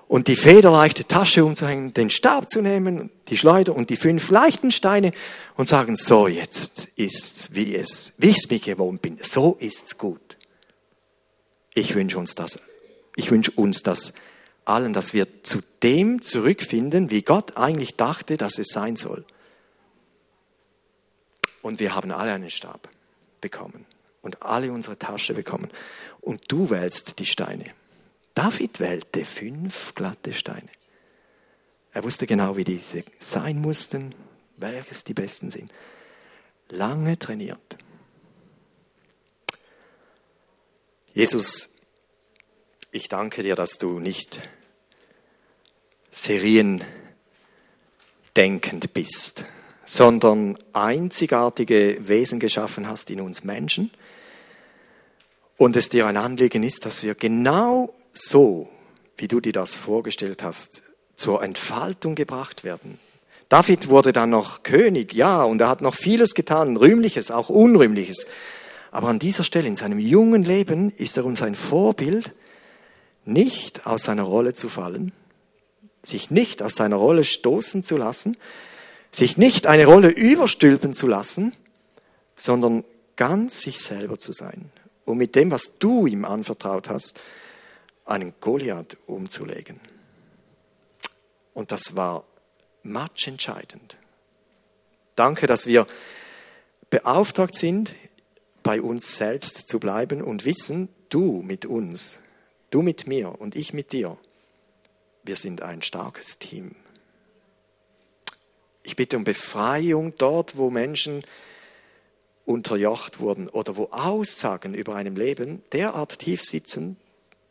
und 0.08 0.28
die 0.28 0.36
federleichte 0.36 1.06
Tasche 1.06 1.43
umzuhängen, 1.43 1.93
den 1.93 2.10
Stab 2.10 2.49
zu 2.49 2.62
nehmen, 2.62 3.10
die 3.28 3.38
Schleuder 3.38 3.76
und 3.76 3.89
die 3.89 3.95
fünf 3.95 4.30
leichten 4.30 4.72
Steine 4.72 5.12
und 5.56 5.68
sagen, 5.68 5.95
so 5.95 6.28
jetzt 6.28 6.89
ist's, 6.95 7.49
wie 7.53 7.76
es, 7.76 8.14
wie 8.18 8.30
ich's 8.30 8.49
mir 8.49 8.60
gewohnt 8.60 9.01
bin. 9.01 9.18
So 9.22 9.58
ist's 9.60 9.97
gut. 9.97 10.38
Ich 11.74 11.95
wünsche 11.95 12.18
uns 12.18 12.36
das, 12.36 12.60
ich 13.16 13.32
wünsche 13.32 13.51
uns 13.51 13.84
das 13.84 14.14
allen, 14.64 14.93
dass 14.93 15.14
wir 15.14 15.43
zu 15.43 15.60
dem 15.84 16.22
zurückfinden, 16.22 17.10
wie 17.10 17.22
Gott 17.22 17.58
eigentlich 17.58 17.95
dachte, 17.95 18.38
dass 18.38 18.58
es 18.58 18.68
sein 18.68 18.95
soll. 18.95 19.26
Und 21.62 21.80
wir 21.80 21.95
haben 21.95 22.12
alle 22.12 22.32
einen 22.32 22.49
Stab 22.49 22.89
bekommen 23.41 23.86
und 24.22 24.43
alle 24.43 24.72
unsere 24.72 24.97
Tasche 24.97 25.34
bekommen. 25.34 25.70
Und 26.22 26.43
du 26.47 26.70
wählst 26.70 27.20
die 27.20 27.26
Steine. 27.26 27.66
David 28.36 28.80
wählte 28.82 29.26
fünf 29.26 29.96
glatte 29.96 30.34
Steine. 30.34 30.70
Er 31.94 32.04
wusste 32.04 32.28
genau, 32.28 32.58
wie 32.58 32.66
diese 32.66 33.04
sein 33.18 33.62
mussten, 33.62 34.14
welches 34.58 35.06
die 35.06 35.14
besten 35.14 35.50
sind. 35.50 35.72
Lange 36.70 37.18
trainiert. 37.18 37.78
Jesus, 41.14 41.70
ich 42.92 43.08
danke 43.08 43.42
dir, 43.42 43.56
dass 43.56 43.78
du 43.78 44.00
nicht 44.00 44.42
seriendenkend 46.12 46.84
bist, 48.94 49.46
sondern 49.86 50.58
einzigartige 50.74 51.98
Wesen 52.02 52.42
geschaffen 52.42 52.90
hast 52.90 53.10
in 53.10 53.22
uns 53.22 53.46
Menschen 53.46 53.92
und 55.56 55.78
es 55.78 55.88
dir 55.88 56.06
ein 56.08 56.18
Anliegen 56.18 56.64
ist, 56.64 56.86
dass 56.86 57.02
wir 57.02 57.16
genau 57.16 57.95
so, 58.18 58.70
wie 59.18 59.28
du 59.28 59.39
dir 59.39 59.53
das 59.53 59.76
vorgestellt 59.76 60.43
hast, 60.43 60.84
zur 61.16 61.43
Entfaltung 61.43 62.16
gebracht 62.16 62.63
werden. 62.63 62.99
David 63.49 63.89
wurde 63.89 64.11
dann 64.11 64.32
noch 64.32 64.63
König, 64.63 65.13
ja, 65.13 65.43
und 65.43 65.61
er 65.61 65.70
hat 65.70 65.82
noch 65.82 65.95
vieles 65.95 66.34
getan, 66.34 66.78
rühmliches, 66.78 67.32
auch 67.32 67.49
unrühmliches. 67.49 68.26
Aber 68.91 69.09
an 69.09 69.20
dieser 69.20 69.43
Stelle 69.43 69.68
in 69.68 69.76
seinem 69.76 69.99
jungen 69.99 70.43
Leben 70.43 70.91
ist 70.91 71.18
er 71.18 71.26
uns 71.26 71.41
ein 71.41 71.55
Vorbild, 71.55 72.34
nicht 73.26 73.86
aus 73.86 74.03
seiner 74.03 74.24
Rolle 74.24 74.53
zu 74.53 74.70
fallen, 74.70 75.11
sich 76.01 76.32
nicht 76.32 76.61
aus 76.61 76.76
seiner 76.76 76.95
Rolle 76.95 77.24
stoßen 77.24 77.84
zu 77.84 77.97
lassen, 77.97 78.38
sich 79.11 79.38
nicht 79.38 79.68
eine 79.68 79.86
Rolle 79.86 80.09
überstülpen 80.09 80.93
zu 80.93 81.07
lassen, 81.07 81.53
sondern 82.36 82.84
ganz 83.16 83.61
sich 83.61 83.80
selber 83.80 84.18
zu 84.18 84.34
sein. 84.34 84.70
Und 85.05 85.18
mit 85.18 85.36
dem, 85.36 85.51
was 85.51 85.78
du 85.80 86.07
ihm 86.07 86.26
anvertraut 86.26 86.89
hast, 86.89 87.20
einen 88.06 88.34
Goliath 88.39 88.97
umzulegen. 89.08 89.80
Und 91.53 91.72
das 91.72 91.95
war 91.95 92.24
matchentscheidend. 92.84 93.97
Danke, 95.16 95.47
dass 95.47 95.66
wir 95.66 95.88
beauftragt 96.89 97.56
sind, 97.56 97.95
bei 98.62 98.82
uns 98.82 99.16
selbst 99.16 99.70
zu 99.70 99.80
bleiben 99.80 100.22
und 100.22 100.45
wissen, 100.45 100.89
du 101.10 101.41
mit 101.41 101.66
uns, 101.66 102.20
du 102.72 102.82
mit 102.82 103.08
mir 103.08 103.39
und 103.39 103.56
ich 103.56 103.74
mit 103.74 103.91
dir, 103.91 104.18
wir 105.24 105.36
sind 105.36 105.62
ein 105.62 105.82
starkes 105.82 106.39
Team. 106.39 106.76
Ich 108.84 108.95
bitte 108.95 109.18
um 109.18 109.24
Befreiung 109.24 110.14
dort, 110.18 110.58
wo 110.58 110.70
Menschen 110.70 111.24
unterjocht 112.45 113.20
wurden 113.20 113.49
oder 113.49 113.78
wo 113.78 113.86
Aussagen 113.86 114.74
über 114.74 114.95
einem 114.95 115.16
Leben 115.16 115.64
derart 115.72 116.20
tief 116.20 116.43
sitzen, 116.43 116.97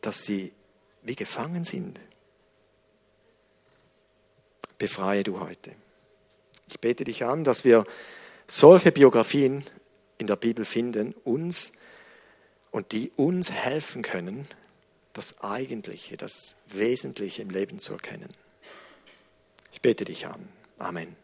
dass 0.05 0.23
sie 0.23 0.53
wie 1.01 1.15
gefangen 1.15 1.63
sind. 1.63 1.99
Befreie 4.77 5.23
du 5.23 5.39
heute. 5.39 5.71
Ich 6.67 6.79
bete 6.79 7.03
dich 7.03 7.23
an, 7.23 7.43
dass 7.43 7.63
wir 7.63 7.85
solche 8.47 8.91
Biografien 8.91 9.63
in 10.17 10.27
der 10.27 10.35
Bibel 10.35 10.65
finden, 10.65 11.13
uns 11.23 11.73
und 12.71 12.91
die 12.91 13.11
uns 13.15 13.51
helfen 13.51 14.01
können, 14.01 14.47
das 15.13 15.41
Eigentliche, 15.41 16.17
das 16.17 16.55
Wesentliche 16.67 17.41
im 17.41 17.49
Leben 17.49 17.79
zu 17.79 17.93
erkennen. 17.93 18.33
Ich 19.71 19.81
bete 19.81 20.05
dich 20.05 20.27
an. 20.27 20.47
Amen. 20.77 21.15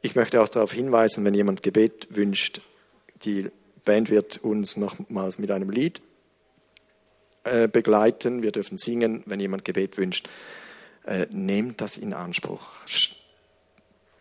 Ich 0.00 0.14
möchte 0.14 0.40
auch 0.40 0.48
darauf 0.48 0.72
hinweisen, 0.72 1.24
wenn 1.24 1.34
jemand 1.34 1.62
Gebet 1.62 2.08
wünscht, 2.10 2.62
die 3.24 3.50
Band 3.84 4.10
wird 4.10 4.38
uns 4.38 4.76
nochmals 4.76 5.38
mit 5.38 5.50
einem 5.50 5.70
Lied 5.70 6.00
begleiten, 7.68 8.42
wir 8.42 8.52
dürfen 8.52 8.76
singen, 8.76 9.22
wenn 9.26 9.40
jemand 9.40 9.64
Gebet 9.64 9.96
wünscht. 9.96 10.28
Äh, 11.04 11.26
nehmt 11.30 11.80
das 11.80 11.96
in 11.96 12.12
Anspruch. 12.12 12.68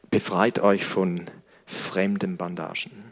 Befreit 0.10 0.60
euch 0.60 0.86
von 0.86 1.30
fremden 1.66 2.38
Bandagen. 2.38 3.07